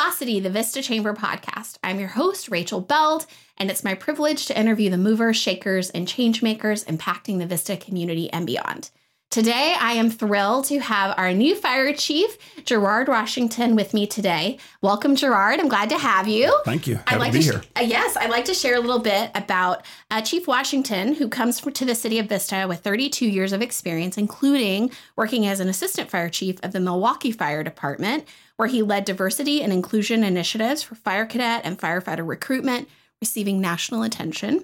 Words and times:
To 0.00 0.04
Velocity, 0.06 0.40
the 0.40 0.48
Vista 0.48 0.80
Chamber 0.80 1.12
podcast. 1.12 1.76
I'm 1.84 1.98
your 2.00 2.08
host, 2.08 2.48
Rachel 2.48 2.80
Beld, 2.80 3.26
and 3.58 3.70
it's 3.70 3.84
my 3.84 3.92
privilege 3.92 4.46
to 4.46 4.58
interview 4.58 4.88
the 4.88 4.96
movers, 4.96 5.36
shakers, 5.36 5.90
and 5.90 6.08
changemakers 6.08 6.86
impacting 6.86 7.38
the 7.38 7.44
Vista 7.44 7.76
community 7.76 8.32
and 8.32 8.46
beyond. 8.46 8.88
Today, 9.30 9.76
I 9.78 9.92
am 9.92 10.10
thrilled 10.10 10.64
to 10.66 10.78
have 10.80 11.14
our 11.18 11.34
new 11.34 11.54
fire 11.54 11.92
chief, 11.92 12.36
Gerard 12.64 13.08
Washington, 13.08 13.76
with 13.76 13.92
me 13.92 14.06
today. 14.06 14.58
Welcome, 14.80 15.16
Gerard. 15.16 15.60
I'm 15.60 15.68
glad 15.68 15.90
to 15.90 15.98
have 15.98 16.26
you. 16.26 16.52
Thank 16.64 16.86
you. 16.86 16.96
I'd 17.06 17.10
Happy 17.10 17.18
like 17.20 17.32
to 17.32 17.38
be 17.38 17.44
sh- 17.44 17.50
here. 17.50 17.62
uh, 17.76 17.82
yes, 17.82 18.16
I'd 18.16 18.30
like 18.30 18.46
to 18.46 18.54
share 18.54 18.76
a 18.76 18.80
little 18.80 18.98
bit 18.98 19.30
about 19.34 19.84
uh, 20.10 20.22
Chief 20.22 20.48
Washington, 20.48 21.14
who 21.14 21.28
comes 21.28 21.60
to 21.60 21.84
the 21.84 21.94
city 21.94 22.18
of 22.18 22.26
Vista 22.26 22.64
with 22.66 22.80
32 22.80 23.26
years 23.26 23.52
of 23.52 23.60
experience, 23.60 24.16
including 24.16 24.90
working 25.14 25.46
as 25.46 25.60
an 25.60 25.68
assistant 25.68 26.10
fire 26.10 26.30
chief 26.30 26.58
of 26.64 26.72
the 26.72 26.80
Milwaukee 26.80 27.30
Fire 27.32 27.62
Department, 27.62 28.24
where 28.60 28.68
he 28.68 28.82
led 28.82 29.06
diversity 29.06 29.62
and 29.62 29.72
inclusion 29.72 30.22
initiatives 30.22 30.82
for 30.82 30.94
fire 30.94 31.24
cadet 31.24 31.62
and 31.64 31.78
firefighter 31.78 32.28
recruitment, 32.28 32.86
receiving 33.18 33.58
national 33.58 34.02
attention. 34.02 34.62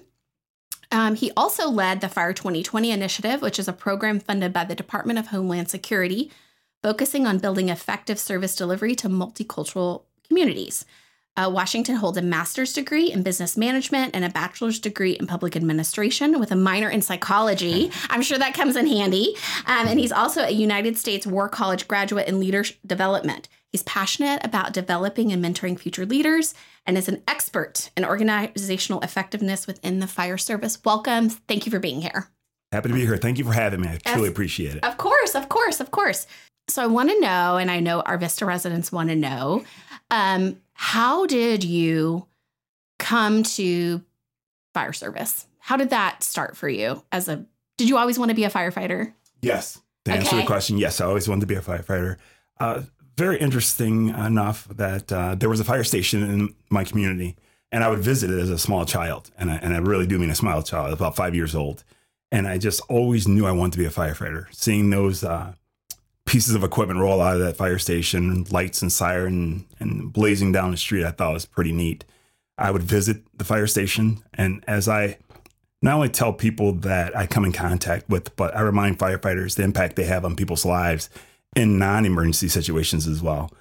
Um, 0.91 1.15
he 1.15 1.31
also 1.35 1.67
led 1.67 1.99
the 1.99 2.07
Fire 2.07 2.31
2020 2.31 2.91
initiative, 2.91 3.41
which 3.41 3.57
is 3.57 3.67
a 3.67 3.73
program 3.73 4.19
funded 4.19 4.53
by 4.53 4.65
the 4.65 4.75
Department 4.75 5.17
of 5.17 5.29
Homeland 5.29 5.71
Security, 5.71 6.31
focusing 6.83 7.25
on 7.25 7.39
building 7.39 7.69
effective 7.69 8.19
service 8.19 8.55
delivery 8.55 8.93
to 8.93 9.09
multicultural 9.09 10.03
communities. 10.27 10.85
Uh, 11.35 11.49
Washington 11.49 11.95
holds 11.95 12.19
a 12.19 12.21
master's 12.21 12.73
degree 12.73 13.11
in 13.11 13.23
business 13.23 13.57
management 13.57 14.15
and 14.15 14.23
a 14.23 14.29
bachelor's 14.29 14.79
degree 14.79 15.13
in 15.13 15.25
public 15.25 15.55
administration 15.55 16.39
with 16.39 16.51
a 16.51 16.55
minor 16.55 16.89
in 16.89 17.01
psychology. 17.01 17.91
I'm 18.11 18.21
sure 18.21 18.37
that 18.37 18.53
comes 18.53 18.75
in 18.75 18.85
handy. 18.85 19.35
Um, 19.65 19.87
and 19.87 19.99
he's 19.99 20.11
also 20.11 20.43
a 20.43 20.51
United 20.51 20.97
States 20.97 21.25
War 21.25 21.49
College 21.49 21.87
graduate 21.87 22.27
in 22.27 22.39
leadership 22.39 22.77
development. 22.85 23.49
He's 23.71 23.83
passionate 23.83 24.43
about 24.45 24.73
developing 24.73 25.31
and 25.31 25.43
mentoring 25.43 25.77
future 25.77 26.05
leaders 26.05 26.53
and 26.85 26.97
is 26.97 27.09
an 27.09 27.21
expert 27.27 27.89
in 27.97 28.05
organizational 28.05 29.01
effectiveness 29.01 29.67
within 29.67 29.99
the 29.99 30.07
fire 30.07 30.37
service. 30.37 30.79
Welcome. 30.85 31.29
Thank 31.29 31.65
you 31.65 31.71
for 31.71 31.79
being 31.79 32.01
here. 32.01 32.29
Happy 32.71 32.89
to 32.89 32.95
be 32.95 33.05
here. 33.05 33.17
Thank 33.17 33.37
you 33.37 33.43
for 33.43 33.53
having 33.53 33.81
me. 33.81 33.89
I 33.89 33.97
truly 33.97 34.29
appreciate 34.29 34.75
it. 34.75 34.83
Of 34.83 34.97
course, 34.97 35.35
of 35.35 35.49
course, 35.49 35.79
of 35.79 35.91
course. 35.91 36.27
So 36.69 36.81
I 36.83 36.87
want 36.87 37.09
to 37.09 37.19
know, 37.19 37.57
and 37.57 37.71
I 37.71 37.79
know 37.79 38.01
our 38.01 38.17
Vista 38.17 38.45
residents 38.45 38.91
want 38.91 39.09
to 39.09 39.15
know, 39.15 39.63
um, 40.11 40.57
how 40.73 41.25
did 41.25 41.63
you 41.63 42.25
come 42.99 43.43
to 43.43 44.03
fire 44.73 44.93
service? 44.93 45.47
How 45.59 45.77
did 45.77 45.89
that 45.91 46.23
start 46.23 46.57
for 46.57 46.67
you? 46.67 47.03
As 47.11 47.27
a, 47.29 47.45
did 47.77 47.87
you 47.89 47.97
always 47.97 48.19
want 48.19 48.29
to 48.29 48.35
be 48.35 48.43
a 48.43 48.49
firefighter? 48.49 49.13
Yes. 49.41 49.81
To 50.05 50.11
answer 50.13 50.27
Okay. 50.27 50.41
the 50.41 50.47
question, 50.47 50.77
yes, 50.77 50.99
I 51.01 51.05
always 51.05 51.27
wanted 51.27 51.41
to 51.41 51.47
be 51.47 51.55
a 51.55 51.61
firefighter. 51.61 52.17
Uh, 52.59 52.81
very 53.17 53.39
interesting 53.39 54.09
enough 54.09 54.67
that 54.67 55.11
uh, 55.11 55.35
there 55.35 55.49
was 55.49 55.59
a 55.59 55.63
fire 55.63 55.83
station 55.83 56.21
in 56.23 56.55
my 56.69 56.83
community, 56.83 57.35
and 57.71 57.83
I 57.83 57.89
would 57.89 57.99
visit 57.99 58.29
it 58.29 58.39
as 58.39 58.51
a 58.51 58.59
small 58.59 58.85
child. 58.85 59.31
And 59.37 59.51
I, 59.51 59.55
and 59.55 59.73
I 59.73 59.79
really 59.79 60.05
do 60.05 60.19
mean 60.19 60.29
a 60.29 60.35
small 60.35 60.61
child, 60.61 60.93
about 60.93 61.15
five 61.15 61.33
years 61.35 61.55
old. 61.55 61.83
And 62.31 62.47
I 62.47 62.57
just 62.57 62.81
always 62.89 63.27
knew 63.27 63.45
I 63.45 63.51
wanted 63.51 63.73
to 63.73 63.77
be 63.79 63.85
a 63.85 63.89
firefighter. 63.89 64.45
Seeing 64.53 64.89
those 64.89 65.23
uh, 65.23 65.53
pieces 66.25 66.53
of 66.53 66.63
equipment 66.63 66.99
roll 66.99 67.21
out 67.21 67.35
of 67.35 67.41
that 67.41 67.57
fire 67.57 67.79
station, 67.79 68.45
lights 68.51 68.81
and 68.81 68.91
siren 68.91 69.65
and 69.79 70.13
blazing 70.13 70.51
down 70.51 70.71
the 70.71 70.77
street, 70.77 71.05
I 71.05 71.11
thought 71.11 71.33
was 71.33 71.45
pretty 71.45 71.71
neat. 71.71 72.05
I 72.57 72.71
would 72.71 72.83
visit 72.83 73.23
the 73.37 73.43
fire 73.43 73.67
station, 73.67 74.23
and 74.33 74.63
as 74.67 74.87
I 74.87 75.17
not 75.81 75.93
only 75.93 76.09
tell 76.09 76.33
people 76.33 76.73
that 76.73 77.15
I 77.15 77.27
come 77.27 77.45
in 77.45 77.51
contact 77.51 78.09
with, 78.09 78.35
but 78.35 78.55
I 78.55 78.61
remind 78.61 78.97
firefighters 78.97 79.55
the 79.55 79.63
impact 79.63 79.95
they 79.95 80.05
have 80.05 80.25
on 80.25 80.35
people's 80.35 80.65
lives 80.65 81.09
in 81.57 81.79
non 81.79 82.05
emergency 82.05 82.47
situations 82.47 83.07
as 83.07 83.21
well. 83.21 83.51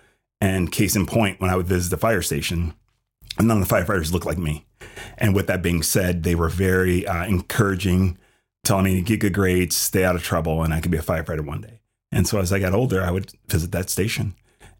And 0.41 0.71
case 0.71 0.95
in 0.95 1.07
point, 1.07 1.41
when 1.41 1.51
I 1.51 1.57
would 1.57 1.67
visit 1.67 1.91
the 1.91 1.97
fire 1.97 2.21
station, 2.21 2.75
none 3.41 3.61
of 3.61 3.67
the 3.67 3.75
firefighters 3.75 4.12
looked 4.12 4.27
like 4.27 4.39
me. 4.39 4.67
And 5.17 5.34
with 5.34 5.47
that 5.47 5.62
being 5.62 5.83
said, 5.83 6.23
they 6.23 6.34
were 6.34 6.51
very 6.51 7.07
uh, 7.07 7.25
encouraging, 7.25 8.19
telling 8.65 8.84
me 8.84 8.97
to 8.97 9.03
get 9.03 9.21
good 9.21 9.33
grades, 9.33 9.75
stay 9.75 10.05
out 10.05 10.15
of 10.15 10.23
trouble, 10.23 10.62
and 10.62 10.75
I 10.75 10.81
could 10.81 10.91
be 10.91 10.99
a 10.99 11.03
firefighter 11.03 11.45
one 11.45 11.62
day. 11.62 11.81
And 12.12 12.29
so 12.29 12.39
as 12.39 12.53
I 12.53 12.59
got 12.59 12.75
older, 12.75 13.03
I 13.03 13.11
would 13.11 13.33
visit 13.49 13.73
that 13.73 13.89
station. 13.89 14.34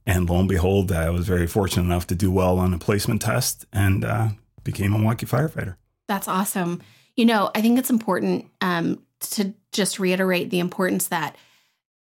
And 0.06 0.28
lo 0.28 0.38
and 0.38 0.48
behold, 0.48 0.93
I 0.93 1.09
was 1.10 1.27
very 1.27 1.47
fortunate 1.47 1.84
enough 1.84 2.06
to 2.09 2.15
do 2.15 2.31
well 2.31 2.59
on 2.59 2.75
a 2.75 2.78
placement 2.78 3.22
test 3.22 3.65
and 3.72 4.04
uh, 4.04 4.28
became 4.62 4.93
a 4.93 4.98
Milwaukee 4.98 5.27
firefighter. 5.27 5.77
That's 6.06 6.28
awesome. 6.28 6.83
You 7.16 7.25
know, 7.25 7.50
I 7.54 7.62
think 7.62 7.78
it's 7.78 7.91
important 7.91 8.47
um, 8.60 9.03
to 9.21 9.54
just 9.72 9.98
reiterate 9.98 10.50
the 10.50 10.60
importance 10.60 11.09
that 11.09 11.34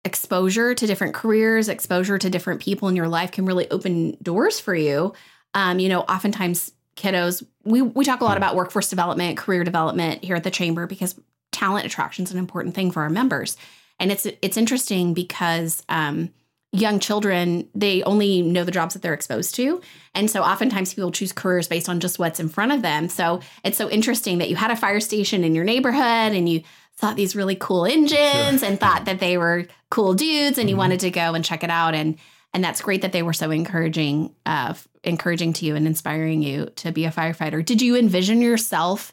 exposure 0.04 0.74
to 0.74 0.86
different 0.86 1.14
careers, 1.14 1.68
exposure 1.68 2.18
to 2.18 2.30
different 2.30 2.60
people 2.60 2.88
in 2.88 2.96
your 2.96 3.08
life 3.08 3.32
can 3.32 3.46
really 3.46 3.70
open 3.70 4.16
doors 4.22 4.60
for 4.60 4.74
you. 4.74 5.14
Um, 5.54 5.78
you 5.78 5.88
know, 5.88 6.00
oftentimes 6.00 6.72
kiddos, 6.96 7.44
we, 7.64 7.82
we 7.82 8.04
talk 8.04 8.20
a 8.20 8.24
lot 8.24 8.36
about 8.36 8.54
workforce 8.54 8.88
development, 8.88 9.38
career 9.38 9.64
development 9.64 10.22
here 10.22 10.36
at 10.36 10.44
the 10.44 10.50
chamber 10.50 10.86
because 10.86 11.18
talent 11.52 11.86
attraction 11.86 12.24
is 12.24 12.32
an 12.32 12.38
important 12.38 12.74
thing 12.74 12.90
for 12.90 13.02
our 13.02 13.10
members. 13.10 13.56
And 13.98 14.10
it's 14.10 14.26
it's 14.42 14.56
interesting 14.56 15.14
because 15.14 15.82
um, 15.88 16.30
young 16.74 16.98
children 16.98 17.68
they 17.74 18.02
only 18.02 18.42
know 18.42 18.64
the 18.64 18.72
jobs 18.72 18.94
that 18.94 19.02
they're 19.02 19.14
exposed 19.14 19.54
to 19.54 19.80
and 20.12 20.28
so 20.28 20.42
oftentimes 20.42 20.92
people 20.92 21.12
choose 21.12 21.32
careers 21.32 21.68
based 21.68 21.88
on 21.88 22.00
just 22.00 22.18
what's 22.18 22.40
in 22.40 22.48
front 22.48 22.72
of 22.72 22.82
them 22.82 23.08
so 23.08 23.38
it's 23.62 23.78
so 23.78 23.88
interesting 23.88 24.38
that 24.38 24.50
you 24.50 24.56
had 24.56 24.72
a 24.72 24.76
fire 24.76 24.98
station 24.98 25.44
in 25.44 25.54
your 25.54 25.62
neighborhood 25.62 26.32
and 26.32 26.48
you 26.48 26.64
thought 27.04 27.16
these 27.16 27.36
really 27.36 27.54
cool 27.56 27.84
engines 27.84 28.62
and 28.62 28.80
thought 28.80 29.04
that 29.04 29.20
they 29.20 29.36
were 29.36 29.66
cool 29.90 30.14
dudes 30.14 30.56
and 30.58 30.70
you 30.70 30.74
Mhm. 30.74 30.78
wanted 30.78 31.00
to 31.00 31.10
go 31.10 31.34
and 31.34 31.44
check 31.44 31.62
it 31.62 31.70
out. 31.70 31.94
And 31.94 32.16
and 32.54 32.62
that's 32.64 32.80
great 32.80 33.02
that 33.02 33.10
they 33.12 33.22
were 33.22 33.32
so 33.32 33.50
encouraging 33.50 34.32
uh 34.46 34.68
f- 34.70 34.88
encouraging 35.02 35.52
to 35.54 35.66
you 35.66 35.74
and 35.76 35.86
inspiring 35.86 36.42
you 36.42 36.66
to 36.76 36.92
be 36.92 37.04
a 37.04 37.10
firefighter. 37.10 37.64
Did 37.64 37.82
you 37.82 37.96
envision 37.96 38.40
yourself 38.40 39.12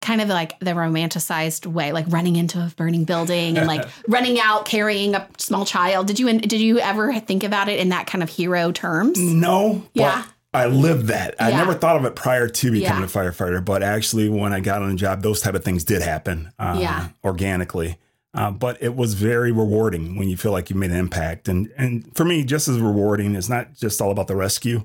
kind 0.00 0.20
of 0.20 0.28
like 0.28 0.56
the 0.60 0.70
romanticized 0.72 1.66
way 1.66 1.90
like 1.92 2.06
running 2.08 2.36
into 2.36 2.60
a 2.60 2.70
burning 2.76 3.04
building 3.04 3.58
and 3.58 3.66
like 3.66 3.84
running 4.08 4.38
out 4.38 4.64
carrying 4.64 5.14
a 5.16 5.26
small 5.38 5.64
child? 5.64 6.06
Did 6.06 6.20
you 6.20 6.32
did 6.38 6.60
you 6.60 6.78
ever 6.78 7.18
think 7.20 7.42
about 7.42 7.68
it 7.68 7.80
in 7.80 7.88
that 7.88 8.06
kind 8.06 8.22
of 8.22 8.28
hero 8.30 8.70
terms? 8.72 9.18
No, 9.18 9.82
Yeah. 9.94 10.22
I 10.54 10.66
lived 10.66 11.06
that. 11.08 11.34
I 11.38 11.50
never 11.50 11.74
thought 11.74 11.96
of 11.96 12.04
it 12.06 12.16
prior 12.16 12.48
to 12.48 12.70
becoming 12.70 13.02
Yeah. 13.02 13.04
a 13.04 13.08
firefighter, 13.08 13.62
but 13.64 13.82
actually, 13.82 14.28
when 14.30 14.52
I 14.52 14.60
got 14.60 14.80
on 14.82 14.88
the 14.90 14.96
job, 14.96 15.22
those 15.22 15.40
type 15.40 15.54
of 15.54 15.62
things 15.62 15.84
did 15.84 16.00
happen 16.02 16.52
uh, 16.58 16.78
Yeah. 16.80 17.08
organically. 17.24 17.98
Uh, 18.34 18.50
but 18.50 18.76
it 18.82 18.94
was 18.94 19.14
very 19.14 19.52
rewarding 19.52 20.16
when 20.16 20.28
you 20.28 20.36
feel 20.36 20.52
like 20.52 20.70
you 20.70 20.76
made 20.76 20.90
an 20.90 20.96
impact. 20.96 21.48
And 21.48 21.70
and 21.76 22.10
for 22.14 22.24
me, 22.24 22.44
just 22.44 22.68
as 22.68 22.78
rewarding, 22.78 23.34
it's 23.34 23.48
not 23.48 23.74
just 23.74 24.00
all 24.00 24.10
about 24.10 24.26
the 24.28 24.36
rescue. 24.36 24.84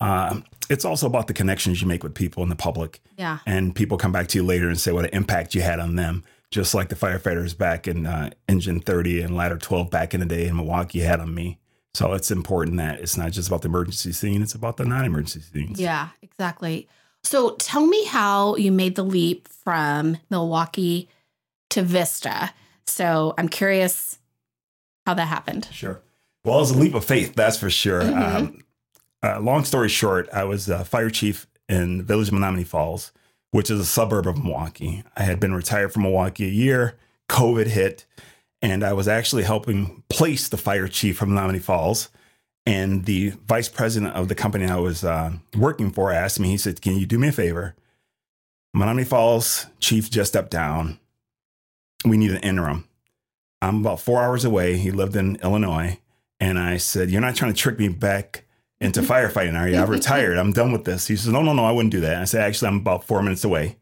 Um, 0.00 0.44
it's 0.68 0.84
also 0.84 1.06
about 1.06 1.26
the 1.26 1.32
connections 1.34 1.80
you 1.82 1.86
make 1.88 2.02
with 2.02 2.14
people 2.14 2.42
in 2.42 2.48
the 2.48 2.56
public, 2.56 3.00
yeah 3.18 3.38
and 3.46 3.74
people 3.74 3.98
come 3.98 4.12
back 4.12 4.28
to 4.28 4.38
you 4.38 4.44
later 4.44 4.68
and 4.68 4.78
say 4.80 4.92
what 4.92 5.04
an 5.04 5.10
impact 5.12 5.54
you 5.54 5.62
had 5.62 5.78
on 5.80 5.96
them. 5.96 6.24
Just 6.50 6.74
like 6.74 6.88
the 6.88 6.96
firefighters 6.96 7.56
back 7.56 7.86
in 7.86 8.06
uh, 8.06 8.30
Engine 8.48 8.80
30 8.80 9.20
and 9.22 9.36
Ladder 9.36 9.56
12 9.58 9.88
back 9.88 10.14
in 10.14 10.20
the 10.20 10.26
day 10.26 10.48
in 10.48 10.56
Milwaukee 10.56 10.98
had 11.00 11.20
on 11.20 11.32
me. 11.32 11.59
So 11.94 12.12
it's 12.12 12.30
important 12.30 12.76
that 12.78 13.00
it's 13.00 13.16
not 13.16 13.32
just 13.32 13.48
about 13.48 13.62
the 13.62 13.68
emergency 13.68 14.12
scene, 14.12 14.42
it's 14.42 14.54
about 14.54 14.76
the 14.76 14.84
non 14.84 15.04
emergency 15.04 15.40
scenes. 15.40 15.80
yeah 15.80 16.08
exactly 16.22 16.88
so 17.22 17.50
tell 17.56 17.84
me 17.86 18.04
how 18.06 18.56
you 18.56 18.72
made 18.72 18.94
the 18.96 19.02
leap 19.04 19.46
from 19.46 20.16
milwaukee 20.30 21.06
to 21.68 21.82
vista 21.82 22.50
so 22.86 23.34
i'm 23.36 23.48
curious 23.48 24.18
how 25.06 25.12
that 25.14 25.26
happened 25.28 25.68
Sure. 25.72 26.00
Well, 26.44 26.56
it 26.56 26.60
was 26.60 26.70
a 26.70 26.78
leap 26.78 26.94
of 26.94 27.04
faith, 27.04 27.34
that's 27.34 27.58
for 27.58 27.68
sure. 27.68 28.00
Mhm. 28.02 28.36
Um, 28.36 28.64
uh, 29.22 29.40
long 29.40 29.64
story 29.66 29.90
short, 29.90 30.26
I 30.32 30.44
was 30.44 30.70
a 30.70 30.86
fire 30.86 31.10
chief 31.10 31.46
in 31.68 31.98
the 31.98 32.02
village 32.04 32.28
of 32.28 32.34
Menomonee 32.34 32.66
Falls, 32.66 33.12
which 33.50 33.70
is 33.70 33.78
a 33.78 33.84
suburb 33.84 34.26
of 34.26 34.42
Milwaukee. 34.42 35.04
I 35.18 35.24
had 35.24 35.38
been 35.38 35.52
retired 35.52 35.92
from 35.92 36.04
Milwaukee 36.04 36.46
a 36.46 36.50
year, 36.50 36.96
COVID 37.28 37.66
hit, 37.66 38.06
and 38.62 38.84
I 38.84 38.92
was 38.92 39.08
actually 39.08 39.44
helping 39.44 40.02
place 40.08 40.48
the 40.48 40.56
fire 40.56 40.88
chief 40.88 41.16
from 41.16 41.30
Menomonee 41.30 41.62
Falls. 41.62 42.08
And 42.66 43.06
the 43.06 43.30
vice 43.48 43.68
president 43.68 44.14
of 44.14 44.28
the 44.28 44.34
company 44.34 44.66
I 44.66 44.76
was 44.76 45.02
uh, 45.02 45.32
working 45.56 45.90
for 45.90 46.12
asked 46.12 46.38
me, 46.38 46.48
he 46.48 46.58
said, 46.58 46.82
Can 46.82 46.96
you 46.96 47.06
do 47.06 47.18
me 47.18 47.28
a 47.28 47.32
favor? 47.32 47.74
Menomonee 48.76 49.06
Falls 49.06 49.66
chief 49.80 50.10
just 50.10 50.32
stepped 50.32 50.50
down. 50.50 50.98
We 52.04 52.16
need 52.16 52.30
an 52.30 52.38
interim. 52.38 52.86
I'm 53.62 53.80
about 53.80 54.00
four 54.00 54.22
hours 54.22 54.44
away. 54.44 54.76
He 54.76 54.90
lived 54.90 55.16
in 55.16 55.36
Illinois. 55.36 55.98
And 56.38 56.58
I 56.58 56.76
said, 56.76 57.10
You're 57.10 57.20
not 57.22 57.34
trying 57.34 57.52
to 57.52 57.58
trick 57.58 57.78
me 57.78 57.88
back 57.88 58.44
into 58.78 59.00
firefighting, 59.00 59.58
are 59.58 59.68
you? 59.68 59.78
I'm 59.78 59.88
retired. 59.88 60.36
I'm 60.36 60.52
done 60.52 60.70
with 60.70 60.84
this. 60.84 61.06
He 61.06 61.16
says, 61.16 61.32
No, 61.32 61.42
no, 61.42 61.54
no, 61.54 61.64
I 61.64 61.72
wouldn't 61.72 61.92
do 61.92 62.00
that. 62.00 62.20
I 62.20 62.24
said, 62.24 62.42
Actually, 62.42 62.68
I'm 62.68 62.76
about 62.76 63.04
four 63.04 63.22
minutes 63.22 63.44
away. 63.44 63.78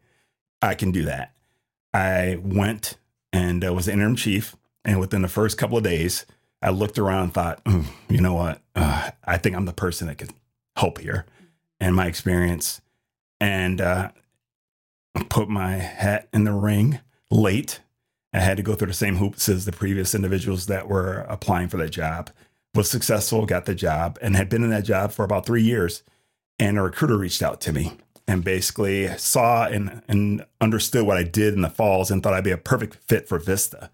I 0.61 0.73
can 0.73 0.91
do 0.91 1.03
that. 1.03 1.33
I 1.93 2.39
went 2.41 2.97
and 3.33 3.65
uh, 3.65 3.73
was 3.73 3.85
the 3.87 3.93
interim 3.93 4.15
chief. 4.15 4.55
And 4.89 4.99
within 4.99 5.21
the 5.21 5.27
first 5.27 5.55
couple 5.59 5.77
of 5.77 5.83
days, 5.83 6.25
I 6.63 6.71
looked 6.71 6.97
around 6.97 7.23
and 7.25 7.33
thought, 7.33 7.63
"Mm, 7.63 7.85
You 8.09 8.21
know 8.21 8.33
what? 8.33 8.59
Uh, 8.75 9.11
I 9.23 9.37
think 9.37 9.55
I'm 9.55 9.65
the 9.65 9.71
person 9.71 10.07
that 10.07 10.17
could 10.17 10.31
help 10.75 10.97
here 10.97 11.27
and 11.79 11.95
my 11.95 12.07
experience. 12.07 12.81
And 13.39 13.79
uh, 13.79 14.09
put 15.29 15.47
my 15.47 15.73
hat 15.77 16.27
in 16.33 16.43
the 16.43 16.53
ring 16.53 16.99
late. 17.29 17.81
I 18.33 18.39
had 18.39 18.57
to 18.57 18.63
go 18.63 18.73
through 18.73 18.87
the 18.87 18.93
same 18.95 19.17
hoops 19.17 19.47
as 19.47 19.65
the 19.65 19.71
previous 19.71 20.15
individuals 20.15 20.65
that 20.65 20.87
were 20.87 21.19
applying 21.29 21.67
for 21.67 21.77
that 21.77 21.91
job. 21.91 22.31
was 22.73 22.89
successful, 22.89 23.45
got 23.45 23.65
the 23.65 23.75
job, 23.75 24.17
and 24.21 24.35
had 24.35 24.49
been 24.49 24.63
in 24.63 24.69
that 24.71 24.85
job 24.85 25.11
for 25.11 25.23
about 25.23 25.45
three 25.45 25.63
years. 25.63 26.01
And 26.57 26.77
a 26.79 26.81
recruiter 26.81 27.17
reached 27.17 27.43
out 27.43 27.61
to 27.61 27.71
me 27.73 27.93
and 28.27 28.43
basically 28.43 29.07
saw 29.17 29.65
and, 29.65 30.01
and 30.07 30.45
understood 30.59 31.05
what 31.05 31.17
I 31.17 31.23
did 31.23 31.53
in 31.53 31.61
the 31.61 31.69
falls 31.69 32.09
and 32.11 32.23
thought 32.23 32.33
I'd 32.33 32.43
be 32.43 32.51
a 32.51 32.57
perfect 32.57 32.95
fit 33.07 33.27
for 33.27 33.37
Vista. 33.39 33.91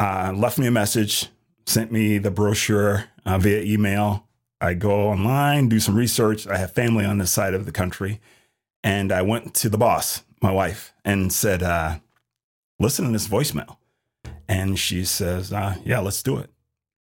Uh, 0.00 0.32
left 0.34 0.58
me 0.58 0.66
a 0.66 0.70
message, 0.70 1.28
sent 1.66 1.92
me 1.92 2.16
the 2.16 2.30
brochure 2.30 3.04
uh, 3.26 3.36
via 3.36 3.60
email. 3.60 4.26
I 4.58 4.72
go 4.72 5.08
online, 5.08 5.68
do 5.68 5.78
some 5.78 5.94
research. 5.94 6.46
I 6.46 6.56
have 6.56 6.72
family 6.72 7.04
on 7.04 7.18
this 7.18 7.30
side 7.30 7.52
of 7.52 7.66
the 7.66 7.72
country. 7.72 8.18
And 8.82 9.12
I 9.12 9.20
went 9.20 9.54
to 9.56 9.68
the 9.68 9.76
boss, 9.76 10.22
my 10.40 10.50
wife, 10.50 10.94
and 11.04 11.30
said, 11.30 11.62
uh, 11.62 11.98
listen 12.78 13.04
to 13.04 13.12
this 13.12 13.28
voicemail. 13.28 13.76
And 14.48 14.78
she 14.78 15.04
says, 15.04 15.52
uh, 15.52 15.76
yeah, 15.84 16.00
let's 16.00 16.22
do 16.22 16.38
it. 16.38 16.48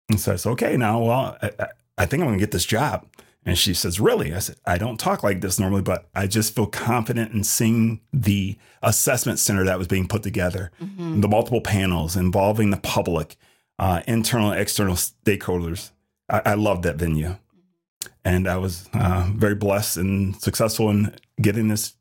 And 0.09 0.19
says, 0.19 0.45
okay, 0.45 0.75
now, 0.75 0.99
well, 1.01 1.37
I, 1.41 1.51
I 1.97 2.05
think 2.05 2.21
I'm 2.21 2.27
going 2.27 2.37
to 2.37 2.43
get 2.43 2.51
this 2.51 2.65
job. 2.65 3.07
And 3.49 3.57
she 3.57 3.73
says, 3.73 3.99
Really? 3.99 4.31
I 4.31 4.39
said, 4.39 4.57
I 4.67 4.77
don't 4.77 4.99
talk 4.99 5.23
like 5.23 5.41
this 5.41 5.59
normally, 5.59 5.81
but 5.81 6.07
I 6.13 6.27
just 6.27 6.55
feel 6.55 6.67
confident 6.67 7.33
in 7.33 7.43
seeing 7.43 7.99
the 8.13 8.59
assessment 8.83 9.39
center 9.39 9.65
that 9.65 9.79
was 9.79 9.87
being 9.87 10.07
put 10.07 10.21
together, 10.21 10.71
mm-hmm. 10.79 11.21
the 11.21 11.27
multiple 11.27 11.59
panels 11.59 12.15
involving 12.15 12.69
the 12.69 12.77
public, 12.77 13.37
uh, 13.79 14.01
internal 14.07 14.51
and 14.51 14.61
external 14.61 14.93
stakeholders. 14.93 15.89
I, 16.29 16.41
I 16.45 16.53
love 16.53 16.83
that 16.83 16.97
venue. 16.97 17.37
And 18.23 18.47
I 18.47 18.57
was 18.57 18.87
uh, 18.93 19.31
very 19.33 19.55
blessed 19.55 19.97
and 19.97 20.39
successful 20.39 20.91
in 20.91 21.15
getting 21.41 21.69
this 21.69 21.95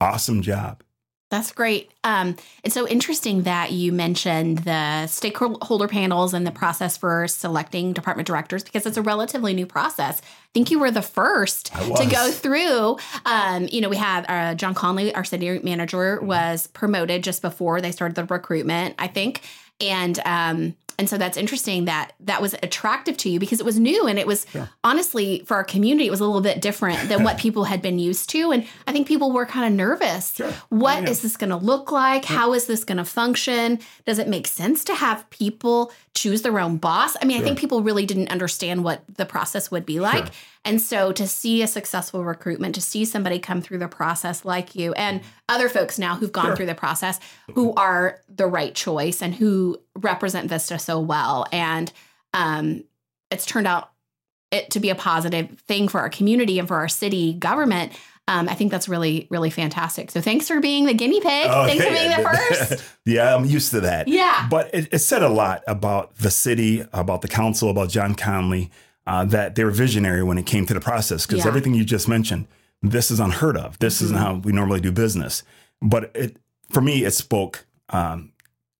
awesome 0.00 0.40
job. 0.40 0.82
That's 1.28 1.50
great. 1.50 1.90
Um, 2.04 2.36
it's 2.62 2.74
so 2.74 2.86
interesting 2.86 3.42
that 3.42 3.72
you 3.72 3.90
mentioned 3.90 4.58
the 4.58 5.08
stakeholder 5.08 5.88
panels 5.88 6.32
and 6.32 6.46
the 6.46 6.52
process 6.52 6.96
for 6.96 7.26
selecting 7.26 7.92
department 7.92 8.28
directors 8.28 8.62
because 8.62 8.86
it's 8.86 8.96
a 8.96 9.02
relatively 9.02 9.52
new 9.52 9.66
process. 9.66 10.20
I 10.22 10.24
think 10.54 10.70
you 10.70 10.78
were 10.78 10.92
the 10.92 11.02
first 11.02 11.72
to 11.74 12.06
go 12.08 12.30
through. 12.30 12.98
Um, 13.24 13.66
you 13.72 13.80
know, 13.80 13.88
we 13.88 13.96
had 13.96 14.24
uh, 14.28 14.54
John 14.54 14.74
Conley, 14.74 15.12
our 15.16 15.24
city 15.24 15.58
manager, 15.64 16.20
was 16.22 16.68
promoted 16.68 17.24
just 17.24 17.42
before 17.42 17.80
they 17.80 17.90
started 17.90 18.14
the 18.14 18.24
recruitment, 18.24 18.94
I 18.96 19.08
think. 19.08 19.42
And 19.80 20.20
um, 20.24 20.76
and 20.98 21.08
so 21.08 21.18
that's 21.18 21.36
interesting 21.36 21.84
that 21.84 22.12
that 22.20 22.40
was 22.40 22.54
attractive 22.62 23.16
to 23.18 23.28
you 23.28 23.38
because 23.38 23.60
it 23.60 23.66
was 23.66 23.78
new 23.78 24.06
and 24.06 24.18
it 24.18 24.26
was 24.26 24.46
sure. 24.50 24.68
honestly 24.82 25.42
for 25.44 25.54
our 25.54 25.64
community, 25.64 26.06
it 26.06 26.10
was 26.10 26.20
a 26.20 26.24
little 26.24 26.40
bit 26.40 26.62
different 26.62 27.08
than 27.08 27.22
what 27.22 27.38
people 27.46 27.64
had 27.64 27.82
been 27.82 27.98
used 27.98 28.30
to. 28.30 28.52
And 28.52 28.66
I 28.86 28.92
think 28.92 29.06
people 29.06 29.32
were 29.32 29.46
kind 29.46 29.66
of 29.66 29.72
nervous. 29.76 30.34
Sure. 30.34 30.50
Oh, 30.50 30.62
what 30.70 31.02
yeah. 31.02 31.10
is 31.10 31.22
this 31.22 31.36
going 31.36 31.50
to 31.50 31.56
look 31.56 31.92
like? 31.92 32.28
Yeah. 32.28 32.36
How 32.36 32.54
is 32.54 32.66
this 32.66 32.84
going 32.84 32.98
to 32.98 33.04
function? 33.04 33.78
Does 34.06 34.18
it 34.18 34.28
make 34.28 34.46
sense 34.46 34.84
to 34.84 34.94
have 34.94 35.28
people 35.30 35.92
choose 36.14 36.42
their 36.42 36.58
own 36.58 36.78
boss? 36.78 37.16
I 37.20 37.26
mean, 37.26 37.36
sure. 37.36 37.44
I 37.44 37.46
think 37.46 37.58
people 37.58 37.82
really 37.82 38.06
didn't 38.06 38.30
understand 38.30 38.82
what 38.82 39.02
the 39.16 39.26
process 39.26 39.70
would 39.70 39.84
be 39.84 40.00
like. 40.00 40.28
And 40.66 40.82
so 40.82 41.12
to 41.12 41.28
see 41.28 41.62
a 41.62 41.68
successful 41.68 42.24
recruitment, 42.24 42.74
to 42.74 42.80
see 42.80 43.04
somebody 43.04 43.38
come 43.38 43.62
through 43.62 43.78
the 43.78 43.86
process 43.86 44.44
like 44.44 44.74
you 44.74 44.92
and 44.94 45.20
other 45.48 45.68
folks 45.68 45.96
now 45.96 46.16
who've 46.16 46.32
gone 46.32 46.46
sure. 46.46 46.56
through 46.56 46.66
the 46.66 46.74
process 46.74 47.20
who 47.54 47.72
are 47.74 48.20
the 48.28 48.48
right 48.48 48.74
choice 48.74 49.22
and 49.22 49.36
who 49.36 49.80
represent 49.96 50.50
Vista 50.50 50.78
so 50.80 50.98
well. 50.98 51.46
And 51.52 51.92
um, 52.34 52.82
it's 53.30 53.46
turned 53.46 53.68
out 53.68 53.92
it 54.50 54.70
to 54.72 54.80
be 54.80 54.90
a 54.90 54.96
positive 54.96 55.58
thing 55.60 55.86
for 55.86 56.00
our 56.00 56.10
community 56.10 56.58
and 56.58 56.66
for 56.66 56.76
our 56.76 56.88
city 56.88 57.34
government. 57.34 57.92
Um, 58.26 58.48
I 58.48 58.54
think 58.54 58.72
that's 58.72 58.88
really, 58.88 59.28
really 59.30 59.50
fantastic. 59.50 60.10
So 60.10 60.20
thanks 60.20 60.48
for 60.48 60.60
being 60.60 60.86
the 60.86 60.94
guinea 60.94 61.20
pig. 61.20 61.46
Oh, 61.48 61.64
thanks 61.64 61.84
for 61.84 61.92
being 61.92 62.10
the 62.10 62.68
first. 62.68 62.84
yeah, 63.04 63.36
I'm 63.36 63.44
used 63.44 63.70
to 63.70 63.80
that. 63.82 64.08
Yeah. 64.08 64.48
But 64.50 64.74
it, 64.74 64.88
it, 64.92 64.98
said 64.98 65.22
a 65.22 65.28
lot 65.28 65.62
about 65.68 66.16
the 66.16 66.30
city, 66.30 66.84
about 66.92 67.22
the 67.22 67.28
council, 67.28 67.70
about 67.70 67.88
John 67.88 68.16
Conley, 68.16 68.72
uh, 69.06 69.24
that 69.24 69.54
they 69.54 69.64
were 69.64 69.70
visionary 69.70 70.22
when 70.22 70.38
it 70.38 70.46
came 70.46 70.66
to 70.66 70.74
the 70.74 70.80
process 70.80 71.26
because 71.26 71.44
yeah. 71.44 71.48
everything 71.48 71.74
you 71.74 71.84
just 71.84 72.08
mentioned, 72.08 72.46
this 72.82 73.10
is 73.10 73.20
unheard 73.20 73.56
of. 73.56 73.78
This 73.78 73.96
mm-hmm. 73.96 74.04
isn't 74.06 74.16
how 74.16 74.34
we 74.36 74.52
normally 74.52 74.80
do 74.80 74.92
business. 74.92 75.42
But 75.80 76.10
it, 76.14 76.36
for 76.70 76.80
me, 76.80 77.04
it 77.04 77.12
spoke 77.12 77.66
um, 77.90 78.32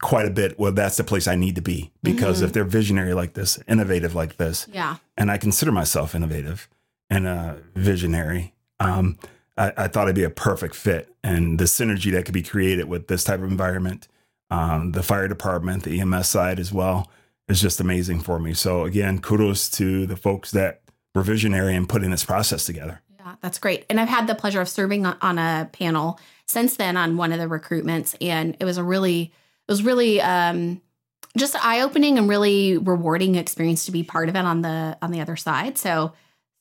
quite 0.02 0.26
a 0.26 0.30
bit. 0.30 0.58
Well, 0.58 0.72
that's 0.72 0.96
the 0.96 1.04
place 1.04 1.28
I 1.28 1.36
need 1.36 1.54
to 1.54 1.62
be 1.62 1.92
because 2.02 2.38
mm-hmm. 2.38 2.46
if 2.46 2.52
they're 2.52 2.64
visionary 2.64 3.14
like 3.14 3.34
this, 3.34 3.58
innovative 3.68 4.14
like 4.14 4.36
this, 4.36 4.66
yeah, 4.72 4.96
and 5.16 5.30
I 5.30 5.38
consider 5.38 5.72
myself 5.72 6.14
innovative 6.14 6.68
and 7.08 7.26
uh, 7.26 7.54
visionary. 7.74 8.54
Um, 8.80 9.18
I, 9.56 9.72
I, 9.76 9.88
thought 9.88 10.08
I'd 10.08 10.14
be 10.14 10.24
a 10.24 10.30
perfect 10.30 10.74
fit, 10.74 11.08
and 11.22 11.58
the 11.58 11.64
synergy 11.64 12.12
that 12.12 12.24
could 12.24 12.34
be 12.34 12.42
created 12.42 12.88
with 12.88 13.06
this 13.06 13.24
type 13.24 13.40
of 13.40 13.50
environment, 13.50 14.08
um, 14.50 14.92
the 14.92 15.02
fire 15.02 15.28
department, 15.28 15.84
the 15.84 15.98
EMS 16.00 16.28
side 16.28 16.58
as 16.58 16.72
well 16.72 17.10
is 17.48 17.60
just 17.60 17.80
amazing 17.80 18.20
for 18.20 18.38
me. 18.38 18.54
So 18.54 18.84
again, 18.84 19.20
kudos 19.20 19.70
to 19.70 20.06
the 20.06 20.16
folks 20.16 20.50
that 20.50 20.82
were 21.14 21.22
visionary 21.22 21.74
and 21.74 21.88
putting 21.88 22.10
this 22.10 22.24
process 22.24 22.64
together. 22.64 23.00
Yeah, 23.18 23.36
that's 23.40 23.58
great. 23.58 23.84
And 23.88 24.00
I've 24.00 24.08
had 24.08 24.26
the 24.26 24.34
pleasure 24.34 24.60
of 24.60 24.68
serving 24.68 25.06
on 25.06 25.38
a 25.38 25.68
panel 25.72 26.18
since 26.46 26.76
then 26.76 26.96
on 26.96 27.16
one 27.16 27.32
of 27.32 27.38
the 27.38 27.46
recruitments, 27.46 28.14
and 28.20 28.56
it 28.60 28.64
was 28.64 28.78
a 28.78 28.84
really, 28.84 29.22
it 29.22 29.72
was 29.72 29.82
really 29.82 30.20
um, 30.20 30.80
just 31.36 31.56
eye 31.64 31.80
opening 31.80 32.18
and 32.18 32.28
really 32.28 32.78
rewarding 32.78 33.34
experience 33.34 33.86
to 33.86 33.92
be 33.92 34.02
part 34.02 34.28
of 34.28 34.36
it 34.36 34.44
on 34.44 34.62
the 34.62 34.96
on 35.02 35.10
the 35.10 35.20
other 35.20 35.36
side. 35.36 35.78
So. 35.78 36.12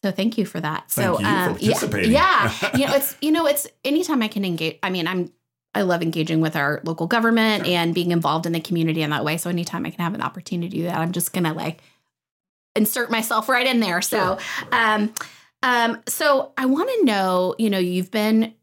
So 0.03 0.11
thank 0.11 0.37
you 0.37 0.45
for 0.45 0.59
that. 0.59 0.91
Thank 0.91 1.17
so 1.17 1.25
um, 1.25 1.57
yeah, 1.59 2.51
yeah, 2.61 2.75
you 2.77 2.85
know, 2.85 2.93
it's 2.93 3.17
you 3.21 3.31
know, 3.31 3.47
it's 3.47 3.65
anytime 3.83 4.21
I 4.21 4.27
can 4.27 4.45
engage. 4.45 4.77
I 4.83 4.91
mean, 4.91 5.07
I'm 5.07 5.31
I 5.75 5.81
love 5.81 6.01
engaging 6.01 6.39
with 6.39 6.55
our 6.55 6.81
local 6.85 7.05
government 7.05 7.67
and 7.67 7.93
being 7.93 8.11
involved 8.11 8.45
in 8.45 8.53
the 8.53 8.61
community 8.61 9.01
in 9.01 9.09
that 9.09 9.25
way. 9.25 9.37
So 9.37 9.49
anytime 9.49 9.85
I 9.85 9.89
can 9.91 10.03
have 10.03 10.13
an 10.13 10.21
opportunity 10.21 10.69
to 10.69 10.77
do 10.77 10.83
that, 10.83 10.97
I'm 10.97 11.11
just 11.11 11.33
gonna 11.33 11.53
like 11.53 11.81
insert 12.75 13.11
myself 13.11 13.49
right 13.49 13.67
in 13.67 13.81
there. 13.81 14.01
So, 14.01 14.37
um, 14.71 15.13
um, 15.63 16.01
so 16.07 16.53
I 16.57 16.65
want 16.65 16.89
to 16.89 17.05
know, 17.05 17.55
you 17.57 17.69
know, 17.69 17.79
you've 17.79 18.11
been, 18.11 18.53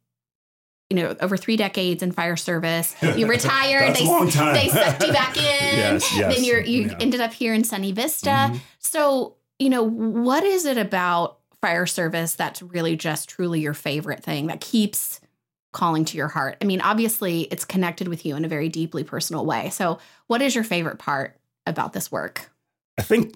you 0.88 0.96
know, 0.96 1.16
over 1.20 1.36
three 1.36 1.56
decades 1.56 2.02
in 2.02 2.12
fire 2.12 2.36
service. 2.36 2.94
You 3.02 3.26
retired. 3.28 3.94
they, 3.94 4.06
they 4.06 4.68
sucked 4.68 5.06
you 5.06 5.12
back 5.12 5.36
in. 5.36 5.42
yes, 5.42 6.16
yes. 6.16 6.34
Then 6.34 6.44
you're 6.44 6.60
you 6.60 6.82
yeah. 6.82 6.96
ended 7.00 7.20
up 7.20 7.32
here 7.32 7.54
in 7.54 7.64
Sunny 7.64 7.92
Vista. 7.92 8.30
Mm-hmm. 8.30 8.56
So, 8.78 9.36
you 9.58 9.70
know, 9.70 9.82
what 9.82 10.44
is 10.44 10.64
it 10.64 10.78
about 10.78 11.38
fire 11.60 11.86
service 11.86 12.34
that's 12.34 12.60
really 12.60 12.96
just 12.96 13.28
truly 13.28 13.60
your 13.60 13.74
favorite 13.74 14.22
thing 14.22 14.48
that 14.48 14.60
keeps 14.60 15.20
calling 15.72 16.04
to 16.06 16.16
your 16.16 16.28
heart? 16.28 16.56
I 16.60 16.64
mean, 16.64 16.80
obviously, 16.80 17.42
it's 17.42 17.64
connected 17.64 18.08
with 18.08 18.24
you 18.24 18.36
in 18.36 18.44
a 18.44 18.48
very 18.48 18.68
deeply 18.68 19.04
personal 19.04 19.44
way. 19.44 19.70
So, 19.70 19.98
what 20.26 20.42
is 20.42 20.54
your 20.54 20.64
favorite 20.64 20.98
part 20.98 21.36
about 21.66 21.92
this 21.92 22.12
work? 22.12 22.50
I 22.98 23.02
think 23.02 23.34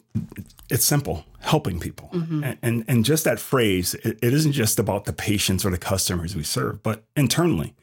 it's 0.70 0.84
simple 0.84 1.24
helping 1.40 1.80
people. 1.80 2.10
Mm-hmm. 2.12 2.44
And, 2.44 2.58
and, 2.62 2.84
and, 2.88 3.04
just 3.04 3.24
that 3.24 3.38
phrase, 3.38 3.94
it, 3.94 4.18
it 4.22 4.34
isn't 4.34 4.52
just 4.52 4.78
about 4.78 5.04
the 5.04 5.12
patients 5.12 5.64
or 5.64 5.70
the 5.70 5.78
customers 5.78 6.36
we 6.36 6.42
serve, 6.42 6.82
but 6.82 7.04
internally. 7.14 7.74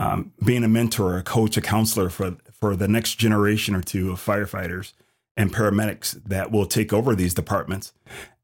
Um, 0.00 0.32
being 0.44 0.62
a 0.62 0.68
mentor, 0.68 1.18
a 1.18 1.24
coach, 1.24 1.56
a 1.56 1.60
counselor 1.60 2.08
for, 2.08 2.36
for 2.52 2.76
the 2.76 2.86
next 2.86 3.16
generation 3.16 3.74
or 3.74 3.82
two 3.82 4.12
of 4.12 4.24
firefighters 4.24 4.92
and 5.36 5.52
paramedics 5.52 6.22
that 6.24 6.52
will 6.52 6.66
take 6.66 6.92
over 6.92 7.16
these 7.16 7.34
departments 7.34 7.92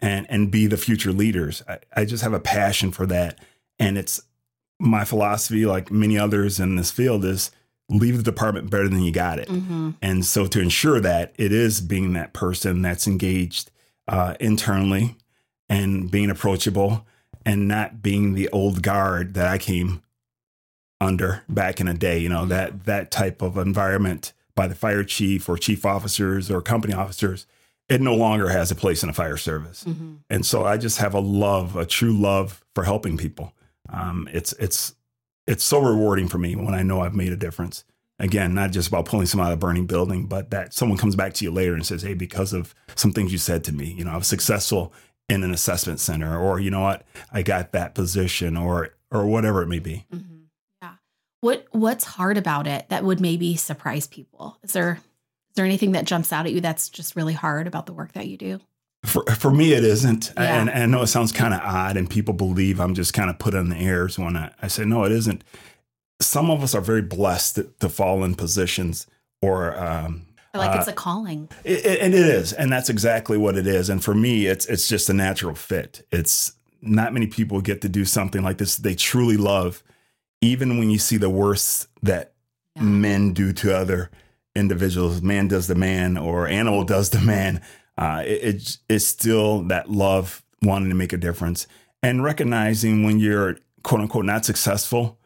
and, 0.01 0.27
and 0.29 0.51
be 0.51 0.67
the 0.67 0.77
future 0.77 1.13
leaders. 1.13 1.63
I, 1.69 1.79
I 1.95 2.05
just 2.07 2.25
have 2.25 2.33
a 2.33 2.41
passion 2.41 2.91
for 2.91 3.07
that. 3.07 3.39
And 3.79 3.97
it's 3.97 4.21
my 4.79 5.05
philosophy, 5.05 5.67
like 5.67 5.91
many 5.91 6.19
others 6.19 6.61
in 6.61 6.77
this 6.77 6.91
field, 6.91 7.25
is 7.25 7.51
leave 7.89 8.17
the 8.17 8.23
department 8.23 8.71
better 8.71 8.89
than 8.89 9.03
you 9.03 9.13
got 9.13 9.39
it. 9.39 9.49
Mm-hmm. 9.49 9.91
And 10.01 10.25
so 10.25 10.47
to 10.47 10.61
ensure 10.61 11.01
that 11.01 11.35
it 11.37 11.53
is 11.53 11.81
being 11.81 12.15
that 12.15 12.33
person 12.33 12.83
that's 12.83 13.07
engaged 13.07 13.71
uh, 14.09 14.35
internally 14.41 15.17
and 15.69 16.11
being 16.11 16.31
approachable 16.31 17.07
and 17.45 17.69
not 17.69 18.03
being 18.03 18.35
the 18.35 18.49
old 18.51 18.83
guard 18.83 19.35
that 19.35 19.47
I 19.47 19.59
came 19.59 20.03
under 21.01 21.43
back 21.49 21.81
in 21.81 21.89
a 21.89 21.95
day, 21.95 22.19
you 22.19 22.29
know, 22.29 22.47
that 22.47 22.85
that 22.85 23.11
type 23.11 23.43
of 23.43 23.59
environment 23.59 24.33
by 24.55 24.67
the 24.67 24.75
fire 24.75 25.05
chief 25.05 25.49
or 25.49 25.59
chief 25.59 25.85
officers 25.85 26.51
or 26.51 26.63
company 26.63 26.95
officers, 26.95 27.47
it 27.89 28.01
no 28.01 28.15
longer 28.15 28.49
has 28.49 28.71
a 28.71 28.75
place 28.75 29.03
in 29.03 29.11
a 29.11 29.13
fire 29.13 29.37
service. 29.37 29.85
Mm-hmm. 29.85 30.15
And 30.31 30.47
so 30.47 30.65
I 30.65 30.79
just 30.79 30.99
have 30.99 31.13
a 31.13 31.21
love, 31.21 31.77
a 31.77 31.85
true 31.85 32.17
love 32.17 32.65
for 32.75 32.85
helping 32.85 33.19
people 33.19 33.53
um, 33.89 34.29
it's 34.33 34.53
it's 34.55 34.95
it's 35.47 35.65
so 35.65 35.81
rewarding 35.81 36.29
for 36.29 36.39
me 36.39 36.57
when 36.57 36.75
I 36.75 36.83
know 36.83 37.01
I've 37.01 37.15
made 37.15 37.33
a 37.33 37.37
difference. 37.37 37.85
Again, 38.19 38.55
not 38.55 38.71
just 38.71 38.89
about 38.89 39.07
pulling 39.07 39.27
someone 39.27 39.49
out 39.49 39.53
of 39.53 39.59
a 39.59 39.61
burning 39.61 39.87
building, 39.87 40.27
but 40.27 40.51
that 40.51 40.73
someone 40.73 40.99
comes 40.99 41.17
back 41.17 41.35
to 41.35 41.45
you 41.45 41.51
later 41.51 41.75
and 41.75 41.85
says, 41.85 42.03
"Hey, 42.03 42.15
because 42.15 42.53
of 42.53 42.75
some 42.95 43.13
things 43.13 43.33
you 43.33 43.39
said 43.39 43.65
to 43.65 43.73
me, 43.73 43.93
you 43.93 44.05
know, 44.05 44.13
I 44.13 44.17
was 44.17 44.29
successful 44.29 44.93
in 45.29 45.43
an 45.43 45.53
assessment 45.53 46.01
center, 46.01 46.39
or 46.39 46.61
you 46.61 46.71
know 46.71 46.81
what, 46.81 47.05
I 47.33 47.43
got 47.43 47.73
that 47.73 47.95
position, 47.95 48.57
or 48.57 48.91
or 49.11 49.27
whatever 49.27 49.63
it 49.63 49.69
may 49.69 49.81
be." 49.81 50.07
Mm-hmm. 50.15 50.43
Yeah. 50.81 50.95
What 51.41 51.67
what's 51.73 52.05
hard 52.05 52.39
about 52.39 52.67
it 52.67 52.89
that 52.89 53.05
would 53.05 53.21
maybe 53.21 53.57
surprise 53.57 54.07
people? 54.07 54.59
Is 54.63 54.73
there 54.73 55.01
is 55.55 55.57
there 55.57 55.65
anything 55.65 55.93
that 55.93 56.05
jumps 56.05 56.33
out 56.33 56.47
at 56.47 56.53
you 56.53 56.61
that's 56.61 56.89
just 56.89 57.17
really 57.17 57.35
hard 57.35 57.67
about 57.67 57.87
the 57.87 57.93
work 57.93 58.13
that 58.13 58.29
you 58.29 58.37
do? 58.37 58.61
For, 59.05 59.25
for 59.25 59.51
me, 59.51 59.73
it 59.73 59.85
isn't. 59.85 60.33
Yeah. 60.37 60.61
And, 60.61 60.71
and, 60.71 60.83
I 60.83 60.87
know 60.87 61.03
it 61.03 61.09
sounds 61.09 61.31
kind 61.31 61.53
of 61.53 61.61
odd, 61.61 61.97
and 61.97 62.09
people 62.09 62.35
believe 62.35 62.81
I'm 62.81 62.95
just 62.95 63.13
kind 63.13 63.29
of 63.29 63.39
put 63.39 63.55
on 63.55 63.69
the 63.69 63.77
airs 63.77 64.19
when 64.19 64.37
I, 64.37 64.53
I, 64.63 64.69
say, 64.69 64.85
no, 64.85 65.05
it 65.05 65.13
isn't. 65.13 65.45
Some 66.21 66.51
of 66.51 66.63
us 66.63 66.75
are 66.75 66.81
very 66.81 67.03
blessed 67.03 67.57
to, 67.57 67.65
to 67.81 67.89
fall 67.89 68.25
in 68.25 68.35
positions 68.35 69.07
or 69.43 69.79
um, 69.79 70.27
like 70.55 70.79
it's 70.79 70.89
a 70.89 70.93
calling. 70.93 71.49
It, 71.65 71.85
it, 71.85 72.01
and 72.01 72.15
it 72.15 72.27
is, 72.27 72.53
and 72.53 72.73
that's 72.73 72.89
exactly 72.89 73.37
what 73.37 73.57
it 73.57 73.67
is. 73.67 73.91
And 73.91 74.03
for 74.03 74.15
me, 74.15 74.47
it's 74.47 74.67
it's 74.67 74.89
just 74.89 75.11
a 75.11 75.13
natural 75.13 75.55
fit. 75.55 76.07
It's 76.11 76.53
not 76.81 77.13
many 77.13 77.27
people 77.27 77.61
get 77.61 77.81
to 77.83 77.89
do 77.89 78.05
something 78.05 78.43
like 78.43 78.59
this. 78.59 78.77
They 78.77 78.95
truly 78.95 79.37
love, 79.37 79.83
even 80.41 80.79
when 80.79 80.91
you 80.91 80.99
see 80.99 81.17
the 81.17 81.31
worst 81.31 81.89
that 82.03 82.33
Yeah. 82.77 82.83
men 82.83 83.33
do 83.33 83.53
to 83.53 83.77
other 83.77 84.11
individuals. 84.55 85.23
Man 85.23 85.49
does 85.49 85.67
the 85.67 85.75
man, 85.75 86.17
or 86.17 86.47
animal 86.47 86.85
does 86.85 87.11
the 87.11 87.21
man. 87.21 87.61
Uh, 87.97 88.23
it, 88.27 88.41
it's 88.55 88.79
it's 88.89 89.07
still 89.07 89.63
that 89.65 89.91
love, 89.91 90.43
wanting 90.63 90.89
to 90.89 90.95
make 90.95 91.13
a 91.13 91.17
difference, 91.17 91.67
and 92.03 92.23
recognizing 92.25 93.05
when 93.05 93.19
you're 93.19 93.59
quote 93.83 94.01
unquote 94.01 94.25
not 94.25 94.45
successful. 94.45 95.19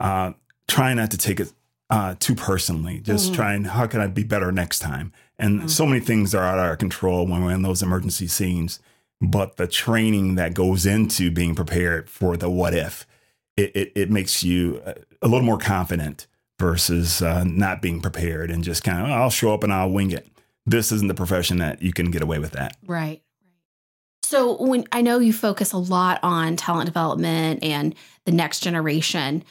Uh, 0.00 0.32
trying 0.66 0.96
not 0.96 1.10
to 1.10 1.18
take 1.18 1.38
it 1.40 1.52
uh, 1.90 2.14
too 2.18 2.34
personally. 2.34 2.98
Just 2.98 3.30
Mhm. 3.32 3.34
trying, 3.36 3.64
how 3.64 3.86
can 3.86 4.00
I 4.00 4.06
be 4.06 4.24
better 4.24 4.50
next 4.50 4.78
time? 4.80 5.12
And 5.38 5.62
Mhm. 5.62 5.70
so 5.70 5.86
many 5.86 6.00
things 6.00 6.34
are 6.34 6.42
out 6.42 6.58
of 6.58 6.64
our 6.64 6.76
control 6.76 7.26
when 7.26 7.44
we're 7.44 7.52
in 7.52 7.62
those 7.62 7.82
emergency 7.82 8.26
scenes. 8.26 8.80
But 9.20 9.56
the 9.56 9.66
training 9.66 10.34
that 10.36 10.54
goes 10.54 10.86
into 10.86 11.30
being 11.30 11.54
prepared 11.54 12.08
for 12.10 12.36
the 12.36 12.48
what 12.50 12.74
if, 12.74 13.06
it, 13.56 13.70
it, 13.76 13.92
it 13.94 14.10
makes 14.10 14.42
you 14.42 14.80
uh, 14.84 14.94
a 15.22 15.28
little 15.28 15.44
more 15.46 15.58
confident 15.58 16.26
versus 16.58 17.20
uh, 17.22 17.44
not 17.44 17.80
being 17.82 18.00
prepared 18.00 18.50
and 18.50 18.64
just 18.64 18.82
kind 18.82 19.04
of, 19.06 19.10
I'll 19.12 19.30
show 19.30 19.52
up 19.54 19.62
and 19.62 19.72
I'll 19.72 19.90
wing 19.90 20.10
it. 20.10 20.26
This 20.66 20.92
isn't 20.92 21.08
the 21.08 21.14
profession 21.14 21.58
that 21.58 21.82
you 21.82 21.92
can 21.92 22.10
get 22.10 22.22
away 22.22 22.38
with 22.38 22.52
that. 22.52 22.76
Right. 22.86 23.22
So 24.22 24.56
when 24.62 24.86
I 24.90 25.02
know 25.02 25.18
you 25.18 25.32
focus 25.32 25.72
a 25.72 25.76
lot 25.78 26.18
on 26.22 26.56
talent 26.56 26.86
development 26.86 27.62
and 27.62 27.94
the 28.24 28.32
next 28.32 28.60
generation, 28.60 29.44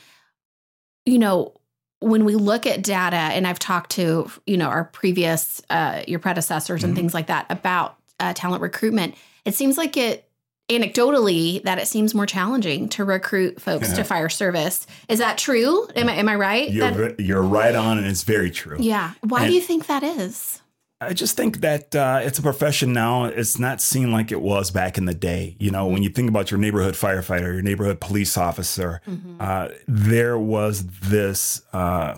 you 1.05 1.19
know, 1.19 1.53
when 1.99 2.25
we 2.25 2.35
look 2.35 2.65
at 2.65 2.81
data, 2.81 3.15
and 3.15 3.47
I've 3.47 3.59
talked 3.59 3.91
to 3.91 4.29
you 4.47 4.57
know 4.57 4.67
our 4.67 4.85
previous 4.85 5.61
uh, 5.69 6.01
your 6.07 6.19
predecessors 6.19 6.83
and 6.83 6.93
Mhm. 6.93 6.97
things 6.97 7.13
like 7.13 7.27
that 7.27 7.45
about 7.49 7.97
uh, 8.19 8.33
talent 8.33 8.61
recruitment, 8.61 9.15
it 9.45 9.53
seems 9.55 9.77
like 9.77 9.95
it 9.95 10.27
anecdotally 10.69 11.61
that 11.63 11.77
it 11.77 11.87
seems 11.87 12.13
more 12.15 12.25
challenging 12.25 12.89
to 12.89 13.05
recruit 13.05 13.61
folks 13.61 13.89
Yeah. 13.89 13.95
to 13.95 14.03
fire 14.03 14.29
service. 14.29 14.85
Is 15.07 15.19
that 15.19 15.37
true? 15.37 15.87
Am 15.95 16.09
I 16.09 16.15
am 16.15 16.27
I 16.27 16.35
right? 16.35 16.69
You're, 16.71 16.91
That- 16.91 17.19
you're 17.19 17.41
right 17.43 17.75
on, 17.75 17.99
and 17.99 18.07
it's 18.07 18.23
very 18.23 18.49
true. 18.51 18.77
yeah. 18.79 19.11
Why 19.21 19.41
And- 19.43 19.49
do 19.49 19.53
you 19.55 19.61
think 19.61 19.85
that 19.87 20.03
is? 20.03 20.61
I 21.09 21.13
just 21.13 21.35
think 21.37 21.61
that 21.61 21.95
uh, 21.95 22.19
it's 22.23 22.39
a 22.39 22.41
profession 22.41 22.93
now. 22.93 23.25
It's 23.25 23.59
not 23.59 23.81
seen 23.81 24.11
like 24.11 24.31
it 24.31 24.41
was 24.41 24.71
back 24.71 24.97
in 24.97 25.05
the 25.05 25.13
day. 25.13 25.55
You 25.59 25.71
know, 25.71 25.87
when 25.87 26.03
you 26.03 26.09
think 26.09 26.29
about 26.29 26.51
your 26.51 26.59
neighborhood 26.59 26.95
firefighter, 26.95 27.53
your 27.53 27.61
neighborhood 27.61 27.99
police 28.01 28.37
officer, 28.37 29.01
Mhm. 29.07 29.35
uh, 29.39 29.69
there 29.87 30.37
was 30.37 30.85
this, 30.85 31.61
uh, 31.73 32.15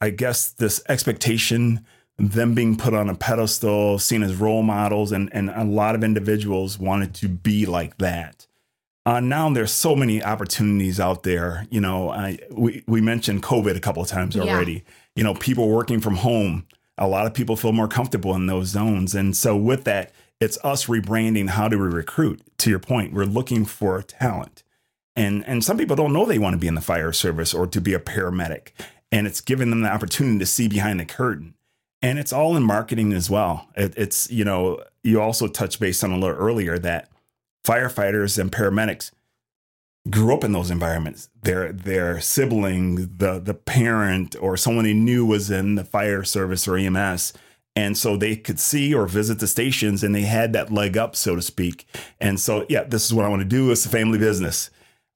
I 0.00 0.10
guess, 0.10 0.50
this 0.50 0.82
expectation, 0.88 1.84
them 2.18 2.54
being 2.54 2.76
put 2.76 2.94
on 2.94 3.08
a 3.08 3.14
pedestal, 3.14 3.98
seen 3.98 4.22
as 4.22 4.36
role 4.36 4.62
models, 4.62 5.12
and, 5.12 5.28
and 5.32 5.50
a 5.50 5.64
lot 5.64 5.94
of 5.94 6.04
individuals 6.04 6.78
wanted 6.78 7.14
to 7.14 7.28
be 7.28 7.66
like 7.66 7.98
that. 7.98 8.46
Uh, 9.04 9.18
now 9.18 9.50
there's 9.50 9.72
so 9.72 9.96
many 9.96 10.22
opportunities 10.22 11.00
out 11.00 11.24
there. 11.24 11.66
You 11.70 11.80
know, 11.80 12.10
I, 12.10 12.38
we, 12.52 12.84
we 12.86 13.00
mentioned 13.00 13.42
COVID 13.42 13.76
a 13.76 13.80
couple 13.80 14.02
of 14.02 14.08
times 14.08 14.36
Yeah. 14.36 14.42
already. 14.42 14.84
You 15.16 15.24
know, 15.24 15.34
people 15.34 15.68
working 15.68 16.00
from 16.00 16.16
home 16.16 16.66
a 16.98 17.08
lot 17.08 17.26
of 17.26 17.34
people 17.34 17.56
feel 17.56 17.72
more 17.72 17.88
comfortable 17.88 18.34
in 18.34 18.46
those 18.46 18.68
zones. 18.68 19.14
And 19.14 19.36
so 19.36 19.56
with 19.56 19.84
that, 19.84 20.12
it's 20.40 20.58
us 20.64 20.86
rebranding 20.86 21.50
how 21.50 21.68
do 21.68 21.78
we 21.78 21.86
recruit? 21.86 22.42
To 22.58 22.70
your 22.70 22.78
point, 22.78 23.12
we're 23.12 23.24
looking 23.24 23.64
for 23.64 24.02
talent. 24.02 24.62
And 25.14 25.44
and 25.46 25.62
some 25.62 25.76
people 25.76 25.96
don't 25.96 26.12
know 26.12 26.24
they 26.24 26.38
want 26.38 26.54
to 26.54 26.58
be 26.58 26.66
in 26.66 26.74
the 26.74 26.80
fire 26.80 27.12
service 27.12 27.52
or 27.52 27.66
to 27.66 27.80
be 27.80 27.94
a 27.94 28.00
paramedic. 28.00 28.68
And 29.10 29.26
it's 29.26 29.40
giving 29.40 29.70
them 29.70 29.82
the 29.82 29.92
opportunity 29.92 30.38
to 30.38 30.46
see 30.46 30.68
behind 30.68 30.98
the 30.98 31.04
curtain. 31.04 31.54
And 32.00 32.18
it's 32.18 32.32
all 32.32 32.56
in 32.56 32.62
marketing 32.62 33.12
as 33.12 33.30
well. 33.30 33.68
It, 33.76 33.94
it's, 33.96 34.30
you 34.30 34.44
know, 34.44 34.82
you 35.04 35.20
also 35.20 35.46
touched 35.46 35.78
base 35.78 36.02
on 36.02 36.10
a 36.10 36.18
little 36.18 36.36
earlier 36.36 36.78
that 36.78 37.08
firefighters 37.64 38.38
and 38.38 38.50
paramedics 38.50 39.12
grew 40.10 40.34
up 40.34 40.44
in 40.44 40.52
those 40.52 40.70
environments. 40.70 41.28
Their 41.42 41.72
their 41.72 42.20
sibling, 42.20 43.16
the 43.18 43.38
the 43.38 43.54
parent, 43.54 44.34
or 44.40 44.56
someone 44.56 44.84
they 44.84 44.94
knew 44.94 45.24
was 45.24 45.50
in 45.50 45.74
the 45.76 45.84
fire 45.84 46.24
service 46.24 46.66
or 46.66 46.76
EMS. 46.76 47.32
And 47.74 47.96
so 47.96 48.18
they 48.18 48.36
could 48.36 48.60
see 48.60 48.92
or 48.92 49.06
visit 49.06 49.38
the 49.38 49.46
stations 49.46 50.04
and 50.04 50.14
they 50.14 50.22
had 50.22 50.52
that 50.52 50.70
leg 50.70 50.98
up, 50.98 51.16
so 51.16 51.34
to 51.34 51.40
speak. 51.40 51.86
And 52.20 52.38
so, 52.38 52.66
yeah, 52.68 52.82
this 52.84 53.06
is 53.06 53.14
what 53.14 53.24
I 53.24 53.28
want 53.28 53.40
to 53.40 53.48
do. 53.48 53.70
It's 53.70 53.86
a 53.86 53.88
family 53.88 54.18
business. 54.18 54.68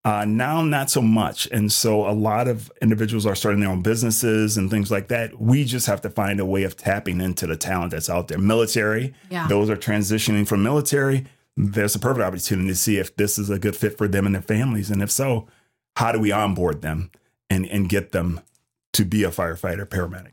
Uh, 0.07 0.25
now, 0.25 0.63
not 0.63 0.89
so 0.89 1.03
much. 1.03 1.47
And 1.53 1.71
so, 1.71 2.09
a 2.09 2.13
lot 2.15 2.49
of 2.49 2.73
individuals 2.81 3.27
are 3.27 3.35
starting 3.35 3.61
their 3.61 3.69
own 3.69 3.83
businesses 3.83 4.57
and 4.57 4.71
things 4.71 4.91
like 4.91 5.09
that. 5.09 5.39
We 5.39 5.65
just 5.65 5.87
have 5.87 6.01
to 6.03 6.09
find 6.09 6.41
a 6.41 6.47
way 6.47 6.63
of 6.63 6.79
tapping 6.79 7.21
into 7.21 7.47
the 7.47 7.57
talent 7.59 7.91
that's 7.91 8.09
out 8.09 8.29
there. 8.29 8.39
Military, 8.39 9.13
Yeah. 9.31 9.49
those 9.49 9.69
are 9.69 9.77
transitioning 9.77 10.47
from 10.49 10.63
military. 10.63 11.27
There's 11.57 11.95
a 11.95 11.99
perfect 11.99 12.25
opportunity 12.25 12.69
to 12.69 12.75
see 12.75 12.99
if 12.99 13.17
this 13.17 13.39
is 13.39 13.49
a 13.49 13.59
good 13.59 13.77
fit 13.77 13.97
for 13.97 14.07
them 14.07 14.27
and 14.27 14.35
their 14.35 14.43
families. 14.43 14.91
And 14.91 15.03
if 15.03 15.11
so, 15.11 15.47
how 15.97 16.13
do 16.13 16.19
we 16.19 16.31
onboard 16.33 16.83
them 16.83 17.11
and, 17.49 17.67
and 17.67 17.89
get 17.89 18.13
them 18.13 18.41
to 18.93 19.05
be 19.05 19.25
a 19.25 19.31
firefighter, 19.31 19.87
paramedic? 19.87 20.33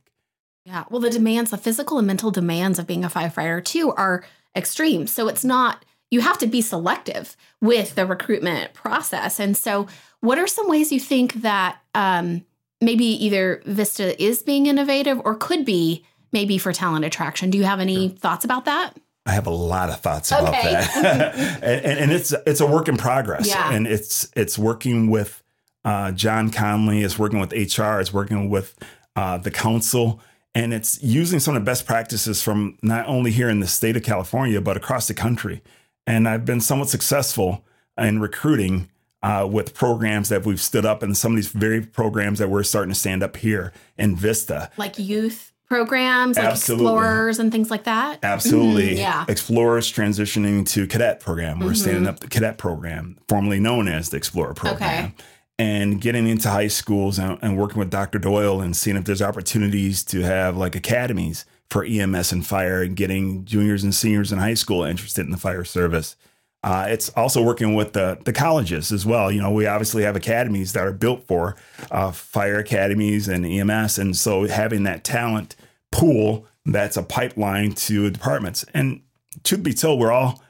Yeah. 0.66 0.86
Well, 0.90 1.02
the 1.02 1.10
demands, 1.10 1.52
the 1.52 1.58
physical 1.58 1.98
and 1.98 2.08
mental 2.08 2.32
demands 2.32 2.80
of 2.80 2.88
being 2.88 3.04
a 3.04 3.10
firefighter 3.10 3.64
too 3.64 3.92
are 3.94 4.24
extreme. 4.56 5.08
So 5.08 5.28
it's 5.28 5.44
not, 5.44 5.84
you 6.12 6.22
have 6.22 6.38
to 6.40 6.48
be 6.48 6.62
selective 6.62 7.36
with 7.62 7.96
the 7.96 8.06
recruitment 8.06 8.74
process. 8.74 9.40
And 9.40 9.58
so, 9.58 9.88
what 10.20 10.38
are 10.38 10.48
some 10.48 10.70
ways 10.70 10.92
you 10.92 11.02
think 11.02 11.34
that 11.42 11.80
um, 11.94 12.46
maybe 12.80 13.06
either 13.06 13.62
Vista 13.66 14.22
is 14.22 14.42
being 14.42 14.68
innovative 14.68 15.20
or 15.26 15.36
could 15.36 15.66
be 15.66 16.06
maybe 16.32 16.58
for 16.58 16.72
talent 16.72 17.04
attraction? 17.04 17.50
Do 17.50 17.58
you 17.58 17.66
have 17.66 17.82
any 17.82 18.10
thoughts 18.10 18.46
about 18.46 18.66
that? 18.66 18.96
I 19.26 19.32
have 19.32 19.48
a 19.48 19.52
lot 19.52 19.90
of 19.90 20.00
thoughts 20.02 20.32
about 20.32 20.50
Okay. 20.50 20.74
that, 20.74 21.36
and, 21.64 21.86
and, 21.86 22.00
and 22.00 22.12
it's 22.12 22.34
it's 22.46 22.60
a 22.62 22.68
work 22.68 22.88
in 22.90 22.98
progress, 22.98 23.48
Yeah. 23.48 23.72
and 23.74 23.88
it's 23.88 24.30
it's 24.36 24.58
working 24.58 25.10
with 25.10 25.42
uh, 25.86 26.12
John 26.12 26.50
Conley, 26.50 27.04
it's 27.04 27.18
working 27.18 27.40
with 27.40 27.52
HR, 27.54 28.00
it's 28.00 28.12
working 28.14 28.50
with 28.50 28.78
uh, 29.16 29.38
the 29.38 29.52
council, 29.52 30.20
and 30.56 30.74
it's 30.74 31.02
using 31.02 31.40
some 31.40 31.56
of 31.56 31.62
the 31.62 31.66
best 31.66 31.86
practices 31.86 32.42
from 32.44 32.78
not 32.82 33.08
only 33.08 33.32
here 33.32 33.50
in 33.50 33.60
the 33.62 33.68
state 33.68 33.96
of 33.96 34.04
California 34.04 34.60
but 34.62 34.76
across 34.78 35.08
the 35.08 35.14
country. 35.14 35.62
And 36.06 36.28
I've 36.28 36.44
been 36.44 36.60
somewhat 36.60 36.90
successful 36.90 37.64
in 37.98 38.20
recruiting 38.20 38.90
uh, 39.22 39.48
with 39.50 39.74
programs 39.74 40.28
that 40.28 40.46
we've 40.46 40.60
stood 40.60 40.86
up, 40.86 41.02
and 41.02 41.16
some 41.16 41.32
of 41.32 41.36
these 41.38 41.48
very 41.48 41.80
programs 41.80 42.40
that 42.40 42.50
we're 42.50 42.64
starting 42.64 42.92
to 42.94 43.00
stand 43.00 43.24
up 43.24 43.38
here 43.38 43.72
in 43.98 44.18
Vista. 44.18 44.70
Like 44.76 45.00
youth 45.00 45.53
programs, 45.74 46.38
like 46.38 46.46
Absolutely. 46.46 46.86
explorers 46.86 47.40
and 47.40 47.52
things 47.52 47.72
like 47.72 47.86
that? 47.86 48.20
Absolutely. 48.22 48.96
Mhm, 48.96 48.98
yeah. 48.98 49.26
Explorers 49.28 49.92
transitioning 49.92 50.68
to 50.70 50.86
cadet 50.86 51.20
program. 51.20 51.60
We're 51.60 51.72
Mhm. 51.72 51.78
standing 51.78 52.08
up 52.08 52.20
the 52.20 52.28
cadet 52.28 52.58
program, 52.60 53.18
formerly 53.28 53.60
known 53.60 53.88
as 53.88 54.10
the 54.10 54.18
Explorer 54.18 54.54
program. 54.54 55.14
And 55.60 56.00
getting 56.02 56.28
into 56.28 56.50
high 56.50 56.68
schools 56.68 57.18
and, 57.20 57.38
and 57.42 57.58
working 57.58 57.78
with 57.80 57.90
Dr. 57.90 58.20
Doyle 58.20 58.62
and 58.62 58.76
seeing 58.76 58.98
if 58.98 59.06
there's 59.06 59.22
opportunities 59.22 60.04
to 60.06 60.22
have 60.22 60.58
like 60.58 60.76
academies 60.76 61.46
for 61.72 61.84
EMS 61.86 62.32
and 62.32 62.46
fire 62.46 62.82
and 62.84 62.96
getting 62.96 63.46
juniors 63.46 63.84
and 63.84 63.94
seniors 63.96 64.32
in 64.32 64.38
high 64.40 64.54
school 64.56 64.84
interested 64.84 65.26
in 65.26 65.32
the 65.32 65.38
fire 65.38 65.64
service. 65.64 66.16
Uh, 66.64 66.86
it's 66.88 67.10
also 67.10 67.42
working 67.42 67.76
with 67.76 67.94
the, 67.94 68.18
the 68.26 68.32
colleges 68.34 68.92
as 68.92 69.06
well. 69.06 69.30
You 69.32 69.42
know, 69.42 69.52
we 69.52 69.66
obviously 69.68 70.04
have 70.04 70.16
academies 70.16 70.74
that 70.74 70.86
are 70.88 70.94
built 70.94 71.28
for 71.28 71.56
uh, 71.92 72.12
fire 72.12 72.60
academies 72.60 73.28
and 73.28 73.46
EMS. 73.46 73.98
And 74.00 74.16
so 74.16 74.48
having 74.48 74.84
that 74.84 75.04
talent 75.04 75.56
pool 75.94 76.46
that's 76.66 76.98
a 76.98 77.04
pipeline 77.04 77.72
to 77.74 78.10
departments. 78.10 78.66
And 78.74 79.02
truth 79.44 79.64
be 79.64 79.74
told, 79.74 80.00
we're 80.00 80.12
all 80.12 80.42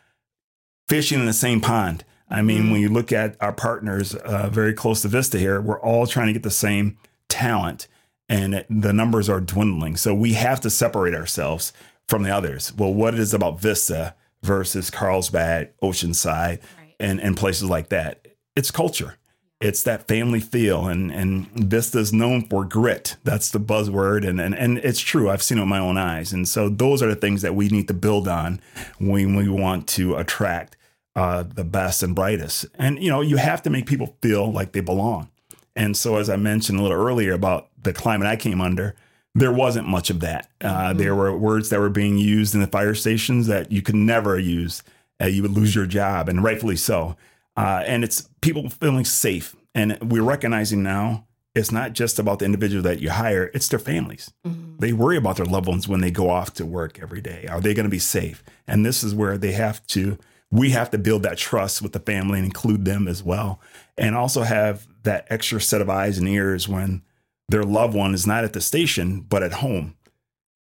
fishing 0.89 1.19
in 1.19 1.25
the 1.25 1.33
same 1.33 1.61
pond. 1.61 2.03
I 2.29 2.41
mean, 2.41 2.63
Mhm. 2.63 2.71
when 2.71 2.81
you 2.81 2.89
look 2.89 3.11
at 3.11 3.35
our 3.41 3.53
partners 3.53 4.15
uh, 4.15 4.49
very 4.49 4.73
close 4.73 5.01
to 5.01 5.07
Vista 5.07 5.37
here, 5.37 5.61
we're 5.61 5.79
all 5.79 6.07
trying 6.07 6.27
to 6.27 6.33
get 6.33 6.43
the 6.43 6.49
same 6.51 6.97
talent, 7.29 7.87
and 8.29 8.55
it- 8.55 8.67
the 8.69 8.93
numbers 8.93 9.29
are 9.29 9.39
dwindling. 9.41 9.97
So 9.97 10.13
we 10.15 10.33
have 10.33 10.59
to 10.61 10.69
separate 10.69 11.13
ourselves 11.13 11.73
from 12.07 12.23
the 12.23 12.31
others. 12.35 12.73
Well, 12.75 12.93
what 12.93 13.13
it 13.13 13.19
is 13.19 13.33
about 13.33 13.59
Vista 13.61 14.15
versus 14.43 14.89
Carlsbad, 14.89 15.69
Oceanside, 15.81 16.59
Right. 16.77 16.95
and, 16.99 17.19
and 17.21 17.37
places 17.37 17.69
like 17.69 17.89
that, 17.89 18.27
it's 18.55 18.71
culture. 18.71 19.17
It's 19.63 19.81
that 19.83 20.09
family 20.09 20.41
feel, 20.41 20.87
and 20.87 21.09
and 21.09 21.47
Vista's 21.51 22.11
known 22.11 22.47
for 22.49 22.65
grit. 22.65 23.15
That's 23.23 23.49
the 23.49 23.59
buzzword, 23.59 24.27
and 24.27 24.41
and 24.41 24.53
and 24.53 24.77
it's 24.79 24.99
true. 24.99 25.29
I've 25.29 25.41
seen 25.41 25.57
it 25.57 25.61
with 25.61 25.69
my 25.69 25.79
own 25.79 25.97
eyes, 25.97 26.33
and 26.33 26.45
so 26.47 26.67
those 26.67 27.01
are 27.01 27.07
the 27.07 27.15
things 27.15 27.41
that 27.43 27.55
we 27.55 27.69
need 27.69 27.87
to 27.87 27.93
build 27.93 28.27
on 28.27 28.59
when 28.99 29.35
we 29.35 29.47
want 29.47 29.87
to 29.89 30.15
attract 30.15 30.75
uh, 31.15 31.43
the 31.43 31.63
best 31.63 32.03
and 32.03 32.13
brightest. 32.13 32.65
And 32.77 33.01
you 33.01 33.09
know, 33.09 33.21
you 33.21 33.37
have 33.37 33.61
to 33.63 33.69
make 33.69 33.85
people 33.85 34.17
feel 34.21 34.51
like 34.51 34.73
they 34.73 34.81
belong. 34.81 35.29
And 35.77 35.95
so, 35.95 36.17
as 36.17 36.29
I 36.29 36.35
mentioned 36.35 36.77
a 36.79 36.81
little 36.81 36.97
earlier 36.97 37.33
about 37.33 37.69
the 37.81 37.93
climate 37.93 38.27
I 38.27 38.35
came 38.35 38.59
under, 38.59 38.95
there 39.33 39.53
wasn't 39.53 39.87
much 39.87 40.09
of 40.09 40.19
that. 40.19 40.49
Uh, 40.61 40.89
Mhm. 40.93 40.97
There 40.97 41.15
were 41.15 41.37
words 41.37 41.69
that 41.69 41.79
were 41.79 41.89
being 41.89 42.17
used 42.17 42.53
in 42.53 42.59
the 42.59 42.67
fire 42.67 42.93
stations 42.95 43.47
that 43.47 43.71
you 43.71 43.81
could 43.81 43.95
never 43.95 44.37
use. 44.37 44.83
Uh, 45.21 45.27
you 45.27 45.41
would 45.41 45.51
lose 45.51 45.73
your 45.73 45.85
job, 45.85 46.27
and 46.27 46.43
rightfully 46.43 46.75
so. 46.75 47.15
Uh, 47.55 47.83
and 47.85 48.03
it's 48.03 48.29
people 48.41 48.69
feeling 48.69 49.05
safe. 49.05 49.55
And 49.75 49.97
we're 50.01 50.23
recognizing 50.23 50.83
now 50.83 51.27
it's 51.55 51.71
not 51.71 51.93
just 51.93 52.17
about 52.17 52.39
the 52.39 52.45
individual 52.45 52.81
that 52.83 52.99
you 52.99 53.11
hire, 53.11 53.51
it's 53.53 53.67
their 53.67 53.79
families. 53.79 54.31
Mhm. 54.45 54.79
They 54.79 54.91
worry 54.91 55.17
about 55.17 55.37
their 55.37 55.45
loved 55.45 55.67
ones 55.67 55.87
when 55.87 56.01
they 56.01 56.09
go 56.09 56.29
off 56.29 56.53
to 56.55 56.65
work 56.65 56.99
every 56.99 57.21
day. 57.21 57.45
Are 57.47 57.61
they 57.61 57.75
going 57.75 57.85
to 57.85 57.91
be 57.91 57.99
safe? 57.99 58.43
And 58.67 58.83
this 58.83 59.03
is 59.03 59.13
where 59.13 59.37
they 59.37 59.51
have 59.51 59.85
to, 59.87 60.17
we 60.49 60.71
have 60.71 60.89
to 60.91 60.97
build 60.97 61.21
that 61.23 61.37
trust 61.37 61.81
with 61.81 61.93
the 61.93 61.99
family 61.99 62.39
and 62.39 62.45
include 62.45 62.85
them 62.85 63.07
as 63.07 63.21
well. 63.21 63.61
And 63.97 64.15
also 64.15 64.41
have 64.41 64.87
that 65.03 65.27
extra 65.29 65.61
set 65.61 65.81
of 65.81 65.89
eyes 65.89 66.17
and 66.17 66.27
ears 66.27 66.67
when 66.67 67.03
their 67.49 67.63
loved 67.63 67.93
one 67.93 68.15
is 68.15 68.25
not 68.25 68.43
at 68.43 68.53
the 68.53 68.61
station, 68.61 69.21
but 69.21 69.43
at 69.43 69.53
home 69.53 69.95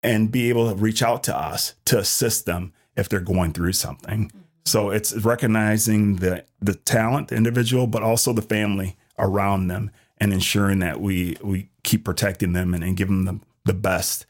and 0.03 0.31
be 0.31 0.49
able 0.49 0.69
to 0.69 0.75
reach 0.75 1.01
out 1.01 1.23
to 1.23 1.37
us 1.37 1.75
to 1.85 1.99
assist 1.99 2.45
them 2.45 2.73
if 2.97 3.07
they're 3.07 3.19
going 3.21 3.53
through 3.53 3.73
something. 3.73 4.31
So 4.65 4.89
it's 4.89 5.13
recognizing 5.15 6.17
the 6.17 6.45
the 6.61 6.75
talent, 6.75 7.29
the 7.29 7.35
individual, 7.35 7.87
but 7.87 8.03
also 8.03 8.33
the 8.33 8.41
family 8.41 8.95
around 9.17 9.67
them 9.67 9.91
and 10.17 10.33
ensuring 10.33 10.79
that 10.79 11.01
we 11.01 11.37
we 11.43 11.69
keep 11.83 12.05
protecting 12.05 12.53
them 12.53 12.73
and, 12.73 12.83
and 12.83 12.95
giving 12.95 13.25
them 13.25 13.39
the 13.39 13.73
the 13.73 13.77
best 13.77 14.25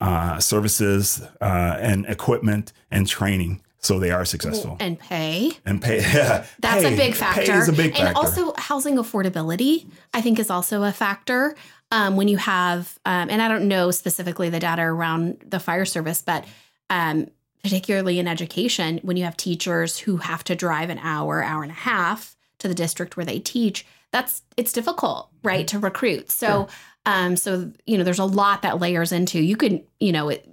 uh, 0.00 0.38
services 0.38 1.22
uh, 1.40 1.76
and 1.80 2.04
equipment 2.06 2.72
and 2.90 3.06
training 3.08 3.60
so 3.84 3.98
they 3.98 4.10
are 4.10 4.24
successful 4.24 4.78
And 4.80 4.98
pay. 4.98 5.52
and 5.66 5.80
pay. 5.80 5.98
yeah 6.14 6.46
That's 6.58 6.84
a 6.84 6.96
big 6.96 7.14
factor. 7.14 7.42
Pay 7.42 7.52
is 7.52 7.68
a 7.68 7.72
big 7.72 7.92
factor. 7.92 8.06
And 8.06 8.16
also 8.16 8.54
housing 8.56 8.96
affordability, 8.96 9.86
I 10.14 10.22
think, 10.22 10.38
is 10.38 10.48
also 10.48 10.82
a 10.84 10.92
factor. 10.92 11.54
Um, 11.90 12.16
when 12.16 12.26
you 12.26 12.38
have, 12.38 12.98
um, 13.04 13.28
and 13.28 13.42
I 13.42 13.48
don't 13.48 13.68
know 13.68 13.90
specifically 13.90 14.48
the 14.48 14.58
data 14.58 14.82
around 14.82 15.44
the 15.46 15.60
fire 15.60 15.84
service, 15.84 16.22
but 16.22 16.46
um, 16.88 17.28
particularly 17.64 18.18
in 18.18 18.28
education, 18.28 19.00
when 19.02 19.16
you 19.16 19.24
have 19.24 19.36
teachers 19.36 19.98
who 19.98 20.18
have 20.18 20.44
to 20.44 20.54
drive 20.54 20.90
an 20.90 20.98
hour, 20.98 21.42
hour 21.42 21.62
and 21.62 21.72
a 21.72 21.74
half 21.74 22.36
to 22.58 22.68
the 22.68 22.74
district 22.74 23.16
where 23.16 23.24
they 23.26 23.40
teach, 23.40 23.86
that's 24.12 24.42
it's 24.56 24.72
difficult, 24.72 25.30
right, 25.42 25.66
to 25.68 25.78
recruit. 25.78 26.30
So, 26.30 26.68
um, 27.06 27.36
so 27.36 27.72
you 27.86 27.96
know, 27.98 28.04
there's 28.04 28.18
a 28.20 28.24
lot 28.24 28.62
that 28.62 28.78
layers 28.80 29.10
into. 29.12 29.40
You 29.40 29.56
can, 29.56 29.82
you 29.98 30.12
know, 30.12 30.28
it, 30.28 30.46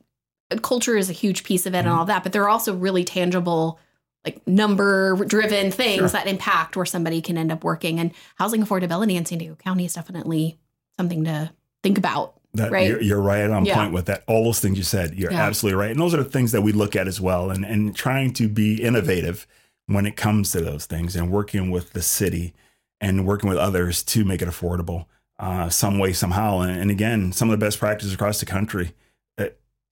culture 0.62 0.96
is 0.98 1.10
a 1.10 1.14
huge 1.14 1.44
piece 1.44 1.66
of 1.66 1.76
it 1.76 1.80
and 1.80 1.88
Mhm. 1.88 1.98
all 1.98 2.06
that, 2.06 2.24
but 2.24 2.32
there 2.32 2.44
are 2.44 2.50
also 2.50 2.76
really 2.76 3.04
tangible 3.04 3.78
like 4.26 4.46
number 4.48 5.16
driven 5.26 5.72
things 5.72 5.98
Sure. 6.00 6.08
that 6.10 6.28
impact 6.28 6.76
where 6.78 6.86
somebody 6.86 7.22
can 7.22 7.38
end 7.38 7.52
up 7.52 7.64
working 7.64 8.00
and 8.00 8.12
housing 8.36 8.64
affordability 8.64 9.16
in 9.16 9.26
San 9.26 9.40
Diego 9.40 9.56
County 9.56 9.84
is 9.86 9.94
definitely 9.96 10.58
something 10.98 11.24
to 11.26 11.52
think 11.84 11.98
about. 11.98 12.36
That 12.54 12.72
Right. 12.72 12.88
you're, 12.88 13.02
you're 13.02 13.22
right 13.22 13.50
on 13.50 13.64
Yeah. 13.66 13.76
point 13.76 13.94
with 13.94 14.06
that. 14.08 14.24
All 14.28 14.44
those 14.44 14.60
things 14.60 14.78
you 14.78 14.84
said, 14.84 15.16
you're 15.16 15.32
Yeah. 15.32 15.42
absolutely 15.46 15.80
right. 15.80 15.92
And 15.92 16.00
those 16.00 16.14
are 16.14 16.18
the 16.24 16.26
things 16.30 16.52
that 16.52 16.62
we 16.62 16.74
look 16.74 16.96
at 16.96 17.08
as 17.08 17.22
well, 17.22 17.50
and 17.50 17.64
and 17.66 17.96
trying 17.96 18.34
to 18.34 18.50
be 18.50 18.82
innovative 18.82 19.48
when 19.88 20.06
it 20.06 20.16
comes 20.18 20.52
to 20.52 20.62
those 20.62 20.86
things, 20.86 21.16
and 21.16 21.32
working 21.32 21.72
with 21.72 21.94
the 21.94 22.02
city 22.02 22.54
and 23.00 23.26
working 23.26 23.50
with 23.50 23.58
others 23.58 24.04
to 24.04 24.24
make 24.26 24.42
it 24.42 24.48
affordable, 24.48 25.06
uh, 25.40 25.70
some 25.70 25.98
way 25.98 26.14
somehow. 26.14 26.60
And, 26.60 26.80
and 26.80 26.92
again, 26.92 27.32
some 27.32 27.50
of 27.50 27.58
the 27.60 27.66
best 27.66 27.80
practices 27.80 28.14
across 28.14 28.40
the 28.40 28.46
country. 28.46 28.94
uh, 29.38 29.46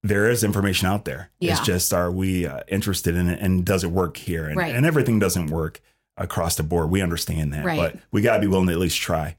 There 0.03 0.29
is 0.29 0.43
information 0.43 0.87
out 0.87 1.05
there. 1.05 1.31
Yeah. 1.39 1.53
It's 1.53 1.61
just 1.61 1.93
are 1.93 2.11
we 2.11 2.45
uh, 2.45 2.59
interested 2.67 3.15
in 3.15 3.27
it, 3.29 3.39
and 3.41 3.65
does 3.65 3.83
it 3.83 3.91
work 3.91 4.17
here? 4.17 4.45
And, 4.47 4.57
Right. 4.57 4.75
and 4.75 4.85
everything 4.85 5.17
doesn't 5.19 5.47
work 5.47 5.81
across 6.17 6.55
the 6.55 6.63
board. 6.63 6.89
We 6.91 7.01
understand 7.01 7.53
that, 7.53 7.63
Right. 7.65 7.77
but 7.77 7.95
we 8.11 8.21
got 8.21 8.35
to 8.35 8.41
be 8.41 8.47
willing 8.47 8.67
to 8.67 8.73
at 8.73 8.79
least 8.79 8.97
try. 9.01 9.37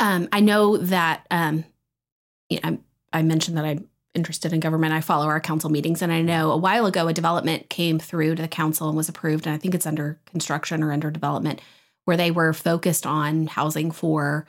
Um, 0.00 0.28
I 0.32 0.40
know 0.40 0.76
that 0.76 1.24
um, 1.30 1.64
you 2.48 2.56
know, 2.56 2.68
I'm, 2.68 2.84
I 3.12 3.22
mentioned 3.22 3.56
that 3.56 3.64
I'm 3.64 3.88
interested 4.14 4.52
in 4.52 4.60
government. 4.60 4.92
I 4.92 5.00
follow 5.00 5.26
our 5.26 5.40
council 5.40 5.70
meetings, 5.70 6.02
and 6.02 6.12
I 6.12 6.22
know 6.22 6.50
a 6.52 6.56
while 6.56 6.86
ago 6.86 7.08
a 7.08 7.12
development 7.12 7.68
came 7.68 7.98
through 7.98 8.36
to 8.36 8.42
the 8.42 8.48
council 8.48 8.88
and 8.88 8.96
was 8.96 9.08
approved, 9.08 9.46
and 9.46 9.54
I 9.54 9.58
think 9.58 9.74
it's 9.74 9.86
under 9.86 10.18
construction 10.26 10.82
or 10.82 10.92
under 10.92 11.10
development, 11.10 11.60
where 12.04 12.16
they 12.16 12.30
were 12.30 12.52
focused 12.52 13.06
on 13.06 13.46
housing 13.46 13.90
for, 13.90 14.46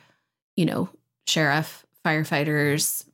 you 0.56 0.66
know, 0.66 0.90
sheriff, 1.28 1.86
firefighters, 2.06 3.06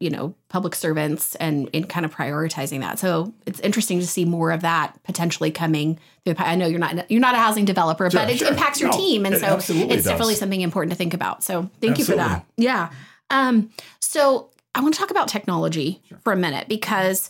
you 0.00 0.10
know, 0.10 0.34
public 0.48 0.74
servants, 0.74 1.36
and 1.36 1.68
in 1.72 1.84
kind 1.84 2.04
of 2.04 2.12
prioritizing 2.12 2.80
that. 2.80 2.98
So 2.98 3.32
it's 3.46 3.60
interesting 3.60 4.00
to 4.00 4.06
see 4.06 4.24
more 4.24 4.50
of 4.50 4.62
that 4.62 5.00
potentially 5.04 5.52
coming. 5.52 6.00
Through. 6.24 6.34
I 6.38 6.56
know 6.56 6.66
you're 6.66 6.80
not 6.80 7.08
you're 7.10 7.20
not 7.20 7.34
a 7.34 7.38
housing 7.38 7.64
developer, 7.64 8.10
Sure, 8.10 8.20
but 8.20 8.30
it 8.30 8.38
sure. 8.38 8.48
impacts 8.48 8.80
your 8.80 8.90
No, 8.90 8.96
team, 8.96 9.24
and 9.26 9.36
so 9.36 9.56
it's 9.56 9.68
does. 9.68 10.04
definitely 10.04 10.34
something 10.34 10.60
important 10.60 10.90
to 10.90 10.96
think 10.96 11.14
about. 11.14 11.44
So 11.44 11.70
thank 11.80 11.98
you 11.98 12.04
for 12.04 12.16
that. 12.16 12.44
Yeah. 12.56 12.90
Um, 13.32 13.70
so 13.98 14.50
I 14.74 14.80
want 14.80 14.94
to 14.94 15.00
talk 15.00 15.10
about 15.10 15.26
technology 15.26 16.00
for 16.22 16.32
a 16.32 16.36
minute 16.36 16.68
because 16.68 17.28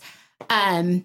um, 0.49 1.03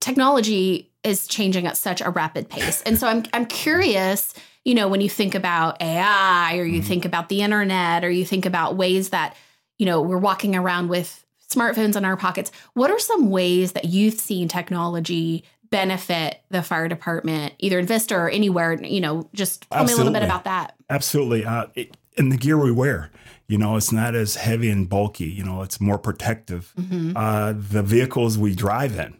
technology 0.00 0.90
is 1.04 1.26
changing 1.26 1.66
at 1.66 1.76
such 1.76 2.00
a 2.00 2.10
rapid 2.10 2.48
pace. 2.48 2.80
And 2.82 2.98
so 2.98 3.06
I'm 3.08 3.24
I'm 3.32 3.46
curious, 3.46 4.34
you 4.64 4.74
know, 4.74 4.88
when 4.88 5.00
you 5.00 5.08
think 5.08 5.34
about 5.34 5.82
AI 5.82 6.56
or 6.56 6.64
you 6.64 6.80
Mhm. 6.80 6.86
think 6.86 7.04
about 7.04 7.28
the 7.28 7.42
internet 7.42 8.04
or 8.04 8.10
you 8.10 8.24
think 8.24 8.46
about 8.46 8.76
ways 8.76 9.10
that, 9.10 9.36
you 9.78 9.86
know, 9.86 10.00
we're 10.00 10.18
walking 10.18 10.54
around 10.54 10.88
with 10.88 11.24
smartphones 11.50 11.96
in 11.96 12.04
our 12.04 12.16
pockets, 12.16 12.50
what 12.74 12.90
are 12.90 12.98
some 12.98 13.30
ways 13.30 13.72
that 13.72 13.84
you've 13.86 14.14
seen 14.14 14.48
technology 14.48 15.44
benefit 15.70 16.40
the 16.50 16.62
fire 16.62 16.86
department, 16.88 17.54
either 17.58 17.78
in 17.78 17.86
Vista 17.86 18.14
or 18.14 18.28
anywhere, 18.28 18.74
you 18.82 19.00
know, 19.00 19.28
just 19.34 19.68
tell 19.70 19.84
me 19.84 19.92
a 19.92 19.96
little 19.96 20.12
bit 20.12 20.22
about 20.22 20.44
that. 20.44 20.74
Absolutely. 20.88 21.44
Uh, 21.44 21.66
it, 21.74 21.96
and 22.18 22.30
the 22.30 22.36
gear 22.36 22.58
we 22.58 22.70
wear, 22.70 23.10
you 23.52 23.58
know, 23.58 23.76
it's 23.76 23.92
not 23.92 24.14
as 24.14 24.36
heavy 24.36 24.70
and 24.70 24.88
bulky. 24.88 25.26
You 25.26 25.44
know, 25.44 25.60
it's 25.60 25.78
more 25.78 25.98
protective. 25.98 26.72
Mhm. 26.80 27.12
Uh, 27.14 27.52
the 27.52 27.82
vehicles 27.82 28.38
we 28.38 28.54
drive 28.54 28.98
in, 28.98 29.12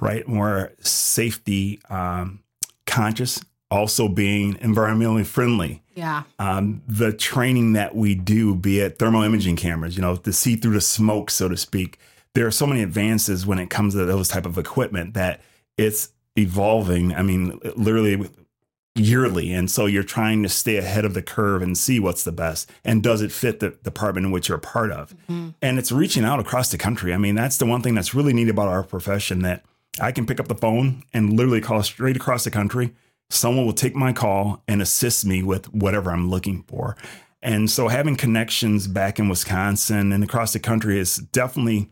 right, 0.00 0.28
more 0.28 0.70
safety 0.80 1.80
um, 1.90 2.38
conscious, 2.86 3.40
also 3.68 4.06
being 4.06 4.54
environmentally 4.54 5.26
friendly. 5.26 5.82
Yeah. 5.96 6.22
Um, 6.38 6.82
the 6.86 7.12
training 7.12 7.72
that 7.72 7.96
we 7.96 8.14
do, 8.14 8.54
be 8.54 8.78
it 8.78 9.00
thermal 9.00 9.24
imaging 9.24 9.56
cameras, 9.56 9.96
you 9.96 10.02
know, 10.02 10.14
to 10.14 10.32
see 10.32 10.54
through 10.54 10.74
the 10.74 10.80
smoke, 10.80 11.28
so 11.28 11.48
to 11.48 11.56
speak. 11.56 11.98
There 12.34 12.46
are 12.46 12.52
so 12.52 12.68
many 12.68 12.82
advances 12.82 13.44
when 13.44 13.58
it 13.58 13.70
comes 13.70 13.94
to 13.94 14.04
those 14.04 14.28
type 14.28 14.46
of 14.46 14.56
equipment 14.56 15.14
that 15.14 15.40
it's 15.76 16.10
evolving. 16.38 17.12
I 17.12 17.22
mean, 17.22 17.58
literally 17.74 18.30
yearly, 19.00 19.52
and 19.52 19.70
so 19.70 19.86
you're 19.86 20.02
trying 20.02 20.42
to 20.42 20.48
stay 20.48 20.76
ahead 20.76 21.04
of 21.04 21.14
the 21.14 21.22
curve 21.22 21.62
and 21.62 21.76
see 21.76 21.98
what's 21.98 22.24
the 22.24 22.32
best, 22.32 22.70
and 22.84 23.02
does 23.02 23.22
it 23.22 23.32
fit 23.32 23.60
the 23.60 23.70
department 23.82 24.26
in 24.26 24.32
which 24.32 24.48
you're 24.48 24.58
a 24.58 24.60
part 24.60 24.92
of? 24.92 25.14
Mhm. 25.28 25.54
And 25.62 25.78
it's 25.78 25.90
reaching 25.92 26.24
out 26.24 26.40
across 26.40 26.70
the 26.70 26.78
country. 26.78 27.12
I 27.14 27.16
mean, 27.16 27.34
that's 27.34 27.56
the 27.56 27.66
one 27.66 27.82
thing 27.82 27.94
that's 27.94 28.14
really 28.14 28.32
neat 28.32 28.48
about 28.48 28.68
our 28.68 28.82
profession 28.82 29.42
that 29.42 29.64
I 30.00 30.12
can 30.12 30.26
pick 30.26 30.38
up 30.38 30.48
the 30.48 30.54
phone 30.54 31.02
and 31.12 31.36
literally 31.36 31.60
call 31.60 31.82
straight 31.82 32.16
across 32.16 32.44
the 32.44 32.50
country. 32.50 32.92
Someone 33.28 33.66
will 33.66 33.72
take 33.72 33.94
my 33.94 34.12
call 34.12 34.62
and 34.66 34.82
assist 34.82 35.24
me 35.24 35.42
with 35.42 35.72
whatever 35.72 36.10
I'm 36.10 36.30
looking 36.30 36.64
for. 36.68 36.96
And 37.42 37.70
so 37.70 37.88
having 37.88 38.16
connections 38.16 38.86
back 38.86 39.18
in 39.18 39.28
Wisconsin 39.28 40.12
and 40.12 40.22
across 40.22 40.52
the 40.52 40.58
country 40.58 40.98
is 40.98 41.16
definitely 41.16 41.88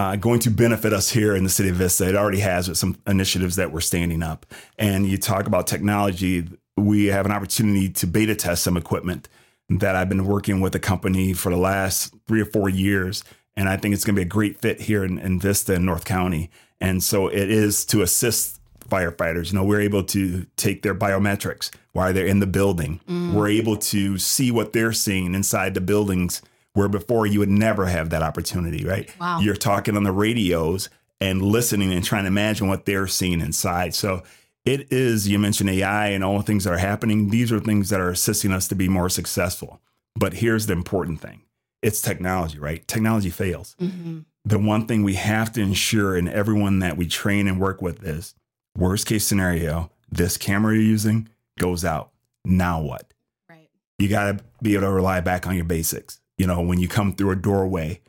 uh, 0.00 0.16
going 0.16 0.40
to 0.40 0.50
benefit 0.50 0.94
us 0.94 1.10
here 1.10 1.36
in 1.36 1.44
the 1.44 1.50
city 1.50 1.68
of 1.68 1.76
Vista. 1.76 2.08
It 2.08 2.16
already 2.16 2.40
has 2.40 2.68
with 2.68 2.78
some 2.78 2.96
initiatives 3.06 3.56
that 3.56 3.70
we're 3.70 3.82
standing 3.82 4.22
up. 4.22 4.46
And 4.78 5.06
you 5.06 5.18
talk 5.18 5.46
about 5.46 5.66
technology, 5.66 6.48
we 6.74 7.06
have 7.06 7.26
an 7.26 7.32
opportunity 7.32 7.90
to 7.90 8.06
beta 8.06 8.34
test 8.34 8.62
some 8.62 8.78
equipment 8.78 9.28
that 9.68 9.96
I've 9.96 10.08
been 10.08 10.24
working 10.24 10.60
with 10.62 10.74
a 10.74 10.78
company 10.78 11.34
for 11.34 11.50
the 11.50 11.58
last 11.58 12.14
three 12.26 12.40
or 12.40 12.46
four 12.46 12.70
years. 12.70 13.24
And 13.56 13.68
I 13.68 13.76
think 13.76 13.92
it's 13.92 14.02
going 14.02 14.14
to 14.14 14.20
be 14.20 14.24
a 14.24 14.28
great 14.28 14.58
fit 14.62 14.80
here 14.80 15.04
in, 15.04 15.18
in 15.18 15.38
Vista 15.38 15.74
and 15.74 15.84
North 15.84 16.06
County. 16.06 16.50
And 16.80 17.02
so 17.02 17.28
it 17.28 17.50
is 17.50 17.84
to 17.86 18.00
assist 18.00 18.58
firefighters. 18.88 19.52
You 19.52 19.58
know, 19.58 19.64
we're 19.64 19.82
able 19.82 20.04
to 20.04 20.46
take 20.56 20.80
their 20.80 20.94
biometrics 20.94 21.70
while 21.92 22.14
they're 22.14 22.26
in 22.26 22.40
the 22.40 22.46
building. 22.46 23.00
We're 23.34 23.48
able 23.48 23.76
to 23.76 24.16
see 24.16 24.50
what 24.50 24.72
they're 24.72 24.94
seeing 24.94 25.34
inside 25.34 25.74
the 25.74 25.82
buildings 25.82 26.40
where 26.74 26.88
before 26.88 27.26
you 27.26 27.38
would 27.40 27.48
never 27.48 27.86
have 27.86 28.10
that 28.10 28.22
opportunity, 28.22 28.84
right? 28.84 29.10
Wow. 29.20 29.40
You're 29.40 29.56
talking 29.56 29.96
on 29.96 30.04
the 30.04 30.12
radios 30.12 30.88
and 31.20 31.42
listening 31.42 31.92
and 31.92 32.04
trying 32.04 32.24
to 32.24 32.28
imagine 32.28 32.68
what 32.68 32.86
they're 32.86 33.06
seeing 33.06 33.40
inside. 33.40 33.94
So 33.94 34.22
it 34.64 34.92
is, 34.92 35.28
you 35.28 35.38
mentioned 35.38 35.70
AI 35.70 36.08
and 36.08 36.22
all 36.22 36.36
the 36.38 36.44
things 36.44 36.64
that 36.64 36.72
are 36.72 36.78
happening. 36.78 37.30
These 37.30 37.50
are 37.52 37.60
things 37.60 37.88
that 37.90 38.00
are 38.00 38.10
assisting 38.10 38.52
us 38.52 38.68
to 38.68 38.74
be 38.74 38.88
more 38.88 39.08
successful. 39.08 39.80
But 40.16 40.34
here's 40.34 40.66
the 40.66 40.72
important 40.74 41.20
thing 41.20 41.42
it's 41.82 42.02
technology, 42.02 42.58
right? 42.58 42.86
Technology 42.86 43.30
fails. 43.30 43.74
Mhm. 43.80 44.24
The 44.44 44.58
one 44.58 44.86
thing 44.86 45.02
we 45.02 45.14
have 45.14 45.52
to 45.52 45.60
ensure 45.62 46.16
in 46.16 46.28
everyone 46.28 46.78
that 46.80 46.96
we 46.96 47.06
train 47.06 47.48
and 47.48 47.58
work 47.60 47.80
with 47.82 48.02
is 48.04 48.34
worst 48.76 49.06
case 49.06 49.26
scenario, 49.26 49.90
this 50.10 50.36
camera 50.36 50.74
you're 50.74 50.82
using 50.82 51.28
goes 51.58 51.84
out. 51.84 52.10
Now 52.44 52.80
what? 52.80 53.12
Right. 53.48 53.68
you 53.98 54.08
got 54.08 54.24
to 54.38 54.44
be 54.62 54.74
able 54.74 54.82
to 54.86 54.90
rely 54.92 55.20
back 55.20 55.46
on 55.46 55.54
your 55.56 55.64
basics. 55.64 56.19
You 56.40 56.46
know, 56.46 56.62
when 56.62 56.80
you 56.80 56.88
come 56.88 57.12
through 57.12 57.32
a 57.32 57.36
doorway, 57.36 58.00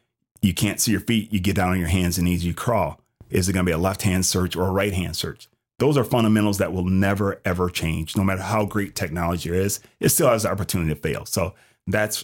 you 0.41 0.53
can't 0.53 0.79
see 0.79 0.91
your 0.91 1.01
feet, 1.01 1.33
you 1.33 1.41
get 1.41 1.57
down 1.57 1.71
on 1.71 1.79
your 1.79 1.89
hands 1.89 2.17
and 2.17 2.23
knees, 2.23 2.45
you 2.45 2.53
crawl. 2.53 3.01
Is 3.29 3.49
it 3.49 3.51
going 3.51 3.65
to 3.65 3.69
be 3.69 3.73
a 3.73 3.77
left 3.77 4.03
hand 4.03 4.25
search 4.25 4.55
or 4.55 4.69
a 4.69 4.71
right 4.71 4.93
hand 4.93 5.17
search? 5.17 5.49
Those 5.79 5.97
are 5.97 6.05
fundamentals 6.05 6.57
that 6.59 6.71
will 6.71 6.85
never, 6.85 7.41
ever 7.43 7.69
change. 7.69 8.15
No 8.15 8.23
matter 8.23 8.41
how 8.41 8.63
great 8.63 8.95
technology 8.95 9.49
is, 9.49 9.81
it 9.99 10.09
still 10.09 10.29
has 10.29 10.43
the 10.43 10.49
opportunity 10.49 10.93
to 10.93 11.01
fail. 11.01 11.25
So 11.25 11.55
that's, 11.87 12.23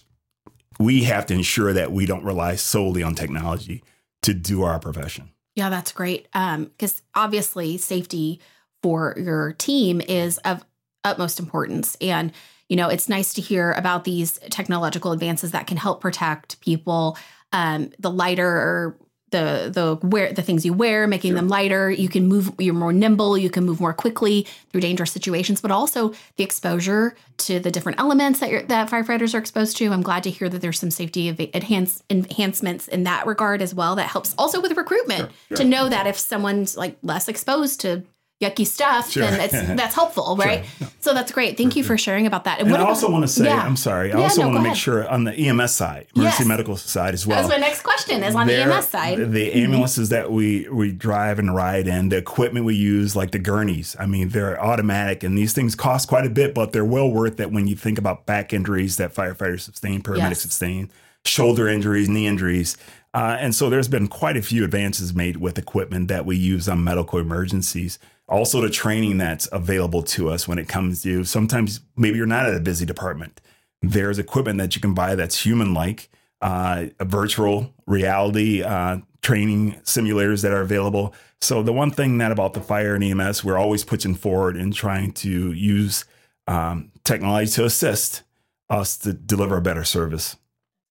we 0.79 1.03
have 1.03 1.25
to 1.25 1.33
ensure 1.33 1.73
that 1.73 1.91
we 1.91 2.05
don't 2.05 2.23
rely 2.23 2.55
solely 2.55 3.03
on 3.03 3.13
technology 3.13 3.83
to 4.21 4.33
do 4.33 4.63
our 4.63 4.79
profession. 4.79 5.31
Yeah, 5.55 5.69
that's 5.69 5.91
great. 5.91 6.29
Um, 6.33 6.71
because 6.77 7.01
obviously 7.15 7.77
safety 7.77 8.39
for 8.81 9.13
your 9.17 9.51
team 9.51 9.99
is 9.99 10.37
of 10.37 10.63
utmost 11.03 11.37
importance. 11.37 11.97
And, 11.99 12.31
you 12.69 12.75
know, 12.75 12.89
it's 12.89 13.07
nice 13.07 13.33
to 13.35 13.41
hear 13.41 13.71
about 13.73 14.03
these 14.03 14.39
technological 14.49 15.11
advances 15.11 15.51
that 15.51 15.67
can 15.67 15.77
help 15.77 16.01
protect 16.01 16.59
people. 16.61 17.17
Um, 17.53 17.91
the 17.99 18.11
lighter 18.11 18.97
the 19.31 19.69
the 19.73 20.07
wear 20.07 20.31
the 20.31 20.41
things 20.41 20.65
you 20.65 20.73
wear, 20.73 21.05
making 21.05 21.31
sure. 21.31 21.35
them 21.35 21.49
lighter. 21.49 21.91
You 21.91 22.07
can 22.07 22.27
move. 22.27 22.51
You're 22.59 22.73
more 22.73 22.93
nimble. 22.93 23.37
You 23.37 23.49
can 23.49 23.65
move 23.65 23.81
more 23.81 23.93
quickly 23.93 24.47
through 24.71 24.81
dangerous 24.81 25.11
situations. 25.11 25.59
But 25.59 25.71
also 25.71 26.13
the 26.37 26.43
exposure 26.43 27.15
to 27.39 27.59
the 27.59 27.69
different 27.69 27.99
elements 27.99 28.39
that 28.39 28.49
you're, 28.49 28.63
that 28.63 28.89
firefighters 28.89 29.35
are 29.35 29.39
exposed 29.39 29.77
to. 29.77 29.91
I'm 29.91 30.01
glad 30.01 30.23
to 30.23 30.29
hear 30.29 30.47
that 30.49 30.61
there's 30.61 30.79
some 30.79 30.91
safety 30.91 31.27
enhance, 31.53 32.03
enhancements 32.09 32.87
in 32.87 33.03
that 33.03 33.27
regard 33.27 33.61
as 33.61 33.75
well. 33.75 33.95
That 33.95 34.07
helps 34.07 34.33
also 34.37 34.61
with 34.61 34.77
recruitment 34.77 35.19
sure. 35.19 35.29
Sure. 35.49 35.57
to 35.57 35.63
know 35.65 35.89
that 35.89 36.07
if 36.07 36.17
someone's 36.17 36.77
like 36.77 36.97
less 37.03 37.27
exposed 37.27 37.81
to 37.81 38.03
yucky 38.41 38.67
stuff, 38.67 39.11
sure. 39.11 39.23
then 39.23 39.39
it's, 39.39 39.53
that's 39.81 39.95
helpful, 39.95 40.35
right? 40.37 40.65
Sure. 40.77 40.87
So 40.99 41.13
that's 41.13 41.31
great. 41.31 41.57
Thank 41.57 41.75
you 41.75 41.83
for 41.83 41.97
sharing 41.97 42.27
about 42.27 42.43
that. 42.43 42.59
And, 42.59 42.67
and 42.67 42.77
I 42.77 42.85
also 42.85 43.09
want 43.09 43.23
to 43.23 43.27
say, 43.27 43.45
yeah. 43.45 43.63
I'm 43.63 43.75
sorry, 43.75 44.11
I 44.13 44.17
yeah, 44.17 44.23
also 44.23 44.41
no, 44.41 44.47
want 44.47 44.57
to 44.57 44.61
make 44.61 44.71
ahead. 44.71 44.77
sure 44.77 45.07
on 45.07 45.23
the 45.23 45.33
EMS 45.33 45.73
side, 45.73 46.07
emergency 46.15 46.43
yes. 46.43 46.47
medical 46.47 46.77
side 46.77 47.13
as 47.13 47.25
well. 47.25 47.37
That's 47.37 47.49
my 47.49 47.57
next 47.57 47.81
question 47.81 48.23
is 48.23 48.35
on 48.35 48.47
the 48.47 48.55
EMS 48.55 48.87
side. 48.87 49.31
The 49.31 49.53
ambulances 49.53 50.09
mm-hmm. 50.09 50.15
that 50.15 50.31
we 50.31 50.67
we 50.69 50.91
drive 50.91 51.39
and 51.39 51.53
ride 51.55 51.87
in, 51.87 52.09
the 52.09 52.17
equipment 52.17 52.65
we 52.65 52.75
use, 52.75 53.15
like 53.15 53.31
the 53.31 53.39
gurneys. 53.39 53.95
I 53.99 54.05
mean, 54.05 54.29
they're 54.29 54.61
automatic, 54.61 55.23
and 55.23 55.37
these 55.37 55.53
things 55.53 55.75
cost 55.75 56.07
quite 56.07 56.25
a 56.25 56.29
bit, 56.29 56.53
but 56.53 56.71
they're 56.73 56.85
well 56.85 57.09
worth 57.09 57.39
it 57.39 57.51
when 57.51 57.67
you 57.67 57.75
think 57.75 57.97
about 57.97 58.25
back 58.25 58.53
injuries 58.53 58.97
that 58.97 59.13
firefighters 59.13 59.61
sustain, 59.61 60.01
paramedics 60.01 60.29
yes. 60.29 60.41
sustain, 60.41 60.91
shoulder 61.25 61.67
injuries, 61.67 62.09
knee 62.09 62.27
injuries. 62.27 62.77
Uh, 63.13 63.35
and 63.39 63.55
so 63.55 63.69
there's 63.69 63.87
been 63.87 64.07
quite 64.07 64.37
a 64.37 64.41
few 64.43 64.63
advances 64.63 65.13
made 65.15 65.37
with 65.37 65.57
equipment 65.57 66.07
that 66.07 66.25
we 66.25 66.35
use 66.35 66.69
on 66.69 66.83
medical 66.83 67.17
emergencies 67.17 67.97
also 68.27 68.61
the 68.61 68.69
training 68.69 69.17
that's 69.17 69.47
available 69.51 70.03
to 70.03 70.29
us 70.29 70.47
when 70.47 70.57
it 70.57 70.67
comes 70.67 71.01
to 71.03 71.23
sometimes 71.23 71.81
maybe 71.95 72.17
you're 72.17 72.25
not 72.25 72.45
at 72.45 72.55
a 72.55 72.59
busy 72.59 72.85
department. 72.85 73.39
There's 73.81 74.19
equipment 74.19 74.57
that 74.59 74.75
you 74.75 74.81
can 74.81 74.93
buy 74.93 75.15
that's 75.15 75.45
human 75.45 75.73
like 75.73 76.09
uh, 76.41 76.87
a 76.99 77.05
virtual 77.05 77.73
reality 77.85 78.63
uh, 78.63 78.99
training 79.21 79.73
simulators 79.83 80.41
that 80.43 80.51
are 80.51 80.61
available. 80.61 81.13
So 81.41 81.63
the 81.63 81.73
one 81.73 81.91
thing 81.91 82.17
that 82.17 82.31
about 82.31 82.53
the 82.53 82.61
fire 82.61 82.95
and 82.95 83.03
ems 83.03 83.43
we're 83.43 83.57
always 83.57 83.83
pushing 83.83 84.15
forward 84.15 84.55
and 84.55 84.73
trying 84.73 85.11
to 85.13 85.51
use 85.53 86.05
um, 86.47 86.91
technology 87.03 87.51
to 87.51 87.65
assist 87.65 88.23
us 88.69 88.97
to 88.97 89.13
deliver 89.13 89.57
a 89.57 89.61
better 89.61 89.83
service. 89.83 90.35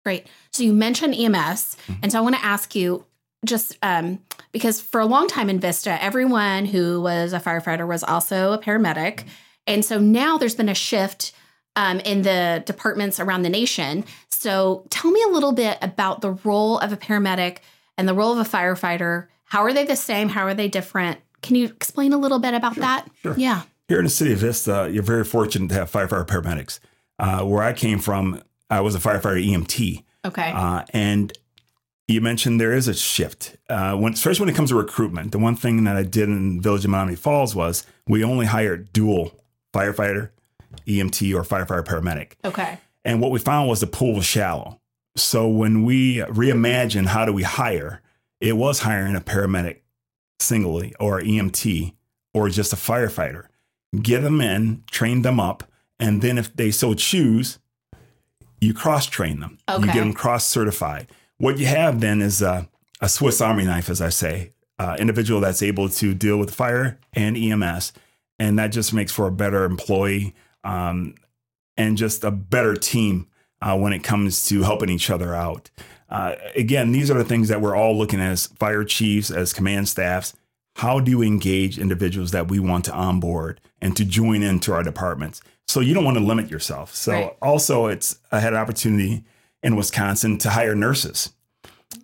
Great. 0.05 0.27
So 0.53 0.63
you 0.63 0.73
mentioned 0.73 1.15
ems 1.15 1.77
mm-hmm. 1.87 1.95
and 2.03 2.13
so 2.13 2.19
i 2.19 2.21
want 2.21 2.37
to 2.37 2.45
ask 2.45 2.75
you 2.75 3.05
just 3.47 3.79
um, 3.83 4.19
because 4.53 4.81
for 4.81 5.01
a 5.01 5.07
long 5.07 5.29
time 5.29 5.49
in 5.49 5.61
Vista, 5.61 6.03
everyone 6.03 6.67
who 6.67 7.01
was 7.01 7.33
a 7.33 7.41
firefighter 7.41 7.87
was 7.87 8.03
also 8.03 8.53
a 8.53 8.59
paramedic. 8.59 9.25
And 9.67 9.85
so 9.85 9.99
now 9.99 10.39
there's 10.39 10.55
been 10.55 10.69
a 10.69 10.75
shift 10.75 11.33
um, 11.75 12.01
in 12.01 12.23
the 12.23 12.63
departments 12.67 13.21
around 13.21 13.43
the 13.43 13.51
nation. 13.51 14.05
So 14.31 14.87
tell 14.91 15.11
me 15.11 15.23
a 15.23 15.31
little 15.31 15.53
bit 15.53 15.79
about 15.83 16.21
the 16.21 16.33
role 16.45 16.79
of 16.79 16.93
a 16.93 16.97
paramedic 16.97 17.59
and 17.99 18.09
the 18.09 18.15
role 18.15 18.33
of 18.33 18.39
a 18.39 18.49
firefighter. 18.49 19.29
How 19.45 19.63
are 19.63 19.73
they 19.73 19.85
the 19.85 19.97
same? 19.97 20.29
How 20.29 20.45
are 20.47 20.55
they 20.55 20.69
different? 20.69 21.21
Can 21.43 21.57
you 21.57 21.67
explain 21.67 22.13
a 22.13 22.19
little 22.19 22.39
bit 22.39 22.55
about 22.55 22.75
sure, 22.75 22.83
that? 22.83 23.09
Sure. 23.23 23.35
Yeah. 23.37 23.63
Here 23.89 23.99
in 23.99 24.05
the 24.05 24.11
city 24.11 24.33
of 24.33 24.39
Vista, 24.39 24.91
you're 24.93 25.03
very 25.03 25.25
fortunate 25.25 25.69
to 25.69 25.75
have 25.75 25.91
firefighter 25.93 26.27
paramedics. 26.27 26.81
Uh, 27.19 27.45
where 27.45 27.63
I 27.63 27.73
came 27.73 27.99
from, 27.99 28.43
I 28.69 28.81
was 28.81 28.95
a 28.95 28.99
firefighter 28.99 29.45
EMT. 29.47 30.03
Okay. 30.25 30.53
Uh, 30.53 30.83
and 30.93 31.33
you 32.09 32.21
mentioned 32.21 32.61
there 32.61 32.73
is 32.73 32.89
a 32.89 32.95
shift. 32.95 33.57
Uh, 33.69 33.97
when, 33.97 34.13
especially 34.13 34.45
when 34.45 34.55
it 34.55 34.57
comes 34.57 34.71
to 34.71 34.77
recruitment, 34.77 35.33
the 35.33 35.39
one 35.39 35.57
thing 35.57 35.85
that 35.85 35.97
I 35.97 36.03
did 36.03 36.29
in 36.29 36.61
Village 36.61 36.85
of 36.85 36.91
Miami 36.91 37.17
Falls 37.17 37.55
was 37.55 37.85
we 38.07 38.23
only 38.23 38.47
hired 38.47 38.93
dual 38.93 39.33
firefighter, 39.75 40.31
EMT, 40.87 41.35
or 41.35 41.43
firefighter 41.43 41.85
paramedic. 41.85 42.33
Okay. 42.45 42.79
And 43.05 43.21
what 43.21 43.31
we 43.31 43.39
found 43.39 43.69
was 43.69 43.81
the 43.81 43.87
pool 43.87 44.15
was 44.15 44.25
shallow. 44.25 44.81
So 45.17 45.49
when 45.49 45.85
we 45.85 46.19
reimagined 46.19 47.07
how 47.07 47.25
do 47.25 47.33
we 47.33 47.43
hire, 47.43 48.03
it 48.41 48.57
was 48.57 48.81
hiring 48.81 49.17
a 49.17 49.21
paramedic 49.21 49.79
singly 50.39 50.95
or 51.01 51.21
EMT 51.21 51.95
or 52.35 52.49
just 52.49 52.73
a 52.73 52.77
firefighter. 52.77 53.47
Get 54.03 54.21
them 54.21 54.41
in, 54.41 54.85
train 54.91 55.23
them 55.23 55.41
up, 55.41 55.65
and 55.99 56.21
then 56.21 56.37
if 56.37 56.55
they 56.55 56.71
so 56.71 56.95
choose, 56.95 57.59
you 58.61 58.75
cross 58.75 59.07
train 59.07 59.41
them. 59.41 59.59
Okay. 59.69 59.87
You 59.87 59.93
get 59.93 60.01
them 60.01 60.13
cross 60.13 60.47
certified. 60.47 61.07
What 61.39 61.59
you 61.59 61.67
have 61.67 62.01
then 62.01 62.23
is 62.23 62.43
a, 62.43 62.69
a 63.01 63.09
Swiss 63.09 63.41
Army 63.41 63.65
knife, 63.65 63.91
as 63.91 64.01
I 64.01 64.09
say, 64.09 64.53
uh, 64.79 64.97
individual 64.99 65.41
that's 65.41 65.63
able 65.63 65.89
to 65.89 66.15
deal 66.15 66.39
with 66.39 66.55
fire 66.55 66.99
and 67.13 67.37
EMS, 67.37 67.93
and 68.39 68.59
that 68.59 68.69
just 68.69 68.93
makes 68.93 69.13
for 69.13 69.27
a 69.27 69.33
better 69.33 69.65
employee 69.65 70.35
um, 70.65 71.15
and 71.77 71.97
just 71.97 72.25
a 72.25 72.31
better 72.31 72.75
team 72.75 73.27
uh, 73.61 73.77
when 73.77 73.93
it 73.93 74.03
comes 74.03 74.45
to 74.47 74.63
helping 74.63 74.89
each 74.89 75.11
other 75.11 75.35
out. 75.35 75.71
Uh, 76.09 76.37
again, 76.55 76.93
these 76.93 77.11
are 77.11 77.19
the 77.19 77.25
things 77.25 77.49
that 77.49 77.61
we're 77.61 77.77
all 77.77 77.97
looking 77.97 78.21
at 78.21 78.31
as 78.31 78.47
fire 78.47 78.85
chiefs, 78.85 79.31
as 79.31 79.53
command 79.53 79.89
staffs. 79.89 80.35
How 80.77 81.01
do 81.01 81.19
we 81.19 81.27
engage 81.27 81.79
individuals 81.79 82.31
that 82.33 82.49
we 82.49 82.59
want 82.59 82.85
to 82.85 82.93
onboard 82.93 83.61
and 83.81 83.97
to 83.97 84.05
join 84.05 84.43
into 84.43 84.73
our 84.73 84.83
departments? 84.83 85.41
So 85.67 85.81
you 85.81 85.95
don't 85.95 86.05
want 86.05 86.19
to 86.19 86.23
limit 86.23 86.51
yourself. 86.51 86.95
So 86.95 87.13
right. 87.13 87.37
also, 87.43 87.87
it's 87.87 88.19
I 88.31 88.41
had 88.41 88.53
an 88.53 88.59
opportunity 88.59 89.25
in 89.67 89.75
Wisconsin 89.75 90.39
to 90.39 90.51
hire 90.51 90.77
nurses. 90.77 91.33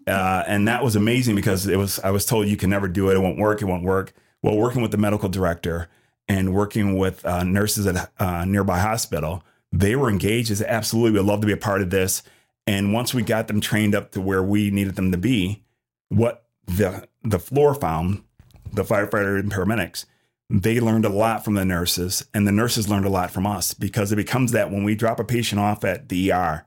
Uh, 0.07 0.42
and 0.48 0.66
that 0.66 0.83
was 0.83 0.96
amazing 0.96 1.37
because 1.37 1.68
it 1.68 1.77
was 1.77 2.01
I 2.01 2.11
was 2.11 2.27
told 2.27 2.48
you 2.48 2.57
can 2.57 2.70
never 2.70 2.88
do 2.88 3.09
it. 3.09 3.14
It 3.14 3.20
won't 3.20 3.38
work. 3.38 3.62
It 3.62 3.66
won't 3.66 3.85
work. 3.85 4.12
Well, 4.42 4.57
working 4.57 4.83
with 4.83 4.90
the 4.90 4.96
medical 4.96 5.29
director 5.29 5.88
and 6.27 6.53
working 6.53 6.98
with 6.98 7.25
uh, 7.25 7.44
nurses 7.44 7.87
at 7.87 7.94
a 7.96 8.11
uh, 8.18 8.44
nearby 8.44 8.81
hospital, 8.81 9.44
they 9.70 9.94
were 9.94 10.11
engaged. 10.11 10.51
They 10.51 10.57
said, 10.57 10.66
absolutely, 10.66 11.20
we'd 11.20 11.27
love 11.27 11.40
to 11.42 11.46
be 11.46 11.53
a 11.53 11.57
part 11.57 11.83
of 11.83 11.90
this. 11.90 12.25
And 12.66 12.92
once 12.92 13.14
we 13.14 13.22
got 13.22 13.46
them 13.46 13.61
trained 13.61 13.94
up 13.94 14.11
to 14.12 14.20
where 14.20 14.42
we 14.42 14.70
needed 14.70 14.96
them 14.96 15.12
to 15.12 15.18
be, 15.18 15.62
what 16.09 16.44
the 16.66 17.07
the 17.22 17.38
floor 17.38 17.77
found, 17.77 18.25
the 18.72 18.83
firefighter 18.83 19.38
and 19.38 19.53
paramedics, 19.53 20.05
they 20.51 20.81
learned 20.81 21.05
a 21.05 21.11
lot 21.11 21.44
from 21.44 21.55
the 21.55 21.64
nurses, 21.64 22.27
and 22.35 22.44
the 22.44 22.53
nurses 22.53 22.88
learned 22.88 23.07
a 23.07 23.11
lot 23.11 23.31
from 23.31 23.46
us 23.46 23.72
because 23.72 24.11
it 24.11 24.16
becomes 24.16 24.51
that 24.51 24.72
when 24.72 24.83
we 24.83 24.96
drop 24.96 25.20
a 25.20 25.25
patient 25.25 25.61
off 25.61 25.85
at 25.85 26.09
the 26.09 26.33
ER, 26.33 26.66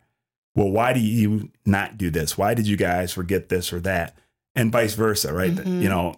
well, 0.55 0.69
why 0.69 0.93
do 0.93 0.99
you 0.99 1.51
not 1.65 1.97
do 1.97 2.09
this? 2.09 2.37
Why 2.37 2.53
did 2.53 2.67
you 2.67 2.77
guys 2.77 3.11
forget 3.11 3.49
this 3.49 3.71
or 3.73 3.79
that? 3.81 4.17
And 4.55 4.71
vice 4.71 4.95
versa, 4.95 5.33
right? 5.33 5.51
Mm-hmm. 5.51 5.81
You 5.81 5.89
know, 5.89 6.15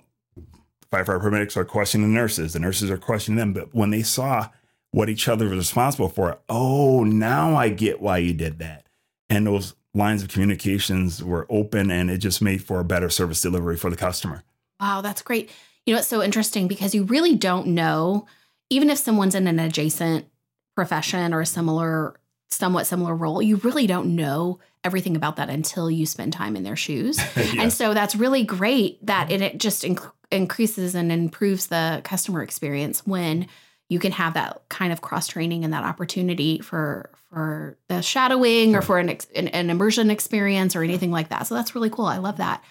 firefighter 0.91 1.21
paramedics 1.21 1.57
are 1.57 1.65
questioning 1.65 2.13
the 2.13 2.19
nurses, 2.19 2.53
the 2.53 2.59
nurses 2.59 2.91
are 2.91 2.97
questioning 2.97 3.37
them. 3.37 3.53
But 3.53 3.73
when 3.73 3.89
they 3.89 4.03
saw 4.03 4.49
what 4.91 5.09
each 5.09 5.27
other 5.27 5.45
was 5.49 5.57
responsible 5.57 6.09
for, 6.09 6.37
oh, 6.47 7.03
now 7.03 7.55
I 7.55 7.69
get 7.69 7.99
why 7.99 8.19
you 8.19 8.33
did 8.33 8.59
that. 8.59 8.87
And 9.29 9.47
those 9.47 9.73
lines 9.93 10.21
of 10.21 10.29
communications 10.29 11.23
were 11.23 11.47
open 11.49 11.89
and 11.89 12.11
it 12.11 12.19
just 12.19 12.41
made 12.41 12.63
for 12.63 12.79
a 12.79 12.85
better 12.85 13.09
service 13.09 13.41
delivery 13.41 13.75
for 13.75 13.89
the 13.89 13.97
customer. 13.97 14.43
Wow, 14.79 15.01
that's 15.01 15.23
great. 15.23 15.49
You 15.85 15.93
know, 15.93 15.99
it's 15.99 16.07
so 16.07 16.21
interesting 16.21 16.67
because 16.67 16.93
you 16.93 17.03
really 17.03 17.35
don't 17.35 17.67
know, 17.67 18.27
even 18.69 18.91
if 18.91 18.99
someone's 18.99 19.33
in 19.33 19.47
an 19.47 19.59
adjacent 19.59 20.27
profession 20.75 21.33
or 21.33 21.41
a 21.41 21.45
similar 21.45 22.15
somewhat 22.49 22.87
similar 22.87 23.15
role, 23.15 23.41
you 23.41 23.57
really 23.57 23.87
don't 23.87 24.15
know 24.15 24.59
everything 24.83 25.15
about 25.15 25.35
that 25.35 25.49
until 25.49 25.91
you 25.91 26.05
spend 26.05 26.33
time 26.33 26.55
in 26.55 26.63
their 26.63 26.75
shoes. 26.75 27.17
yeah. 27.35 27.43
And 27.63 27.73
so 27.73 27.93
that's 27.93 28.15
really 28.15 28.43
great 28.43 29.05
that 29.05 29.31
it, 29.31 29.41
it 29.41 29.57
just 29.57 29.83
inc- 29.83 30.11
increases 30.31 30.95
and 30.95 31.11
improves 31.11 31.67
the 31.67 32.01
customer 32.03 32.41
experience 32.41 33.05
when 33.05 33.47
you 33.89 33.99
can 33.99 34.11
have 34.11 34.33
that 34.33 34.61
kind 34.69 34.91
of 34.91 35.01
cross 35.01 35.27
training 35.27 35.63
and 35.63 35.73
that 35.73 35.83
opportunity 35.83 36.59
for 36.59 37.09
for 37.29 37.77
the 37.89 38.01
shadowing 38.01 38.71
sure. 38.71 38.79
or 38.79 38.81
for 38.81 38.99
an, 38.99 39.09
ex- 39.09 39.27
an, 39.35 39.49
an 39.49 39.69
immersion 39.69 40.09
experience 40.09 40.75
or 40.75 40.83
anything 40.83 41.11
like 41.11 41.29
that. 41.29 41.47
So 41.47 41.55
that's 41.55 41.75
really 41.75 41.89
cool. 41.89 42.05
I 42.05 42.17
love 42.17 42.37
that. 42.37 42.63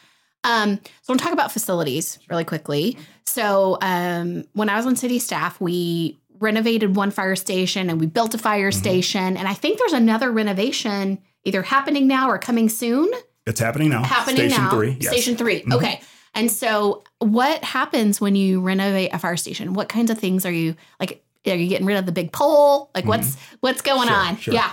Um, 0.44 0.80
so 1.02 1.12
I'm 1.12 1.18
talk 1.18 1.32
about 1.32 1.52
facilities 1.52 2.18
really 2.30 2.44
quickly. 2.44 2.96
So 3.24 3.78
um, 3.82 4.44
when 4.52 4.68
I 4.68 4.76
was 4.76 4.86
on 4.86 4.96
city 4.96 5.18
staff, 5.18 5.60
we 5.60 6.18
renovated 6.40 6.96
one 6.96 7.11
fire 7.11 7.37
station 7.37 7.90
and 7.90 8.01
we 8.01 8.07
built 8.07 8.35
a 8.35 8.38
fire 8.38 8.70
mm-hmm. 8.70 8.79
station. 8.79 9.37
And 9.37 9.49
I 9.49 9.55
think 9.55 9.79
there's 9.79 9.92
another 9.92 10.31
renovation 10.31 11.18
either 11.44 11.62
happening 11.62 12.07
now 12.07 12.29
or 12.29 12.38
coming 12.38 12.68
soon. 12.68 13.11
It's 13.46 13.61
happening 13.61 13.90
now. 13.90 14.03
Happening 14.03 14.49
station 14.51 14.64
now. 14.64 14.70
Three. 14.70 14.96
Yes. 15.01 15.12
Station 15.12 15.37
3 15.37 15.61
mm-hmm. 15.61 15.72
Okay. 15.72 16.01
And 16.35 16.51
so, 16.51 17.03
what 17.18 17.64
happens 17.64 18.20
when 18.20 18.37
you 18.37 18.61
renovate 18.61 19.14
a 19.14 19.18
fire 19.18 19.38
station? 19.38 19.72
What 19.72 19.88
kinds 19.88 20.11
of 20.11 20.18
things 20.18 20.44
are 20.44 20.53
you 20.53 20.77
like? 21.01 21.22
Are 21.46 21.55
you 21.55 21.68
getting 21.68 21.87
rid 21.87 21.96
of 21.96 22.05
the 22.05 22.12
big 22.12 22.31
pole? 22.33 22.90
Like, 22.94 23.05
mm-hmm. 23.05 23.09
what's 23.11 23.37
what's 23.61 23.81
going 23.81 24.09
sure, 24.09 24.16
on? 24.16 24.37
Sure. 24.37 24.55
Yeah. 24.55 24.70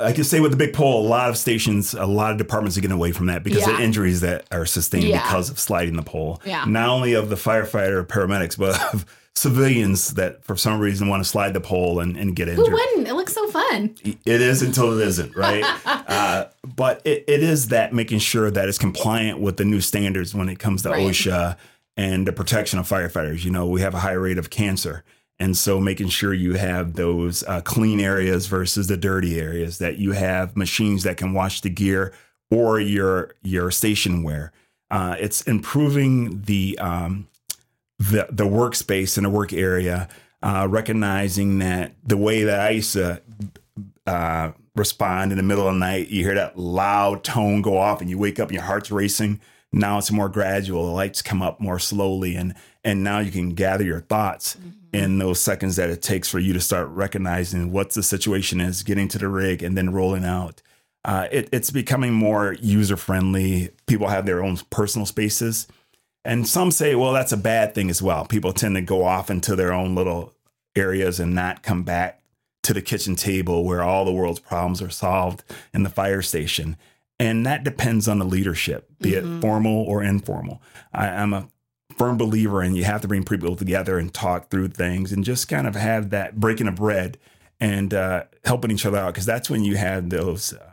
I 0.00 0.12
can 0.12 0.24
say 0.24 0.40
with 0.40 0.50
the 0.50 0.56
big 0.56 0.72
pole, 0.72 1.06
a 1.06 1.08
lot 1.08 1.30
of 1.30 1.36
stations, 1.36 1.94
a 1.94 2.06
lot 2.06 2.32
of 2.32 2.38
departments 2.38 2.76
are 2.76 2.80
getting 2.80 2.96
away 2.96 3.12
from 3.12 3.26
that 3.26 3.44
because 3.44 3.64
yeah. 3.66 3.74
of 3.74 3.80
injuries 3.80 4.20
that 4.22 4.44
are 4.50 4.66
sustained 4.66 5.04
yeah. 5.04 5.22
because 5.22 5.48
of 5.48 5.60
sliding 5.60 5.94
the 5.94 6.02
pole. 6.02 6.42
Yeah. 6.44 6.64
Not 6.64 6.88
only 6.88 7.12
of 7.12 7.28
the 7.28 7.36
firefighter, 7.36 8.04
paramedics, 8.04 8.58
but 8.58 8.82
of 8.92 9.06
civilians 9.36 10.14
that 10.14 10.42
for 10.42 10.56
some 10.56 10.80
reason 10.80 11.08
want 11.08 11.22
to 11.22 11.28
slide 11.28 11.52
the 11.52 11.60
pole 11.60 12.00
and, 12.00 12.16
and 12.16 12.34
get 12.34 12.48
injured. 12.48 12.66
Who 12.66 12.72
wouldn't? 12.72 13.06
It 13.06 13.14
looks 13.14 13.34
so 13.34 13.46
fun. 13.48 13.94
It 14.02 14.40
is 14.40 14.62
until 14.62 14.98
it 14.98 15.06
isn't, 15.06 15.36
right? 15.36 15.62
uh, 15.84 16.46
but 16.64 17.02
it, 17.04 17.24
it 17.28 17.42
is 17.42 17.68
that 17.68 17.92
making 17.92 18.20
sure 18.20 18.50
that 18.50 18.68
it's 18.68 18.78
compliant 18.78 19.38
with 19.38 19.58
the 19.58 19.64
new 19.64 19.82
standards 19.82 20.34
when 20.34 20.48
it 20.48 20.58
comes 20.58 20.82
to 20.82 20.90
right. 20.90 21.06
OSHA 21.06 21.56
and 21.98 22.26
the 22.26 22.32
protection 22.32 22.78
of 22.78 22.88
firefighters. 22.88 23.44
You 23.44 23.50
know, 23.50 23.66
we 23.66 23.82
have 23.82 23.94
a 23.94 23.98
high 23.98 24.12
rate 24.12 24.38
of 24.38 24.48
cancer. 24.48 25.04
And 25.38 25.54
so 25.54 25.80
making 25.80 26.08
sure 26.08 26.32
you 26.32 26.54
have 26.54 26.94
those 26.94 27.42
uh, 27.44 27.60
clean 27.60 28.00
areas 28.00 28.46
versus 28.46 28.86
the 28.86 28.96
dirty 28.96 29.38
areas, 29.38 29.78
that 29.78 29.98
you 29.98 30.12
have 30.12 30.56
machines 30.56 31.02
that 31.02 31.18
can 31.18 31.34
wash 31.34 31.60
the 31.60 31.68
gear 31.68 32.14
or 32.50 32.80
your 32.80 33.34
your 33.42 33.70
station 33.70 34.22
wear. 34.22 34.52
Uh, 34.90 35.16
it's 35.18 35.42
improving 35.42 36.40
the 36.42 36.78
um, 36.78 37.28
the 37.98 38.26
the 38.30 38.44
workspace 38.44 39.16
and 39.16 39.26
the 39.26 39.30
work 39.30 39.52
area, 39.52 40.08
uh, 40.42 40.66
recognizing 40.68 41.58
that 41.60 41.94
the 42.04 42.16
way 42.16 42.44
that 42.44 42.60
I 42.60 42.70
used 42.70 42.92
to 42.94 43.22
uh, 44.06 44.52
respond 44.74 45.32
in 45.32 45.38
the 45.38 45.42
middle 45.42 45.66
of 45.66 45.74
the 45.74 45.80
night, 45.80 46.08
you 46.08 46.22
hear 46.22 46.34
that 46.34 46.58
loud 46.58 47.24
tone 47.24 47.62
go 47.62 47.78
off, 47.78 48.00
and 48.00 48.10
you 48.10 48.18
wake 48.18 48.38
up 48.38 48.48
and 48.48 48.54
your 48.54 48.64
heart's 48.64 48.90
racing. 48.90 49.40
Now 49.72 49.98
it's 49.98 50.12
more 50.12 50.28
gradual. 50.28 50.86
The 50.86 50.92
lights 50.92 51.22
come 51.22 51.42
up 51.42 51.60
more 51.60 51.78
slowly, 51.78 52.36
and 52.36 52.54
and 52.84 53.02
now 53.02 53.18
you 53.18 53.30
can 53.30 53.50
gather 53.50 53.84
your 53.84 54.00
thoughts 54.00 54.56
mm-hmm. 54.56 54.96
in 54.96 55.18
those 55.18 55.40
seconds 55.40 55.76
that 55.76 55.90
it 55.90 56.02
takes 56.02 56.28
for 56.28 56.38
you 56.38 56.52
to 56.52 56.60
start 56.60 56.88
recognizing 56.88 57.72
what 57.72 57.92
the 57.92 58.02
situation 58.02 58.60
is, 58.60 58.82
getting 58.82 59.08
to 59.08 59.18
the 59.18 59.28
rig, 59.28 59.62
and 59.62 59.76
then 59.76 59.92
rolling 59.92 60.24
out. 60.24 60.62
Uh, 61.04 61.28
it, 61.30 61.48
it's 61.52 61.70
becoming 61.70 62.12
more 62.12 62.56
user 62.60 62.96
friendly. 62.96 63.70
People 63.86 64.08
have 64.08 64.26
their 64.26 64.42
own 64.42 64.56
personal 64.70 65.06
spaces. 65.06 65.66
And 66.26 66.46
some 66.46 66.72
say, 66.72 66.96
well, 66.96 67.12
that's 67.12 67.32
a 67.32 67.36
bad 67.36 67.72
thing 67.72 67.88
as 67.88 68.02
well. 68.02 68.24
People 68.24 68.52
tend 68.52 68.74
to 68.74 68.82
go 68.82 69.04
off 69.04 69.30
into 69.30 69.54
their 69.54 69.72
own 69.72 69.94
little 69.94 70.34
areas 70.74 71.20
and 71.20 71.34
not 71.34 71.62
come 71.62 71.84
back 71.84 72.20
to 72.64 72.74
the 72.74 72.82
kitchen 72.82 73.14
table 73.14 73.64
where 73.64 73.80
all 73.80 74.04
the 74.04 74.12
world's 74.12 74.40
problems 74.40 74.82
are 74.82 74.90
solved 74.90 75.44
in 75.72 75.84
the 75.84 75.88
fire 75.88 76.22
station. 76.22 76.76
And 77.20 77.46
that 77.46 77.62
depends 77.62 78.08
on 78.08 78.18
the 78.18 78.24
leadership, 78.24 78.90
be 79.00 79.12
mm-hmm. 79.12 79.38
it 79.38 79.40
formal 79.40 79.84
or 79.84 80.02
informal. 80.02 80.60
I, 80.92 81.06
I'm 81.06 81.32
a 81.32 81.48
firm 81.96 82.18
believer 82.18 82.60
in 82.60 82.74
you 82.74 82.82
have 82.82 83.02
to 83.02 83.08
bring 83.08 83.24
people 83.24 83.54
together 83.54 83.96
and 83.96 84.12
talk 84.12 84.50
through 84.50 84.68
things 84.68 85.12
and 85.12 85.24
just 85.24 85.48
kind 85.48 85.68
of 85.68 85.76
have 85.76 86.10
that 86.10 86.40
breaking 86.40 86.66
of 86.66 86.74
bread 86.74 87.18
and 87.60 87.94
uh, 87.94 88.24
helping 88.44 88.72
each 88.72 88.84
other 88.84 88.98
out 88.98 89.14
because 89.14 89.26
that's 89.26 89.48
when 89.48 89.62
you 89.62 89.76
have 89.76 90.10
those 90.10 90.52
uh, 90.52 90.72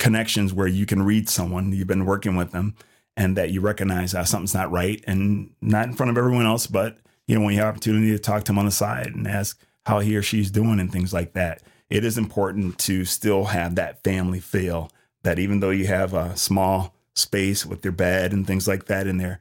connections 0.00 0.52
where 0.52 0.66
you 0.66 0.84
can 0.86 1.04
read 1.04 1.28
someone 1.28 1.72
you've 1.72 1.86
been 1.86 2.04
working 2.04 2.34
with 2.34 2.50
them 2.50 2.74
and 3.16 3.36
that 3.36 3.50
you 3.50 3.60
recognize 3.60 4.14
uh, 4.14 4.24
something's 4.24 4.54
not 4.54 4.70
right 4.70 5.02
and 5.06 5.50
not 5.60 5.86
in 5.86 5.94
front 5.94 6.10
of 6.10 6.18
everyone 6.18 6.46
else 6.46 6.66
but 6.66 6.98
you 7.26 7.34
know 7.34 7.44
when 7.44 7.54
you 7.54 7.60
have 7.60 7.68
opportunity 7.68 8.10
to 8.10 8.18
talk 8.18 8.44
to 8.44 8.52
him 8.52 8.58
on 8.58 8.64
the 8.64 8.70
side 8.70 9.14
and 9.14 9.26
ask 9.26 9.60
how 9.86 9.98
he 9.98 10.16
or 10.16 10.22
she's 10.22 10.50
doing 10.50 10.78
and 10.80 10.92
things 10.92 11.12
like 11.12 11.32
that 11.32 11.62
it 11.90 12.04
is 12.04 12.16
important 12.16 12.78
to 12.78 13.04
still 13.04 13.44
have 13.44 13.74
that 13.74 14.02
family 14.02 14.40
feel 14.40 14.90
that 15.22 15.38
even 15.38 15.60
though 15.60 15.70
you 15.70 15.86
have 15.86 16.14
a 16.14 16.36
small 16.36 16.94
space 17.14 17.66
with 17.66 17.84
your 17.84 17.92
bed 17.92 18.32
and 18.32 18.46
things 18.46 18.66
like 18.66 18.86
that 18.86 19.06
in 19.06 19.18
there 19.18 19.40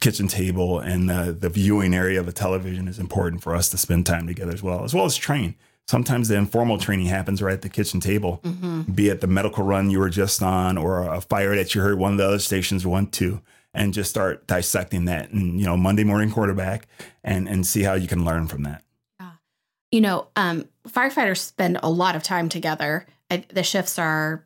kitchen 0.00 0.26
table 0.26 0.80
and 0.80 1.10
uh, 1.10 1.30
the 1.30 1.48
viewing 1.48 1.94
area 1.94 2.18
of 2.18 2.26
a 2.26 2.32
television 2.32 2.88
is 2.88 2.98
important 2.98 3.42
for 3.42 3.54
us 3.54 3.70
to 3.70 3.78
spend 3.78 4.04
time 4.04 4.26
together 4.26 4.52
as 4.52 4.62
well 4.62 4.84
as 4.84 4.92
well 4.92 5.04
as 5.04 5.16
train 5.16 5.54
sometimes 5.88 6.28
the 6.28 6.36
informal 6.36 6.78
training 6.78 7.06
happens 7.06 7.42
right 7.42 7.54
at 7.54 7.62
the 7.62 7.68
kitchen 7.68 8.00
table, 8.00 8.40
mm-hmm. 8.42 8.82
be 8.92 9.08
it 9.08 9.20
the 9.20 9.26
medical 9.26 9.64
run 9.64 9.90
you 9.90 9.98
were 9.98 10.10
just 10.10 10.42
on 10.42 10.78
or 10.78 11.06
a 11.06 11.20
fire 11.20 11.54
that 11.56 11.74
you 11.74 11.80
heard 11.80 11.98
one 11.98 12.12
of 12.12 12.18
the 12.18 12.26
other 12.26 12.38
stations 12.38 12.86
went 12.86 13.12
to, 13.12 13.40
and 13.74 13.94
just 13.94 14.10
start 14.10 14.46
dissecting 14.46 15.06
that 15.06 15.30
and 15.30 15.58
you 15.58 15.66
know 15.66 15.76
Monday 15.76 16.04
morning 16.04 16.30
quarterback 16.30 16.86
and 17.24 17.48
and 17.48 17.66
see 17.66 17.82
how 17.82 17.94
you 17.94 18.08
can 18.08 18.24
learn 18.24 18.46
from 18.46 18.62
that. 18.62 18.82
Yeah. 19.20 19.30
You 19.90 20.00
know, 20.00 20.28
um, 20.36 20.68
firefighters 20.88 21.38
spend 21.38 21.78
a 21.82 21.90
lot 21.90 22.16
of 22.16 22.22
time 22.22 22.48
together. 22.48 23.06
I, 23.30 23.44
the 23.52 23.62
shifts 23.62 23.98
are 23.98 24.44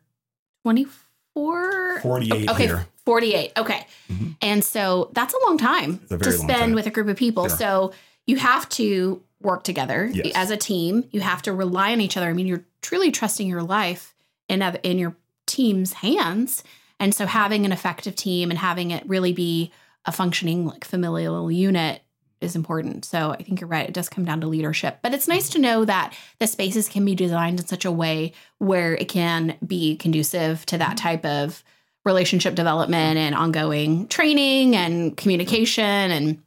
twenty 0.63 0.85
four. 1.33 1.99
48 2.01 2.49
okay, 2.49 2.65
here. 2.65 2.87
48. 3.05 3.51
Okay. 3.57 3.87
Mm-hmm. 4.11 4.31
And 4.41 4.63
so 4.63 5.09
that's 5.13 5.33
a 5.33 5.37
long 5.45 5.57
time 5.57 5.99
to 6.09 6.31
spend 6.31 6.49
time. 6.49 6.73
with 6.73 6.87
a 6.87 6.89
group 6.89 7.07
of 7.07 7.15
people. 7.15 7.47
Sure. 7.47 7.57
So 7.57 7.93
you 8.27 8.35
have 8.35 8.69
to 8.69 9.23
work 9.41 9.63
together 9.63 10.09
yes. 10.13 10.33
as 10.35 10.51
a 10.51 10.57
team. 10.57 11.05
You 11.11 11.21
have 11.21 11.41
to 11.43 11.53
rely 11.53 11.91
on 11.93 12.01
each 12.01 12.17
other. 12.17 12.27
I 12.27 12.33
mean, 12.33 12.47
you're 12.47 12.65
truly 12.81 13.11
trusting 13.11 13.47
your 13.47 13.63
life 13.63 14.13
in 14.47 14.61
in 14.61 14.99
your 14.99 15.15
team's 15.47 15.93
hands. 15.93 16.63
And 16.99 17.13
so 17.13 17.25
having 17.25 17.65
an 17.65 17.71
effective 17.71 18.15
team 18.15 18.49
and 18.49 18.59
having 18.59 18.91
it 18.91 19.07
really 19.07 19.33
be 19.33 19.71
a 20.05 20.11
functioning 20.11 20.65
like 20.65 20.83
familial 20.83 21.51
unit 21.51 22.01
is 22.41 22.55
important. 22.55 23.05
So 23.05 23.31
I 23.31 23.41
think 23.41 23.61
you're 23.61 23.67
right. 23.67 23.87
It 23.87 23.93
does 23.93 24.09
come 24.09 24.25
down 24.25 24.41
to 24.41 24.47
leadership. 24.47 24.99
But 25.01 25.13
it's 25.13 25.27
nice 25.27 25.49
to 25.49 25.59
know 25.59 25.85
that 25.85 26.13
the 26.39 26.47
spaces 26.47 26.87
can 26.87 27.03
be 27.03 27.15
designed 27.15 27.59
in 27.59 27.65
such 27.65 27.85
a 27.85 27.91
way 27.91 28.33
where 28.59 28.95
it 28.95 29.09
can 29.09 29.57
be 29.65 29.97
conducive 29.97 30.65
to 30.67 30.77
that 30.77 30.97
type 30.97 31.25
of 31.25 31.63
relationship 32.05 32.55
development 32.55 33.17
and 33.17 33.35
ongoing 33.35 34.07
training 34.07 34.75
and 34.75 35.17
communication 35.17 35.83
and 35.83 36.41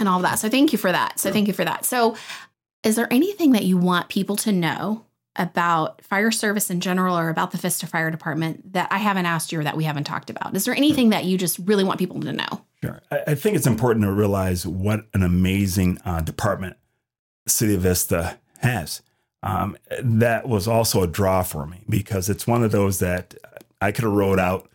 and 0.00 0.08
all 0.08 0.16
of 0.16 0.22
that. 0.22 0.38
So 0.38 0.48
thank 0.48 0.72
you 0.72 0.78
for 0.78 0.90
that. 0.90 1.18
So 1.18 1.32
thank 1.32 1.46
you 1.46 1.54
for 1.54 1.64
that. 1.64 1.84
So 1.84 2.16
is 2.82 2.96
there 2.96 3.12
anything 3.12 3.52
that 3.52 3.64
you 3.64 3.76
want 3.76 4.08
people 4.08 4.36
to 4.36 4.52
know 4.52 5.04
about 5.36 6.02
fire 6.02 6.30
service 6.30 6.70
in 6.70 6.80
general 6.80 7.16
or 7.16 7.28
about 7.28 7.52
the 7.52 7.58
Vista 7.58 7.86
Fire 7.86 8.10
Department 8.10 8.72
that 8.72 8.88
I 8.90 8.98
haven't 8.98 9.26
asked 9.26 9.52
you 9.52 9.60
or 9.60 9.64
that 9.64 9.76
we 9.76 9.84
haven't 9.84 10.04
talked 10.04 10.30
about? 10.30 10.56
Is 10.56 10.64
there 10.64 10.74
anything 10.74 11.10
that 11.10 11.24
you 11.24 11.38
just 11.38 11.58
really 11.60 11.84
want 11.84 11.98
people 11.98 12.20
to 12.20 12.32
know? 12.32 12.64
Sure. 12.82 13.00
I 13.10 13.34
think 13.34 13.56
it's 13.56 13.66
important 13.66 14.04
to 14.04 14.12
realize 14.12 14.66
what 14.66 15.06
an 15.12 15.22
amazing 15.22 15.98
uh, 16.04 16.20
department 16.22 16.76
City 17.46 17.74
of 17.74 17.82
Vista 17.82 18.38
has. 18.58 19.02
Um, 19.42 19.76
that 20.02 20.48
was 20.48 20.66
also 20.66 21.02
a 21.02 21.06
draw 21.06 21.42
for 21.42 21.66
me 21.66 21.84
because 21.88 22.28
it's 22.28 22.46
one 22.46 22.62
of 22.62 22.72
those 22.72 22.98
that 22.98 23.34
I 23.80 23.92
could 23.92 24.04
have 24.04 24.12
wrote 24.12 24.38
out 24.38 24.68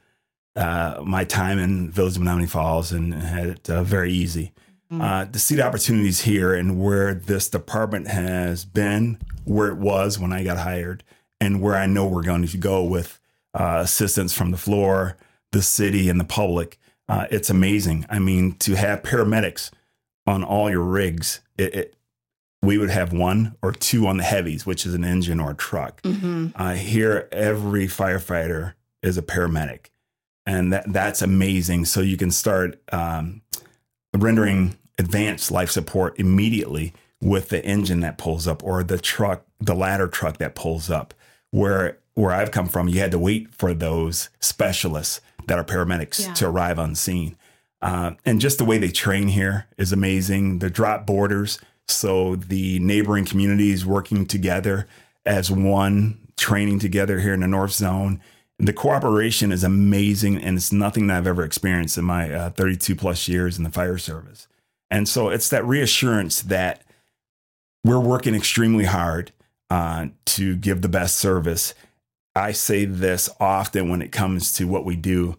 uh, 0.55 1.01
my 1.03 1.23
time 1.23 1.59
in 1.59 1.91
Village 1.91 2.15
of 2.15 2.23
Menomonee 2.23 2.49
Falls 2.49 2.91
and 2.91 3.13
had 3.13 3.47
it 3.47 3.69
uh, 3.69 3.83
very 3.83 4.11
easy 4.11 4.53
mm. 4.99 5.01
uh, 5.01 5.25
to 5.31 5.39
see 5.39 5.55
the 5.55 5.65
opportunities 5.65 6.21
here 6.21 6.53
and 6.53 6.81
where 6.83 7.13
this 7.13 7.49
department 7.49 8.07
has 8.07 8.65
been, 8.65 9.19
where 9.43 9.69
it 9.69 9.77
was 9.77 10.19
when 10.19 10.33
I 10.33 10.43
got 10.43 10.57
hired, 10.57 11.03
and 11.39 11.61
where 11.61 11.75
I 11.75 11.85
know 11.85 12.07
we're 12.07 12.23
going 12.23 12.45
to 12.47 12.57
go 12.57 12.83
with 12.83 13.19
uh, 13.53 13.79
assistance 13.83 14.33
from 14.33 14.51
the 14.51 14.57
floor, 14.57 15.17
the 15.51 15.61
city, 15.61 16.09
and 16.09 16.19
the 16.19 16.25
public. 16.25 16.77
Uh, 17.07 17.27
it's 17.29 17.49
amazing. 17.49 18.05
I 18.09 18.19
mean, 18.19 18.53
to 18.59 18.75
have 18.75 19.03
paramedics 19.03 19.71
on 20.25 20.43
all 20.43 20.69
your 20.69 20.83
rigs, 20.83 21.41
it, 21.57 21.75
it, 21.75 21.95
we 22.61 22.77
would 22.77 22.89
have 22.89 23.13
one 23.13 23.55
or 23.61 23.71
two 23.71 24.07
on 24.07 24.17
the 24.17 24.23
heavies, 24.23 24.65
which 24.65 24.85
is 24.85 24.93
an 24.93 25.03
engine 25.03 25.39
or 25.39 25.51
a 25.51 25.55
truck. 25.55 26.01
Mm-hmm. 26.01 26.47
Uh, 26.55 26.73
here, 26.73 27.27
every 27.31 27.87
firefighter 27.87 28.73
is 29.03 29.17
a 29.17 29.21
paramedic, 29.21 29.87
and 30.45 30.73
that 30.73 30.91
that's 30.91 31.21
amazing. 31.21 31.85
So 31.85 32.01
you 32.01 32.17
can 32.17 32.31
start 32.31 32.81
um, 32.91 33.43
rendering 34.13 34.77
advanced 34.97 35.51
life 35.51 35.69
support 35.69 36.17
immediately 36.19 36.93
with 37.21 37.49
the 37.49 37.63
engine 37.65 38.01
that 38.01 38.17
pulls 38.17 38.47
up 38.47 38.63
or 38.63 38.83
the 38.83 38.99
truck, 38.99 39.45
the 39.59 39.75
ladder 39.75 40.07
truck 40.07 40.37
that 40.37 40.55
pulls 40.55 40.89
up. 40.89 41.13
Where 41.51 41.99
where 42.15 42.31
I've 42.31 42.51
come 42.51 42.67
from, 42.67 42.87
you 42.87 43.01
had 43.01 43.11
to 43.11 43.19
wait 43.19 43.53
for 43.53 43.73
those 43.73 44.29
specialists 44.39 45.19
that 45.47 45.59
are 45.59 45.63
paramedics 45.63 46.25
yeah. 46.25 46.33
to 46.35 46.47
arrive 46.47 46.79
on 46.79 46.95
scene. 46.95 47.35
Uh, 47.81 48.11
and 48.25 48.39
just 48.39 48.57
the 48.57 48.65
way 48.65 48.77
they 48.77 48.89
train 48.89 49.27
here 49.27 49.67
is 49.77 49.91
amazing. 49.91 50.59
The 50.59 50.69
drop 50.69 51.05
borders, 51.05 51.59
so 51.87 52.35
the 52.35 52.79
neighboring 52.79 53.25
communities 53.25 53.85
working 53.85 54.25
together 54.25 54.87
as 55.25 55.51
one, 55.51 56.19
training 56.37 56.79
together 56.79 57.19
here 57.19 57.33
in 57.33 57.41
the 57.41 57.47
North 57.47 57.73
Zone. 57.73 58.21
The 58.57 58.73
cooperation 58.73 59.51
is 59.51 59.63
amazing, 59.63 60.41
and 60.41 60.57
it's 60.57 60.71
nothing 60.71 61.07
that 61.07 61.17
I've 61.17 61.27
ever 61.27 61.43
experienced 61.43 61.97
in 61.97 62.05
my 62.05 62.33
uh, 62.33 62.49
32 62.51 62.95
plus 62.95 63.27
years 63.27 63.57
in 63.57 63.65
the 63.65 63.69
fire 63.69 63.97
service. 63.97 64.47
And 64.95 65.09
so 65.09 65.27
it's 65.27 65.49
that 65.49 65.65
reassurance 65.65 66.41
that 66.43 66.81
we're 67.83 67.99
working 67.99 68.33
extremely 68.33 68.85
hard 68.85 69.33
uh, 69.69 70.07
to 70.23 70.55
give 70.55 70.81
the 70.81 70.87
best 70.87 71.17
service. 71.17 71.73
I 72.33 72.53
say 72.53 72.85
this 72.85 73.29
often 73.37 73.89
when 73.89 74.01
it 74.01 74.13
comes 74.13 74.53
to 74.53 74.69
what 74.69 74.85
we 74.85 74.95
do. 74.95 75.35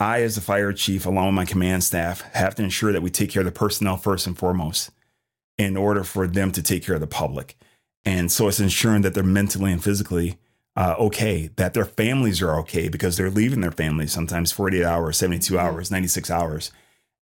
I, 0.00 0.22
as 0.22 0.36
a 0.36 0.40
fire 0.40 0.72
chief, 0.72 1.06
along 1.06 1.26
with 1.26 1.34
my 1.36 1.44
command 1.44 1.84
staff, 1.84 2.22
have 2.32 2.56
to 2.56 2.64
ensure 2.64 2.90
that 2.90 3.00
we 3.00 3.08
take 3.08 3.30
care 3.30 3.42
of 3.42 3.46
the 3.46 3.52
personnel 3.52 3.96
first 3.96 4.26
and 4.26 4.36
foremost 4.36 4.90
in 5.56 5.76
order 5.76 6.02
for 6.02 6.26
them 6.26 6.50
to 6.50 6.60
take 6.60 6.84
care 6.84 6.96
of 6.96 7.00
the 7.00 7.06
public. 7.06 7.56
And 8.04 8.32
so 8.32 8.48
it's 8.48 8.58
ensuring 8.58 9.02
that 9.02 9.14
they're 9.14 9.22
mentally 9.22 9.70
and 9.70 9.84
physically 9.84 10.36
uh, 10.74 10.96
okay, 10.98 11.50
that 11.54 11.74
their 11.74 11.84
families 11.84 12.42
are 12.42 12.58
okay 12.58 12.88
because 12.88 13.16
they're 13.16 13.30
leaving 13.30 13.60
their 13.60 13.70
families 13.70 14.12
sometimes 14.12 14.50
48 14.50 14.84
hours, 14.84 15.16
72 15.16 15.54
mm-hmm. 15.54 15.64
hours, 15.64 15.92
96 15.92 16.28
hours, 16.28 16.72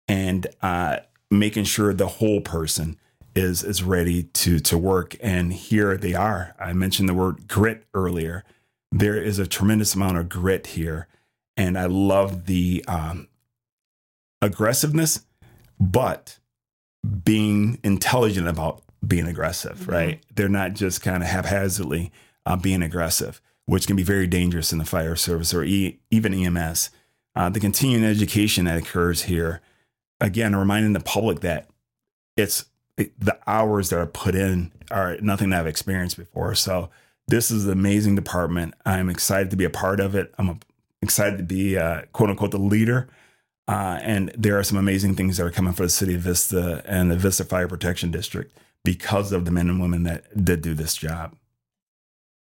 and 0.07 0.47
uh, 0.63 0.99
making 1.33 1.65
sure 1.65 1.93
the 1.93 2.07
whole 2.07 2.41
person 2.41 2.99
is 3.35 3.65
is 3.65 3.83
ready 3.83 4.25
to 4.25 4.59
to 4.61 4.79
work. 4.79 5.17
And 5.21 5.53
here 5.53 5.97
they 5.97 6.15
are. 6.15 6.55
I 6.59 6.73
mentioned 6.73 7.09
the 7.09 7.15
word 7.15 7.49
grit 7.49 7.85
earlier. 7.95 8.45
There 8.91 9.17
is 9.17 9.39
a 9.39 9.47
tremendous 9.47 9.95
amount 9.95 10.19
of 10.19 10.29
grit 10.29 10.69
here, 10.69 11.09
and 11.57 11.79
I 11.79 11.87
love 11.87 12.47
the 12.47 12.85
um, 12.87 13.29
aggressiveness, 14.43 15.25
but 15.81 16.39
being 17.25 17.79
intelligent 17.83 18.49
about 18.49 18.83
being 19.07 19.27
aggressive. 19.27 19.79
Mm-hmm. 19.79 19.91
Right? 19.91 20.23
They're 20.35 20.49
not 20.49 20.75
just 20.75 21.03
kind 21.03 21.23
of 21.23 21.29
haphazardly 21.29 22.13
uh, 22.45 22.57
being 22.57 22.83
aggressive, 22.83 23.41
which 23.67 23.87
can 23.87 23.97
be 23.97 24.03
very 24.03 24.27
dangerous 24.27 24.73
in 24.73 24.79
the 24.79 24.85
fire 24.85 25.17
service 25.17 25.55
or 25.55 25.65
e- 25.65 26.01
even 26.11 26.35
EMS. 26.35 26.91
Uh, 27.35 27.49
the 27.49 27.61
continuing 27.61 28.05
education 28.05 28.67
that 28.67 28.77
occurs 28.77 29.23
here, 29.23 29.63
again, 30.23 30.57
reminding 30.57 30.95
the 30.95 31.01
public 31.01 31.41
that 31.41 31.69
it's 32.39 32.65
it- 32.97 33.19
the 33.21 33.39
hours 33.47 33.91
that 33.91 33.99
are 33.99 34.07
put 34.07 34.35
in 34.35 34.73
are 34.91 35.19
nothing 35.21 35.51
that 35.51 35.61
I've 35.61 35.67
experienced 35.67 36.17
before. 36.17 36.55
So 36.55 36.89
this 37.29 37.51
is 37.51 37.67
an 37.67 37.73
amazing 37.73 38.15
department. 38.15 38.75
I'm 38.87 39.11
excited 39.11 39.51
to 39.51 39.57
be 39.57 39.65
a 39.65 39.71
part 39.71 40.01
of 40.01 40.15
it. 40.15 40.35
I'm 40.39 40.49
a, 40.49 40.59
excited 41.03 41.37
to 41.39 41.43
be 41.43 41.77
uh, 41.77 42.03
quote 42.13 42.31
unquote 42.31 42.53
the 42.53 42.59
leader. 42.59 43.09
Uh, 43.69 43.99
and 44.03 44.33
there 44.37 44.59
are 44.59 44.65
some 44.65 44.79
amazing 44.79 45.15
things 45.15 45.37
that 45.37 45.45
are 45.45 45.51
coming 45.51 45.73
for 45.73 45.85
the 45.85 45.89
city 45.89 46.15
of 46.15 46.21
Vista 46.23 46.83
and 46.85 47.11
the 47.11 47.17
Vista 47.17 47.45
Fire 47.45 47.69
Protection 47.69 48.11
District 48.11 48.57
because 48.85 49.33
of 49.33 49.45
the 49.45 49.51
men 49.51 49.69
and 49.69 49.81
women 49.81 50.03
that 50.03 50.45
did 50.45 50.63
do 50.63 50.75
this 50.75 50.97
job. 50.97 51.37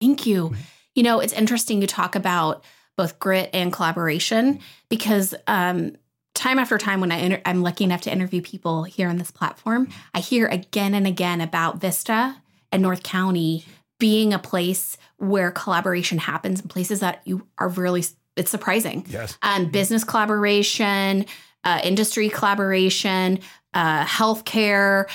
Thank 0.01 0.27
you. 0.27 0.55
You 0.95 1.03
know, 1.03 1.21
it's 1.21 1.33
interesting 1.33 1.81
you 1.81 1.89
talk 1.89 2.15
about 2.15 2.65
both 2.97 3.19
grit 3.19 3.51
and 3.53 3.73
collaboration 3.73 4.61
because 4.89 5.35
um, 5.47 5.97
time 6.39 6.59
after 6.59 6.79
time, 6.79 7.01
when 7.01 7.13
I 7.13 7.17
inter- 7.19 7.43
I'm 7.45 7.63
lucky 7.63 7.85
enough 7.85 8.01
to 8.03 8.13
interview 8.13 8.41
people 8.41 8.85
here 8.85 9.09
on 9.09 9.19
this 9.19 9.31
platform, 9.31 9.89
I 10.15 10.21
hear 10.21 10.47
again 10.47 10.95
and 10.95 11.07
again 11.07 11.41
about 11.41 11.81
Vista 11.81 12.37
and 12.73 12.81
North 12.83 13.03
County 13.03 13.65
being 13.99 14.33
a 14.33 14.39
place 14.39 14.97
where 15.17 15.51
collaboration 15.51 16.19
happens 16.19 16.61
in 16.61 16.69
places 16.69 17.01
that 17.01 17.21
you 17.25 17.47
are 17.59 17.69
really 17.69 18.05
it's 18.37 18.51
surprising. 18.53 19.05
Yes. 19.09 19.37
Um, 19.43 19.69
business 19.71 20.05
collaboration, 20.05 21.27
uh, 21.65 21.81
industry 21.83 22.29
collaboration, 22.29 23.41
uh, 23.75 24.05
healthcare. 24.05 25.09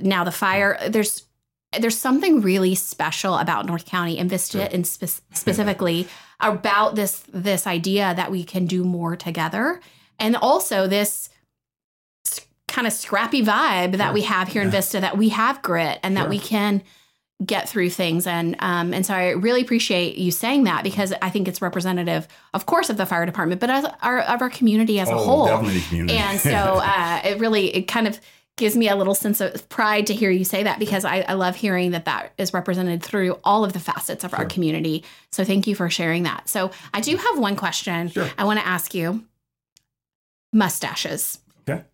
Now 0.00 0.24
the 0.24 0.32
fire. 0.32 0.78
There's 0.88 1.26
there's 1.78 1.98
something 1.98 2.40
really 2.40 2.74
special 2.74 3.36
about 3.36 3.66
North 3.66 3.84
County 3.84 4.18
and 4.18 4.28
Vista, 4.30 4.58
Sure. 4.58 4.68
and 4.72 4.86
spe- 4.86 5.20
specifically 5.34 6.08
about 6.40 6.94
this 6.94 7.22
this 7.32 7.66
idea 7.66 8.14
that 8.16 8.30
we 8.30 8.44
can 8.44 8.64
do 8.66 8.82
more 8.82 9.14
together, 9.14 9.80
and 10.20 10.36
also 10.36 10.86
this 10.86 11.28
kind 12.68 12.86
of 12.86 12.92
scrappy 12.92 13.42
vibe 13.42 13.96
that 13.96 14.14
we 14.14 14.22
have 14.22 14.48
here 14.48 14.62
in 14.62 14.70
Vista. 14.70 15.00
That 15.00 15.18
we 15.18 15.30
have 15.30 15.60
grit 15.62 15.98
and 16.02 16.16
that 16.16 16.22
Sure. 16.22 16.30
we 16.30 16.38
can 16.38 16.82
get 17.44 17.66
through 17.70 17.88
things 17.88 18.26
and 18.26 18.54
um 18.58 18.92
and 18.92 19.06
so 19.06 19.14
I 19.14 19.30
really 19.30 19.62
appreciate 19.62 20.18
you 20.18 20.30
saying 20.30 20.64
that 20.64 20.84
because 20.84 21.14
I 21.22 21.30
think 21.30 21.48
it's 21.48 21.62
representative 21.62 22.28
of 22.52 22.66
course 22.66 22.90
of 22.90 22.98
the 22.98 23.06
fire 23.06 23.24
department 23.24 23.62
but 23.62 23.70
as 23.70 23.86
our 24.02 24.20
of 24.20 24.42
our 24.42 24.50
community 24.50 25.00
as 25.00 25.08
a 25.08 25.12
oh, 25.14 25.24
whole 25.24 25.46
definitely 25.46 25.80
community. 25.80 26.18
and 26.18 26.38
so 26.38 26.50
uh, 26.50 27.20
it 27.24 27.38
really 27.38 27.74
it 27.74 27.88
kind 27.88 28.06
of 28.06 28.20
gives 28.58 28.76
me 28.76 28.90
a 28.90 28.94
little 28.94 29.14
sense 29.14 29.40
of 29.40 29.66
pride 29.70 30.06
to 30.08 30.14
hear 30.14 30.30
you 30.30 30.44
say 30.44 30.64
that 30.64 30.78
because 30.78 31.06
I, 31.06 31.20
I 31.22 31.32
love 31.32 31.56
hearing 31.56 31.92
that 31.92 32.04
that 32.04 32.32
is 32.36 32.52
represented 32.52 33.02
through 33.02 33.38
all 33.42 33.64
of 33.64 33.72
the 33.72 33.80
facets 33.80 34.22
of 34.22 34.34
our 34.34 34.44
community. 34.44 35.02
So 35.32 35.42
thank 35.42 35.66
you 35.66 35.74
for 35.74 35.88
sharing 35.88 36.24
that. 36.24 36.46
So 36.46 36.70
I 36.92 37.00
do 37.00 37.16
have 37.16 37.38
one 37.38 37.56
question 37.56 38.10
Sure. 38.10 38.28
I 38.36 38.44
want 38.44 38.60
to 38.60 38.66
ask 38.66 38.92
you. 38.92 39.24
Mustaches. 40.52 41.38
Okay. 41.68 41.84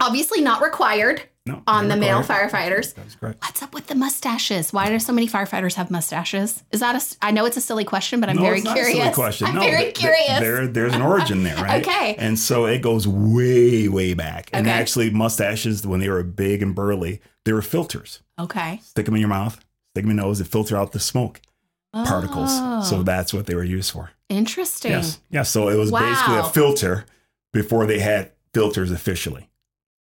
Obviously 0.00 0.40
not 0.40 0.62
required 0.62 1.22
no, 1.44 1.62
on 1.66 1.88
the 1.88 1.96
not 1.96 2.00
male 2.00 2.22
firefighters. 2.22 2.94
That's 2.94 3.14
correct. 3.14 3.42
What's 3.42 3.62
up 3.62 3.74
with 3.74 3.86
the 3.86 3.94
mustaches? 3.94 4.72
Why 4.72 4.88
do 4.88 4.98
so 4.98 5.12
many 5.12 5.26
firefighters 5.26 5.74
have 5.74 5.90
mustaches? 5.90 6.62
Is 6.72 6.80
that 6.80 6.94
a? 6.96 7.16
I 7.26 7.30
know 7.32 7.44
it's 7.46 7.56
a 7.56 7.60
silly 7.60 7.84
question, 7.84 8.20
but 8.20 8.28
I'm 8.28 8.36
No, 8.36 8.42
very 8.42 8.56
it's 8.58 8.64
not 8.64 8.76
a 8.76 8.80
curious. 8.80 8.98
silly 9.02 9.14
question. 9.14 9.46
I'm 9.48 9.54
No, 9.56 9.60
very 9.62 9.84
th- 9.84 9.94
curious. 9.94 10.40
There, 10.40 10.66
there's 10.66 10.94
an 10.94 11.02
origin 11.02 11.42
there, 11.42 11.56
right? 11.62 11.86
Okay. 11.86 12.14
And 12.18 12.38
so 12.38 12.66
it 12.66 12.80
goes 12.82 13.08
way, 13.08 13.88
way 13.88 14.14
back. 14.14 14.50
And 14.52 14.66
Okay. 14.66 14.76
actually, 14.78 15.10
mustaches, 15.10 15.86
when 15.86 16.00
they 16.00 16.08
were 16.08 16.22
big 16.22 16.62
and 16.62 16.74
burly, 16.74 17.20
they 17.44 17.52
were 17.52 17.62
filters. 17.62 18.20
okay. 18.38 18.80
Stick 18.84 19.06
them 19.06 19.14
in 19.14 19.20
your 19.20 19.28
mouth, 19.30 19.54
stick 19.94 20.04
them 20.04 20.10
in 20.10 20.16
your 20.16 20.26
nose, 20.26 20.40
It 20.40 20.46
filter 20.48 20.76
out 20.76 20.92
the 20.92 21.00
smoke 21.00 21.40
particles. 21.92 22.50
Oh, 22.52 22.82
So 22.82 23.02
that's 23.02 23.32
what 23.34 23.46
they 23.46 23.54
were 23.54 23.64
used 23.64 23.90
for. 23.90 24.10
interesting. 24.28 24.92
Yes. 24.92 25.18
Yeah. 25.30 25.42
So 25.42 25.68
it 25.70 25.76
was 25.76 25.90
basically 25.90 26.36
a 26.36 26.44
filter 26.44 27.06
before 27.52 27.86
they 27.86 27.98
had 27.98 28.32
filters 28.52 28.90
officially. 28.90 29.48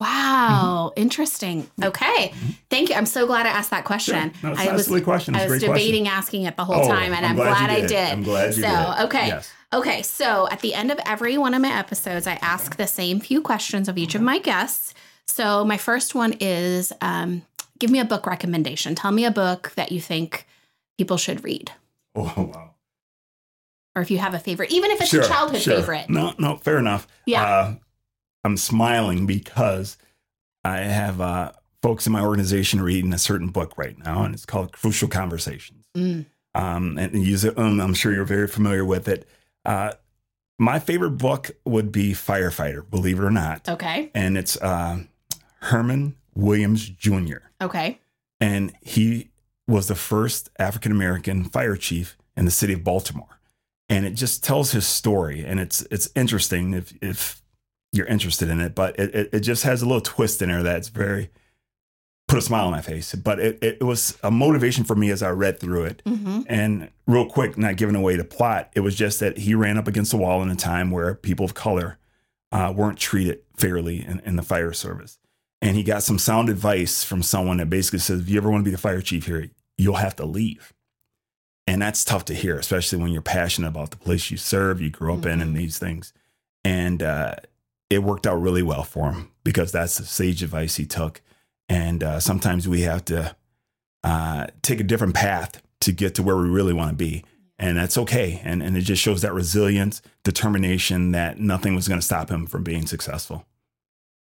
Wow, 0.01 0.91
mm-hmm. 0.91 1.03
interesting. 1.03 1.63
Mm-hmm. 1.63 1.85
Okay, 1.85 2.29
mm-hmm. 2.29 2.51
thank 2.69 2.89
you. 2.89 2.95
I'm 2.97 3.07
so 3.07 3.27
glad 3.27 3.47
I 3.47 3.51
asked 3.51 3.71
that 3.71 3.85
question. 3.85 4.33
Sure. 4.35 4.51
No, 4.51 4.53
it's 4.53 4.61
I 4.61 4.65
not 4.65 4.73
a 4.73 4.77
was 4.77 4.87
silly 4.87 5.01
question. 5.01 5.35
It's 5.35 5.43
I 5.43 5.47
a 5.47 5.51
was 5.51 5.59
great 5.61 5.69
question. 5.69 5.87
debating 5.87 6.09
asking 6.09 6.43
it 6.43 6.57
the 6.57 6.65
whole 6.65 6.85
Oh, 6.85 6.89
time, 6.89 7.13
and 7.13 7.25
I'm, 7.25 7.37
you 7.37 7.43
glad, 7.43 7.71
I 7.71 7.81
did. 7.81 7.89
did. 7.89 8.13
I'm 8.13 8.23
glad 8.23 8.57
you 8.57 8.63
so, 8.63 8.95
did. 8.97 9.05
okay. 9.07 9.27
Yes. 9.29 9.51
Okay, 9.73 10.03
so 10.03 10.49
at 10.51 10.61
the 10.61 10.75
end 10.75 10.91
of 10.91 11.01
every 11.07 11.37
one 11.39 11.55
of 11.55 11.63
my 11.63 11.77
episodes, 11.77 12.27
I 12.27 12.35
ask 12.43 12.77
the 12.77 12.87
same 12.87 13.19
few 13.19 13.41
questions 13.41 13.89
of 13.89 13.99
each 13.99 14.15
of 14.15 14.23
my 14.23 14.39
guests. 14.39 14.95
So 15.27 15.65
my 15.65 15.79
first 15.79 16.15
one 16.15 16.35
is 16.39 16.93
um, 17.01 17.43
give 17.79 17.91
me 17.91 17.99
a 17.99 18.05
book 18.05 18.27
recommendation. 18.27 18.95
Tell 18.95 19.11
me 19.11 19.25
a 19.25 19.31
book 19.33 19.73
that 19.75 19.91
you 19.91 20.01
think 20.01 20.47
people 20.97 21.17
should 21.17 21.43
read. 21.43 21.73
Oh, 22.15 22.51
wow. 22.53 22.74
Or 23.97 24.03
if 24.03 24.11
you 24.11 24.19
have 24.19 24.35
a 24.35 24.39
favorite, 24.39 24.71
even 24.73 24.91
if 24.91 25.01
it's 25.01 25.11
Sure, 25.11 25.23
a 25.23 25.27
childhood 25.29 25.61
sure. 25.63 25.77
favorite. 25.77 26.11
No, 26.11 26.35
no, 26.39 26.57
fair 26.57 26.79
enough. 26.79 27.07
Yeah. 27.27 27.43
Uh, 27.45 27.75
I'm 28.45 28.57
smiling 28.57 29.27
because 29.27 29.97
I 30.65 30.79
have 30.79 31.21
uh, 31.21 31.53
folks 31.83 32.07
in 32.07 32.13
my 32.13 32.21
organization 32.23 32.83
reading 32.83 33.13
a 33.15 33.19
certain 33.19 33.49
book 33.49 33.79
right 33.79 33.97
now, 33.99 34.25
and 34.25 34.35
it's 34.35 34.45
called 34.47 34.73
Crucial 34.73 35.09
Conversations. 35.09 35.87
Mm, 35.97 36.27
Um, 36.55 36.99
and 36.99 37.15
use 37.25 37.45
it, 37.45 37.57
um, 37.57 37.81
I'm 37.81 37.95
sure 37.95 38.13
you're 38.13 38.25
very 38.25 38.49
familiar 38.49 38.85
with 38.85 39.07
it. 39.09 39.29
Uh, 39.65 39.93
my 40.59 40.79
favorite 40.79 41.13
book 41.19 41.51
would 41.65 41.91
be 41.93 42.13
Firefighter, 42.13 42.89
believe 42.89 43.19
it 43.19 43.23
or 43.25 43.31
not. 43.31 43.69
okay. 43.69 44.11
And 44.15 44.37
it's 44.37 44.57
uh, 44.61 44.99
Herman 45.61 46.17
Williams 46.35 46.89
Jr. 46.89 47.39
Okay. 47.63 47.99
and 48.41 48.73
he 48.83 49.31
was 49.67 49.87
the 49.89 49.95
first 49.95 50.51
African 50.59 50.93
American 50.93 51.45
fire 51.45 51.77
chief 51.77 52.17
in 52.37 52.45
the 52.45 52.51
city 52.51 52.73
of 52.75 52.85
Baltimore. 52.85 53.34
And 53.95 54.05
it 54.05 54.15
just 54.15 54.43
tells 54.43 54.73
his 54.73 54.87
story, 54.87 55.45
and 55.45 55.61
it's 55.61 55.83
it's 55.91 56.09
interesting 56.17 56.75
if 56.75 56.93
if 57.01 57.43
you're 57.93 58.07
interested 58.07 58.49
in 58.49 58.61
it, 58.61 58.75
but 58.75 58.99
it, 58.99 59.15
it, 59.15 59.31
it 59.33 59.41
just 59.41 59.63
has 59.63 59.83
a 59.83 59.87
little 59.87 60.01
twist 60.01 60.43
in 60.43 60.49
there 60.49 60.65
that's 60.65 60.89
very 60.89 61.31
put 62.27 62.39
a 62.39 62.43
smile 62.43 62.67
on 62.67 62.73
my 62.73 62.81
face. 62.81 63.15
But 63.15 63.39
it, 63.39 63.59
it 63.63 63.85
was 63.85 64.19
a 64.25 64.33
motivation 64.33 64.83
for 64.83 64.97
me 64.97 65.11
as 65.11 65.23
I 65.23 65.31
read 65.31 65.61
through 65.61 65.85
it. 65.85 66.03
hmm 66.05 66.41
And 66.49 66.91
real 67.07 67.27
quick, 67.27 67.57
not 67.57 67.77
giving 67.77 67.95
away 67.95 68.17
the 68.17 68.25
plot, 68.25 68.71
it 68.75 68.81
was 68.81 68.97
just 68.97 69.21
that 69.21 69.39
he 69.39 69.55
ran 69.55 69.79
up 69.79 69.87
against 69.87 70.13
a 70.13 70.17
wall 70.17 70.43
in 70.43 70.51
a 70.51 70.57
time 70.57 70.91
where 70.91 71.15
people 71.15 71.45
of 71.45 71.55
color 71.55 71.99
uh, 72.51 72.73
weren't 72.77 72.99
treated 72.99 73.43
fairly 73.57 74.05
in, 74.05 74.21
in 74.25 74.35
the 74.35 74.43
fire 74.43 74.73
service. 74.73 75.21
And 75.63 75.77
he 75.77 75.85
got 75.85 76.03
some 76.03 76.19
sound 76.19 76.49
advice 76.49 77.05
from 77.05 77.23
someone 77.23 77.59
that 77.59 77.71
basically 77.71 78.01
says, 78.01 78.21
if 78.21 78.29
you 78.29 78.39
ever 78.39 78.51
want 78.51 78.65
to 78.65 78.69
be 78.69 78.75
the 78.75 78.79
fire 78.79 79.01
chief 79.01 79.27
here, 79.27 79.51
you'll 79.79 79.95
have 79.95 80.17
to 80.17 80.27
leave. 80.27 80.74
And 81.67 81.81
that's 81.81 82.05
tough 82.05 82.27
to 82.27 82.35
hear, 82.35 82.59
especially 82.59 82.99
when 82.99 83.11
you're 83.11 83.23
passionate 83.23 83.69
about 83.69 83.91
the 83.91 83.97
place 83.97 84.31
you 84.31 84.37
serve, 84.37 84.81
you 84.81 84.91
grew 84.91 85.15
up 85.15 85.25
in, 85.25 85.41
and 85.41 85.57
these 85.57 85.79
things. 85.79 86.13
And 86.63 87.03
uh, 87.03 87.37
it 87.89 88.03
worked 88.03 88.27
out 88.27 88.41
really 88.41 88.63
well 88.63 88.85
for 88.85 89.13
him 89.13 89.31
because 89.45 89.73
that's 89.73 89.99
the 89.99 90.05
sage 90.05 90.43
advice 90.43 90.77
he 90.77 90.85
took. 90.85 91.23
And 91.69 92.05
uh, 92.05 92.21
sometimes 92.21 92.69
we 92.69 92.83
have 92.83 93.05
to 93.07 93.35
uh, 94.03 94.47
take 94.63 94.81
a 94.81 94.85
different 94.85 95.15
path 95.15 95.63
to 95.81 95.93
get 95.93 96.15
to 96.17 96.23
where 96.23 96.37
we 96.37 96.49
really 96.49 96.75
want 96.75 96.91
to 96.91 96.97
be. 96.97 97.25
And 97.59 97.79
that's 97.79 97.97
okay. 97.97 98.43
And, 98.45 98.63
and 98.63 98.77
it 98.77 98.83
just 98.83 99.01
shows 99.01 99.23
that 99.23 99.33
resilience, 99.33 100.03
determination 100.23 101.13
that 101.13 101.39
nothing 101.39 101.75
was 101.75 101.89
going 101.89 102.01
to 102.01 102.05
stop 102.05 102.31
him 102.31 102.47
from 102.47 102.65
being 102.65 102.87
successful. 102.87 103.47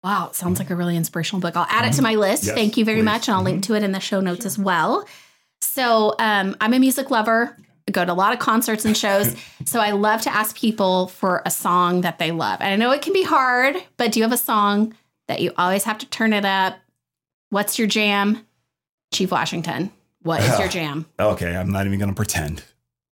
Wow, 0.04 0.30
sounds 0.32 0.60
like 0.60 0.70
a 0.70 0.76
really 0.76 0.96
inspirational 0.96 1.40
book. 1.40 1.56
I'll 1.56 1.66
add 1.68 1.86
it 1.86 1.96
to 1.96 2.02
my 2.02 2.14
list. 2.14 2.44
Yes, 2.44 2.54
Thank 2.54 2.76
you 2.76 2.84
very 2.84 2.98
please. 2.98 3.04
much. 3.04 3.28
And 3.28 3.36
I'll 3.36 3.42
link 3.42 3.64
to 3.64 3.74
it 3.74 3.82
in 3.82 3.92
the 3.92 3.98
show 4.00 4.20
notes 4.20 4.46
as 4.46 4.56
well. 4.58 5.04
So, 5.66 6.14
um, 6.18 6.56
I'm 6.60 6.72
a 6.72 6.78
music 6.78 7.10
lover. 7.10 7.56
I 7.88 7.92
go 7.92 8.04
to 8.04 8.12
a 8.12 8.14
lot 8.14 8.32
of 8.32 8.38
concerts 8.38 8.84
and 8.84 8.96
shows. 8.96 9.34
so, 9.64 9.80
I 9.80 9.90
love 9.90 10.22
to 10.22 10.34
ask 10.34 10.56
people 10.56 11.08
for 11.08 11.42
a 11.44 11.50
song 11.50 12.00
that 12.02 12.18
they 12.18 12.30
love. 12.32 12.60
And 12.60 12.70
I 12.70 12.76
know 12.76 12.92
it 12.92 13.02
can 13.02 13.12
be 13.12 13.22
hard, 13.24 13.76
but 13.96 14.12
do 14.12 14.20
you 14.20 14.24
have 14.24 14.32
a 14.32 14.36
song 14.38 14.94
that 15.28 15.40
you 15.40 15.52
always 15.58 15.84
have 15.84 15.98
to 15.98 16.06
turn 16.06 16.32
it 16.32 16.44
up? 16.44 16.76
What's 17.50 17.78
your 17.78 17.88
jam? 17.88 18.46
Chief 19.12 19.30
Washington. 19.30 19.92
What 20.22 20.40
is 20.42 20.58
your 20.58 20.68
jam? 20.76 21.06
Okay, 21.18 21.54
I'm 21.56 21.70
not 21.70 21.86
even 21.86 21.98
going 21.98 22.10
to 22.10 22.14
pretend. 22.16 22.62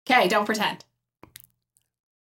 Okay, 0.09 0.29
don't 0.29 0.45
pretend. 0.47 0.85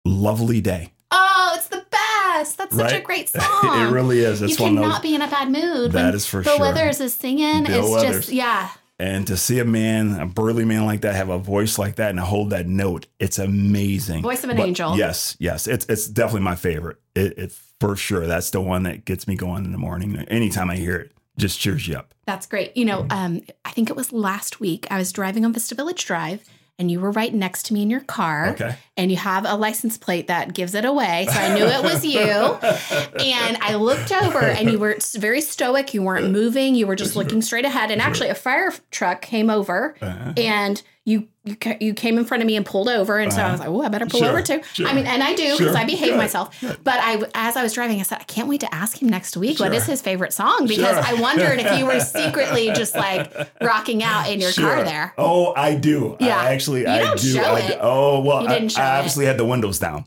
Lovely 0.05 0.61
day. 0.61 0.91
Oh, 1.11 1.53
it's 1.55 1.67
the 1.67 1.83
best. 1.89 2.57
That's 2.57 2.75
such 2.75 2.93
a 2.93 3.01
great 3.01 3.29
song. 3.29 3.41
it 3.63 3.91
really 3.91 4.19
is. 4.19 4.41
you 4.41 4.47
It's 4.47 4.59
one 4.59 4.77
of 4.77 4.83
cannot 4.83 5.01
those. 5.01 5.09
be 5.09 5.15
in 5.15 5.21
a 5.21 5.27
bad 5.27 5.51
mood. 5.51 5.91
That 5.93 6.05
when 6.05 6.13
is 6.15 6.25
for 6.27 6.41
Bill 6.43 6.57
sure. 6.57 6.67
Withers 6.67 6.99
is 6.99 7.13
singing. 7.13 7.63
Bill 7.63 7.95
it's 7.95 8.03
just 8.03 8.29
yeah. 8.31 8.69
And 8.97 9.27
to 9.27 9.35
see 9.35 9.59
a 9.59 9.65
man, 9.65 10.17
a 10.19 10.25
burly 10.25 10.63
man 10.63 10.85
like 10.85 11.01
that, 11.01 11.15
have 11.15 11.29
a 11.29 11.37
voice 11.37 11.77
like 11.77 11.95
that 11.95 12.11
and 12.11 12.19
hold 12.19 12.51
that 12.51 12.65
note, 12.65 13.07
it's 13.19 13.37
amazing. 13.37 14.21
Voice 14.21 14.43
of 14.43 14.49
an 14.49 14.57
But 14.57 14.67
angel. 14.67 14.95
Yes, 14.97 15.35
yes. 15.37 15.67
It's 15.67 15.85
it's 15.87 16.07
definitely 16.07 16.41
my 16.41 16.55
favorite. 16.55 16.97
It, 17.13 17.37
it 17.37 17.51
for 17.79 17.97
sure. 17.97 18.25
That's 18.25 18.51
the 18.51 18.61
one 18.61 18.83
that 18.83 19.03
gets 19.03 19.27
me 19.27 19.35
going 19.35 19.65
in 19.65 19.73
the 19.73 19.77
morning. 19.77 20.15
Anytime 20.29 20.69
I 20.69 20.77
hear 20.77 20.95
it, 20.95 21.11
just 21.37 21.59
cheers 21.59 21.87
you 21.87 21.97
up. 21.97 22.13
That's 22.25 22.47
great. 22.47 22.75
You 22.77 22.85
know, 22.85 23.05
um, 23.09 23.41
I 23.65 23.71
think 23.71 23.89
it 23.89 23.95
was 23.97 24.13
last 24.13 24.59
week. 24.61 24.87
I 24.89 24.97
was 24.97 25.11
driving 25.11 25.43
on 25.43 25.51
Vista 25.51 25.75
Village 25.75 26.05
Drive, 26.05 26.47
and 26.77 26.91
you 26.91 26.99
were 26.99 27.11
right 27.11 27.33
next 27.33 27.63
to 27.67 27.73
me 27.73 27.81
in 27.83 27.89
your 27.89 28.01
car. 28.01 28.49
Okay. 28.49 28.75
And 28.97 29.09
you 29.11 29.17
have 29.17 29.45
a 29.45 29.55
license 29.55 29.97
plate 29.97 30.27
that 30.27 30.53
gives 30.53 30.73
it 30.75 30.85
away, 30.85 31.27
so 31.31 31.39
I 31.39 31.53
knew 31.53 31.65
it 31.65 31.83
was 31.83 32.03
you. 32.15 32.19
and 32.19 33.57
I 33.61 33.75
looked 33.75 34.11
over, 34.11 34.39
and 34.39 34.69
you 34.71 34.79
were 34.79 34.97
very 35.15 35.41
stoic. 35.41 35.93
You 35.93 36.01
weren't 36.03 36.31
moving. 36.31 36.75
You 36.75 36.87
were 36.87 36.95
just 36.95 37.15
looking 37.15 37.41
straight 37.41 37.65
ahead. 37.65 37.91
And 37.91 38.01
actually, 38.01 38.29
a 38.29 38.35
fire 38.35 38.73
truck 38.91 39.21
came 39.21 39.49
over, 39.49 39.95
Uh-huh. 40.01 40.33
and 40.37 40.81
you 41.05 41.27
you 41.45 41.55
ca- 41.55 41.77
you 41.79 41.93
came 41.93 42.17
in 42.17 42.25
front 42.25 42.41
of 42.43 42.47
me 42.47 42.55
and 42.55 42.65
pulled 42.65 42.89
over, 42.89 43.17
and 43.19 43.31
so 43.31 43.39
I 43.39 43.43
uh-huh. 43.43 43.51
was 43.51 43.59
like, 43.61 43.69
"Oh, 43.69 43.81
I 43.81 43.87
better 43.89 44.05
pull 44.07 44.19
Sure, 44.19 44.29
over 44.29 44.41
too." 44.41 44.61
sure, 44.73 44.87
I 44.87 44.93
mean, 44.93 45.05
and 45.05 45.23
I 45.23 45.33
do 45.35 45.43
because 45.57 45.73
sure, 45.73 45.77
I 45.77 45.85
behave 45.85 46.09
good, 46.11 46.17
myself. 46.17 46.59
But 46.61 46.99
I, 46.99 47.23
as 47.35 47.55
I 47.55 47.63
was 47.63 47.73
driving, 47.73 47.99
I 47.99 48.03
said, 48.03 48.17
"I 48.19 48.23
can't 48.23 48.47
wait 48.47 48.61
to 48.61 48.73
ask 48.73 49.01
him 49.01 49.09
next 49.09 49.37
week 49.37 49.59
what 49.59 49.73
is 49.73 49.85
his 49.85 50.01
favorite 50.01 50.33
song," 50.33 50.67
because. 50.67 50.95
I 51.05 51.13
wondered 51.13 51.59
if 51.59 51.77
you 51.77 51.85
were 51.85 51.99
secretly 52.15 52.71
just 52.73 52.95
like 52.95 53.31
rocking 53.61 54.01
out 54.03 54.29
in 54.29 54.41
your 54.41 54.51
car 54.51 54.83
there. 54.83 55.13
Oh, 55.17 55.53
I 55.55 55.75
do. 55.75 56.17
Yeah. 56.19 56.39
I 56.39 56.53
actually, 56.53 56.81
You 56.81 56.87
I 56.87 57.15
do. 57.15 57.39
I 57.39 57.59
it. 57.59 57.67
do. 57.67 57.77
Oh 57.79 58.21
well, 58.21 58.47
I, 58.47 58.53
I 58.53 58.57
it. 58.57 58.79
obviously 58.79 59.25
had 59.25 59.37
the 59.37 59.45
windows 59.45 59.77
down. 59.77 60.05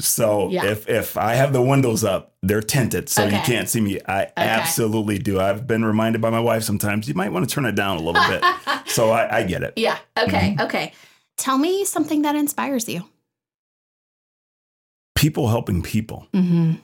So 0.00 0.48
Yeah. 0.50 0.64
if 0.66 0.88
if 0.88 1.16
I 1.16 1.34
have 1.34 1.52
the 1.52 1.60
windows 1.62 2.04
up, 2.04 2.34
they're 2.42 2.60
tinted, 2.62 3.08
so 3.08 3.24
you 3.24 3.38
can't 3.40 3.68
see 3.68 3.80
me. 3.80 4.00
I 4.06 4.28
absolutely 4.36 5.18
do. 5.18 5.40
I've 5.40 5.66
been 5.66 5.84
reminded 5.84 6.20
by 6.20 6.30
my 6.30 6.38
wife 6.40 6.62
sometimes 6.62 7.08
you 7.08 7.14
might 7.14 7.32
want 7.32 7.48
to 7.48 7.52
turn 7.52 7.64
it 7.64 7.74
down 7.74 7.96
a 7.96 8.00
little 8.00 8.22
bit. 8.28 8.44
so 8.86 9.10
I, 9.10 9.38
I 9.38 9.42
get 9.42 9.62
it. 9.64 9.72
Yeah. 9.76 9.98
Okay. 10.16 10.50
Mm-hmm. 10.52 10.60
Okay. 10.62 10.92
Tell 11.36 11.58
me 11.58 11.84
something 11.84 12.22
that 12.22 12.36
inspires 12.36 12.88
you. 12.88 13.04
People 15.16 15.48
helping 15.48 15.82
people. 15.82 16.28
Mm-hmm. 16.32 16.74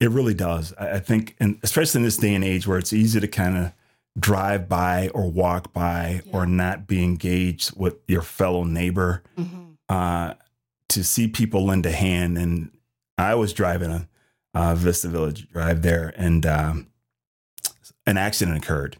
It 0.00 0.10
really 0.10 0.34
does. 0.34 0.72
I, 0.78 0.92
I 0.92 0.98
think, 0.98 1.36
and 1.38 1.58
especially 1.62 1.98
in 2.00 2.04
this 2.04 2.16
day 2.16 2.34
and 2.34 2.42
age 2.42 2.66
where 2.66 2.78
it's 2.78 2.92
easy 2.94 3.20
to 3.20 3.28
kind 3.28 3.58
of 3.58 3.72
drive 4.18 4.68
by 4.68 5.08
or 5.08 5.30
walk 5.30 5.72
by 5.74 6.22
or 6.32 6.46
not 6.46 6.86
be 6.86 7.04
engaged 7.04 7.76
with 7.76 7.96
your 8.08 8.22
fellow 8.22 8.64
neighbor. 8.64 9.22
Mm-hmm. 9.38 9.62
uh, 9.90 10.34
to 10.92 11.04
see 11.04 11.28
people 11.28 11.66
lend 11.66 11.84
a 11.86 11.92
hand. 11.92 12.38
And 12.38 12.70
I 13.18 13.34
was 13.34 13.52
driving 13.52 13.90
a 13.90 14.08
uh, 14.54 14.74
Vista 14.74 15.08
Village 15.08 15.48
Drive 15.48 15.82
there, 15.82 16.12
and 16.16 16.44
um, 16.46 16.86
an 18.06 18.16
accident 18.16 18.56
occurred. 18.56 18.98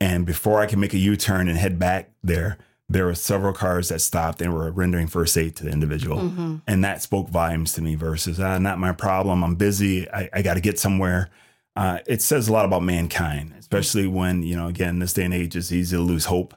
And 0.00 0.26
before 0.26 0.60
I 0.60 0.66
could 0.66 0.78
make 0.78 0.94
a 0.94 0.98
U 0.98 1.16
turn 1.16 1.48
and 1.48 1.58
head 1.58 1.78
back 1.78 2.10
there, 2.22 2.58
there 2.88 3.06
were 3.06 3.14
several 3.14 3.52
cars 3.52 3.88
that 3.88 4.00
stopped 4.00 4.42
and 4.42 4.52
were 4.52 4.70
rendering 4.70 5.06
first 5.06 5.38
aid 5.38 5.56
to 5.56 5.64
the 5.64 5.70
individual. 5.70 6.18
Mm-hmm. 6.18 6.56
And 6.66 6.84
that 6.84 7.02
spoke 7.02 7.28
volumes 7.28 7.72
to 7.74 7.82
me 7.82 7.94
versus, 7.94 8.40
ah, 8.40 8.58
not 8.58 8.78
my 8.78 8.92
problem. 8.92 9.44
I'm 9.44 9.54
busy. 9.54 10.10
I, 10.10 10.28
I 10.32 10.42
got 10.42 10.54
to 10.54 10.60
get 10.60 10.78
somewhere. 10.78 11.30
Uh, 11.74 12.00
it 12.06 12.20
says 12.20 12.48
a 12.48 12.52
lot 12.52 12.66
about 12.66 12.82
mankind, 12.82 13.54
especially 13.58 14.06
when, 14.06 14.42
you 14.42 14.56
know, 14.56 14.66
again, 14.66 14.98
this 14.98 15.14
day 15.14 15.24
and 15.24 15.32
age, 15.32 15.56
it's 15.56 15.72
easy 15.72 15.96
to 15.96 16.02
lose 16.02 16.26
hope 16.26 16.54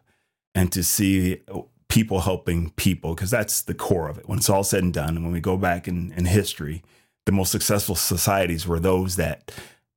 and 0.53 0.71
to 0.71 0.83
see 0.83 1.41
people 1.95 2.19
helping 2.19 2.71
people, 2.71 3.15
because 3.15 3.31
that's 3.31 3.61
the 3.61 3.73
core 3.73 4.09
of 4.09 4.17
it. 4.17 4.27
When 4.27 4.37
it's 4.37 4.49
all 4.49 4.63
said 4.65 4.83
and 4.83 4.93
done, 4.93 5.15
and 5.15 5.23
when 5.23 5.31
we 5.33 5.39
go 5.39 5.55
back 5.55 5.87
in, 5.87 6.11
in 6.17 6.25
history, 6.25 6.83
the 7.25 7.31
most 7.31 7.51
successful 7.51 7.95
societies 7.95 8.67
were 8.67 8.79
those 8.81 9.15
that 9.15 9.49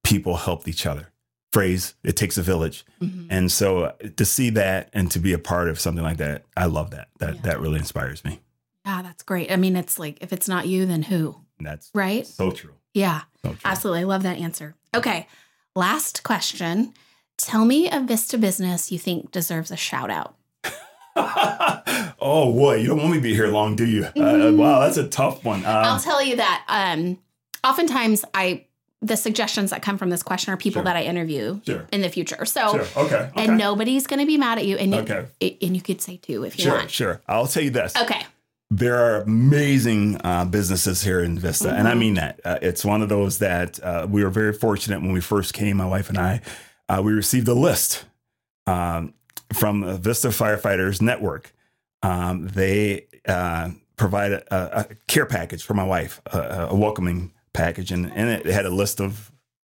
people 0.05 0.36
helped 0.36 0.68
each 0.68 0.86
other. 0.86 1.09
Phrase, 1.53 1.94
it 2.05 2.14
takes 2.14 2.38
a 2.38 2.42
village. 2.42 2.84
Mm-hmm. 3.03 3.26
And 3.30 3.51
so 3.51 3.68
uh, 3.84 3.92
to 4.16 4.24
see 4.24 4.51
that 4.51 4.90
and 4.92 5.11
to 5.11 5.18
be 5.18 5.32
a 5.32 5.38
part 5.38 5.68
of 5.68 5.80
something 5.80 6.05
like 6.05 6.18
that, 6.18 6.44
I 6.57 6.66
love 6.66 6.90
that. 6.92 7.09
That 7.18 7.34
Yeah. 7.36 7.40
that 7.42 7.61
really 7.61 7.78
inspires 7.78 8.24
me. 8.24 8.40
Yeah, 8.86 9.03
that's 9.03 9.22
great. 9.24 9.51
I 9.51 9.57
mean, 9.57 9.74
it's 9.76 9.99
like 9.99 10.18
if 10.20 10.32
it's 10.32 10.49
not 10.49 10.68
you, 10.68 10.86
then 10.86 11.03
who? 11.03 11.36
That's 11.59 11.90
Right? 11.94 12.26
so 12.26 12.53
true. 12.53 12.74
Yeah. 12.94 13.22
So 13.42 13.49
true. 13.51 13.59
Absolutely. 13.64 14.01
I 14.03 14.05
love 14.05 14.22
that 14.22 14.38
answer. 14.38 14.74
Okay. 14.94 15.26
Last 15.74 16.22
question. 16.22 16.94
Tell 17.38 17.64
me 17.64 17.90
a 17.90 18.01
Vista 18.01 18.38
business 18.38 18.92
you 18.92 18.99
think 18.99 19.30
deserves 19.32 19.70
a 19.70 19.76
shout 19.76 20.11
out. 20.11 20.34
oh 22.21 22.53
boy, 22.53 22.77
you 22.77 22.87
don't 22.89 22.99
want 22.99 23.11
me 23.11 23.16
to 23.19 23.23
be 23.23 23.35
here 23.35 23.49
long, 23.49 23.77
do 23.77 23.87
you? 23.87 24.05
Uh, 24.05 24.53
wow, 24.55 24.81
that's 24.81 24.97
a 24.97 25.09
tough 25.09 25.45
one. 25.45 25.64
I'll 25.66 25.95
Um, 25.95 26.01
tell 26.01 26.23
you 26.23 26.37
that 26.37 26.64
um 26.69 27.19
oftentimes 27.64 28.25
I 28.35 28.64
the 29.01 29.16
suggestions 29.16 29.71
that 29.71 29.81
come 29.81 29.97
from 29.97 30.11
this 30.11 30.23
question 30.25 30.53
are 30.53 30.57
people 30.57 30.81
Sure. 30.81 30.85
that 30.85 30.97
I 30.97 31.05
interview 31.05 31.61
sure, 31.64 31.87
in 31.93 32.01
the 32.03 32.09
future. 32.09 32.45
So 32.45 32.73
sure, 32.73 33.05
okay, 33.05 33.14
okay, 33.16 33.31
and 33.37 33.57
nobody's 33.57 34.07
going 34.09 34.19
to 34.19 34.27
be 34.27 34.37
mad 34.37 34.59
at 34.59 34.66
you 34.66 34.77
and 34.77 34.93
you, 34.93 35.01
okay, 35.01 35.27
and 35.41 35.77
you 35.77 35.81
could 35.83 36.01
say 36.01 36.16
too 36.16 36.43
if 36.45 36.59
you 36.59 36.64
sure, 36.64 36.79
want. 36.79 36.91
sure. 36.91 37.21
I'll 37.29 37.47
tell 37.47 37.62
you 37.62 37.71
this: 37.71 37.95
Okay. 37.97 38.23
there 38.71 38.97
are 38.97 39.23
amazing 39.23 40.21
uh, 40.25 40.45
businesses 40.47 41.03
here 41.05 41.21
in 41.21 41.39
Vista, 41.39 41.71
and 41.73 41.87
I 41.87 41.93
Mhm. 41.95 41.99
mean 41.99 42.14
that. 42.14 42.41
Uh, 42.45 42.59
it's 42.61 42.85
one 42.85 43.01
of 43.03 43.09
those 43.09 43.39
that 43.39 43.79
uh, 43.85 44.07
we 44.11 44.25
were 44.25 44.31
very 44.31 44.53
fortunate 44.53 45.01
when 45.01 45.12
we 45.12 45.21
first 45.21 45.55
came. 45.55 45.77
My 45.77 45.87
wife 45.87 46.09
and 46.09 46.19
I, 46.19 46.41
uh, 46.89 47.01
we 47.01 47.12
received 47.12 47.47
a 47.47 47.55
list 47.55 48.05
um, 48.66 49.14
from 49.53 49.80
the 49.80 49.96
Vista 49.96 50.28
Firefighters 50.28 51.01
Network. 51.01 51.53
Um, 52.03 52.49
they 52.49 53.07
uh, 53.26 53.70
provide 53.96 54.32
a, 54.32 54.80
a 54.80 54.86
care 55.07 55.26
package 55.26 55.64
for 55.64 55.74
my 55.74 55.84
wife, 55.84 56.20
a, 56.26 56.68
a 56.70 56.74
welcoming 56.74 57.32
package, 57.53 57.90
and 57.90 58.07
it, 58.07 58.46
it 58.46 58.53
had 58.53 58.66
a 58.66 58.70
list 58.70 59.01
of 59.01 59.32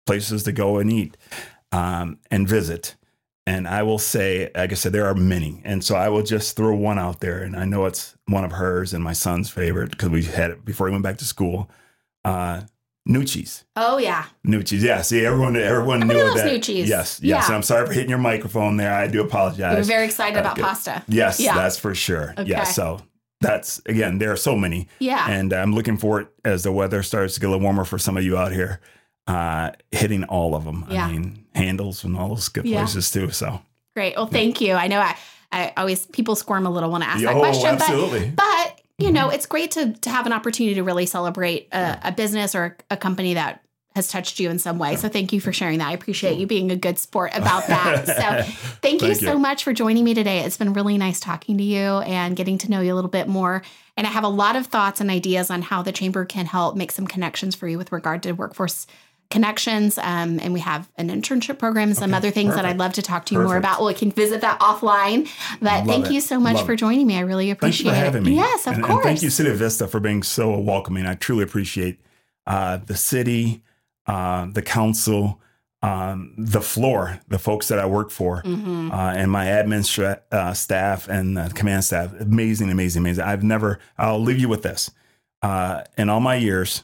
places 0.07 0.43
to 0.45 0.53
go 0.53 0.79
and 0.79 0.91
eat 0.91 1.17
um, 1.73 2.19
and 2.31 2.49
visit. 2.49 2.97
And 3.47 3.67
I 3.67 3.83
will 3.83 3.99
say, 3.99 4.51
like 4.55 4.73
I 4.73 4.75
said, 4.75 4.93
there 4.93 5.07
are 5.07 5.15
many. 5.15 5.63
And 5.65 5.83
so 5.83 5.95
I 5.97 6.11
will 6.11 6.23
just 6.23 6.55
throw 6.55 6.75
one 6.75 6.99
out 6.99 7.21
there. 7.21 7.43
And 7.43 7.57
I 7.57 7.65
know 7.65 7.87
it's 7.87 8.15
one 8.27 8.45
of 8.45 8.53
hers 8.53 8.93
and 8.93 9.03
my 9.03 9.15
son's 9.15 9.49
favorite 9.49 9.91
because 9.91 10.11
we 10.11 10.23
had 10.25 10.51
it 10.51 10.67
before 10.67 10.87
he 10.87 10.93
went 10.93 11.03
back 11.03 11.17
to 11.19 11.25
school. 11.25 11.71
Uh, 12.27 12.63
Nucci's. 13.07 13.65
Oh 13.77 13.99
yeah. 13.99 14.25
Nucci's. 14.47 14.83
Yeah. 14.83 15.01
See, 15.03 15.25
everyone 15.25 15.57
everyone 15.57 16.01
knew 16.01 16.15
Everybody 16.19 16.29
loves 16.29 16.43
that. 16.43 16.53
Nucci's. 16.53 16.89
Yes. 16.89 16.89
Yes. 16.89 17.21
Yeah. 17.23 17.47
And 17.47 17.55
I'm 17.55 17.63
sorry 17.63 17.87
for 17.87 17.93
hitting 17.93 18.11
your 18.11 18.19
microphone 18.19 18.77
there. 18.77 18.93
I 18.95 19.07
do 19.07 19.23
apologize. 19.23 19.77
We're 19.77 19.83
very 19.85 20.05
excited 20.07 20.37
Uh, 20.37 20.41
about 20.41 20.57
good. 20.57 20.65
pasta. 20.65 21.03
yes, 21.09 21.41
Yeah. 21.41 21.55
that's 21.55 21.79
for 21.79 21.95
sure. 21.95 22.35
Okay. 22.37 22.51
Yeah. 22.51 22.65
So 22.65 23.01
that's, 23.41 23.81
again, 23.87 24.19
there 24.19 24.33
are 24.33 24.37
so 24.37 24.57
many. 24.57 24.89
Yeah. 24.99 25.27
And 25.31 25.53
I'm 25.53 25.75
looking 25.75 25.97
forward 25.97 26.29
as 26.45 26.65
the 26.65 26.73
weather 26.73 27.03
starts 27.03 27.35
to 27.35 27.41
get 27.41 27.47
a 27.47 27.51
little 27.51 27.63
warmer 27.63 27.85
for 27.85 27.99
some 27.99 28.17
of 28.17 28.25
you 28.25 28.37
out 28.37 28.53
here, 28.53 28.81
uh, 29.27 29.71
hitting 29.91 30.25
all 30.25 30.55
of 30.55 30.65
them. 30.65 30.85
Yeah. 30.91 31.07
I 31.07 31.13
mean, 31.13 31.45
handles 31.55 32.05
and 32.05 32.17
all 32.17 32.29
those 32.31 32.49
good 32.49 32.67
Yeah. 32.67 32.81
places 32.81 33.11
too. 33.11 33.31
So, 33.31 33.63
Great. 33.95 34.17
Well, 34.17 34.27
thank 34.27 34.61
you. 34.61 34.75
I 34.75 34.87
know 34.89 35.01
I, 35.01 35.17
I 35.51 35.73
always 35.77 36.05
people 36.07 36.37
squirm 36.37 36.67
a 36.67 36.71
little 36.71 36.91
when 36.91 37.03
I 37.03 37.07
ask 37.07 37.23
that 37.23 37.35
oh, 37.35 37.39
question, 37.39 37.77
but 37.79 38.37
but 38.37 38.58
you 38.99 39.13
know 39.13 39.27
mm-hmm. 39.27 39.35
it's 39.35 39.47
great 39.47 39.71
to 39.73 39.93
to 39.93 40.11
have 40.11 40.27
an 40.27 40.33
opportunity 40.33 40.75
to 40.75 40.83
really 40.83 41.07
celebrate 41.07 41.69
a, 41.73 41.99
a 42.05 42.13
business 42.13 42.55
or 42.55 42.77
a 42.91 42.97
company 42.97 43.35
that 43.35 43.63
has 43.99 44.09
touched 44.09 44.39
you 44.39 44.49
in 44.49 44.59
some 44.59 44.79
way. 44.79 44.95
So 44.95 45.09
thank 45.09 45.33
you 45.33 45.41
for 45.41 45.53
sharing 45.53 45.81
that. 45.81 45.89
I 45.89 45.93
appreciate 45.93 46.39
you 46.39 46.47
being 46.47 46.71
a 46.71 46.77
good 46.77 46.99
sport 46.99 47.33
about 47.35 47.67
that. 47.67 48.07
So 48.19 48.43
thank 48.81 49.03
you 49.03 49.15
Thank 49.15 49.21
so 49.21 49.39
much 49.39 49.65
for 49.65 49.73
joining 49.73 50.05
me 50.05 50.15
today. 50.15 50.41
It's 50.41 50.57
been 50.57 50.73
really 50.73 50.99
nice 50.99 51.21
talking 51.21 51.59
to 51.59 51.65
you 51.65 51.99
and 52.01 52.37
getting 52.37 52.59
to 52.59 52.71
know 52.71 52.81
you 52.81 52.93
a 52.93 52.97
little 52.97 53.11
bit 53.11 53.29
more. 53.29 53.63
And 53.97 54.07
I 54.07 54.11
have 54.11 54.25
a 54.25 54.29
lot 54.29 54.57
of 54.57 54.67
thoughts 54.67 55.01
and 55.01 55.11
ideas 55.11 55.51
on 55.51 55.63
how 55.63 55.83
the 55.83 55.93
chamber 55.93 56.25
can 56.25 56.47
help 56.47 56.77
make 56.77 56.93
some 56.93 57.07
connections 57.07 57.55
for 57.55 57.69
you 57.69 57.77
with 57.77 57.93
regard 57.93 58.23
to 58.25 58.33
workforce 58.33 58.87
connections. 59.31 59.99
Um, 59.99 60.39
and 60.41 60.53
we 60.53 60.61
have 60.61 60.89
an 60.97 61.11
internship 61.11 61.59
program 61.59 61.89
and 61.89 61.97
some 61.97 62.11
Okay, 62.11 62.17
other 62.17 62.31
things 62.31 62.55
that. 62.55 62.65
I'd 62.65 62.79
love 62.79 62.95
to 62.95 63.03
talk 63.03 63.27
to 63.27 63.35
you 63.35 63.43
more 63.43 63.57
about. 63.57 63.79
Well, 63.79 63.89
we 63.89 63.95
can 63.95 64.11
visit 64.11 64.41
that 64.41 64.59
offline. 64.61 65.29
But 65.61 65.79
Love 65.79 65.87
thank 65.87 66.07
it. 66.07 66.13
you 66.13 66.21
so 66.21 66.41
much 66.41 66.57
Love 66.57 66.67
for 66.67 66.77
joining 66.77 67.07
me. 67.07 67.17
I 67.17 67.21
really 67.21 67.47
Thank 67.49 67.59
appreciate 67.59 67.87
you 67.87 67.91
for 67.93 67.97
having 67.97 68.23
it. 68.23 68.31
me. 68.31 68.37
Yes, 68.37 68.67
of 68.67 68.75
and, 68.75 68.85
course. 68.85 68.97
And 68.97 69.03
thank 69.05 69.23
you, 69.23 69.31
City 69.31 69.51
of 69.51 69.57
Vista, 69.59 69.87
for 69.87 70.01
being 70.01 70.23
so 70.23 70.59
welcoming. 70.59 71.07
I 71.07 71.15
truly 71.15 71.45
appreciate 71.45 72.01
uh, 72.47 72.79
the 72.79 72.97
city, 72.97 73.63
uh, 74.07 74.47
the 74.51 74.63
council, 74.63 75.41
um, 75.83 76.35
the 76.39 76.63
floor, 76.63 77.21
the 77.29 77.39
folks 77.39 77.69
that 77.69 77.79
I 77.79 77.85
work 77.87 78.11
for, 78.11 78.43
Mhm. 78.43 78.91
uh, 78.93 78.97
and 79.17 79.31
my 79.31 79.45
admin 79.47 79.85
stra- 79.85 80.23
uh, 80.33 80.53
staff 80.55 81.07
and 81.09 81.55
command 81.55 81.85
staff. 81.85 82.13
Amazing, 82.19 82.71
amazing, 82.71 83.03
amazing. 83.03 83.23
I've 83.25 83.43
never, 83.45 83.79
I'll 83.99 84.19
leave 84.21 84.39
you 84.41 84.49
with 84.49 84.63
this. 84.63 84.91
Uh, 85.43 85.83
in 85.97 86.09
all 86.09 86.19
my 86.21 86.35
years, 86.35 86.83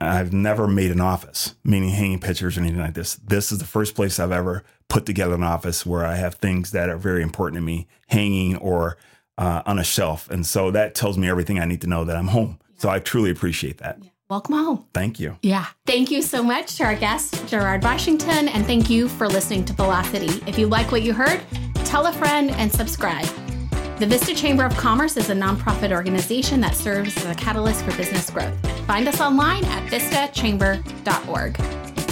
I've 0.00 0.32
never 0.32 0.68
made 0.68 0.90
an 0.90 1.00
office, 1.00 1.56
meaning 1.64 1.90
hanging 1.90 2.20
pictures 2.20 2.56
or 2.56 2.60
anything 2.60 2.80
like 2.80 2.94
this. 2.94 3.16
This 3.16 3.50
is 3.50 3.58
the 3.58 3.64
first 3.64 3.94
place 3.94 4.20
I've 4.20 4.32
ever 4.32 4.62
put 4.88 5.06
together 5.06 5.34
an 5.34 5.42
office 5.42 5.84
where 5.84 6.06
I 6.06 6.16
have 6.16 6.36
things 6.36 6.70
that 6.70 6.88
are 6.88 6.96
very 6.96 7.22
important 7.22 7.56
to 7.56 7.62
me 7.62 7.88
hanging 8.06 8.56
or 8.56 8.96
uh, 9.36 9.62
on 9.66 9.78
a 9.78 9.84
shelf. 9.84 10.30
And 10.30 10.46
so 10.46 10.70
that 10.70 10.94
tells 10.94 11.18
me 11.18 11.28
everything 11.28 11.58
I 11.58 11.64
need 11.64 11.80
to 11.82 11.88
know 11.88 12.04
that 12.04 12.16
I'm 12.16 12.28
home. 12.28 12.58
So 12.76 12.88
I 12.88 13.00
truly 13.00 13.30
appreciate 13.30 13.78
that. 13.78 13.98
Welcome 14.30 14.56
home. 14.56 14.84
Thank 14.92 15.18
you. 15.18 15.38
Yeah. 15.42 15.66
Thank 15.86 16.10
you 16.10 16.20
so 16.22 16.42
much 16.42 16.76
to 16.76 16.84
our 16.84 16.94
guest, 16.94 17.48
Gerard 17.48 17.82
Washington, 17.82 18.48
and 18.48 18.66
thank 18.66 18.90
you 18.90 19.08
for 19.08 19.26
listening 19.26 19.64
to 19.64 19.72
Velocity. 19.72 20.42
If 20.46 20.58
you 20.58 20.68
like 20.68 20.92
what 20.92 21.02
you 21.02 21.14
heard, 21.14 21.40
tell 21.84 22.06
a 22.06 22.12
friend 22.12 22.50
and 22.52 22.70
subscribe. 22.70 23.26
The 23.98 24.06
Vista 24.06 24.32
Chamber 24.32 24.64
of 24.64 24.76
Commerce 24.76 25.16
is 25.16 25.28
a 25.28 25.34
nonprofit 25.34 25.90
organization 25.90 26.60
that 26.60 26.76
serves 26.76 27.16
as 27.16 27.24
a 27.24 27.34
catalyst 27.34 27.84
for 27.84 27.96
business 27.96 28.30
growth. 28.30 28.54
Find 28.86 29.08
us 29.08 29.20
online 29.20 29.64
at 29.64 29.90
vistachamber.org. 29.90 32.07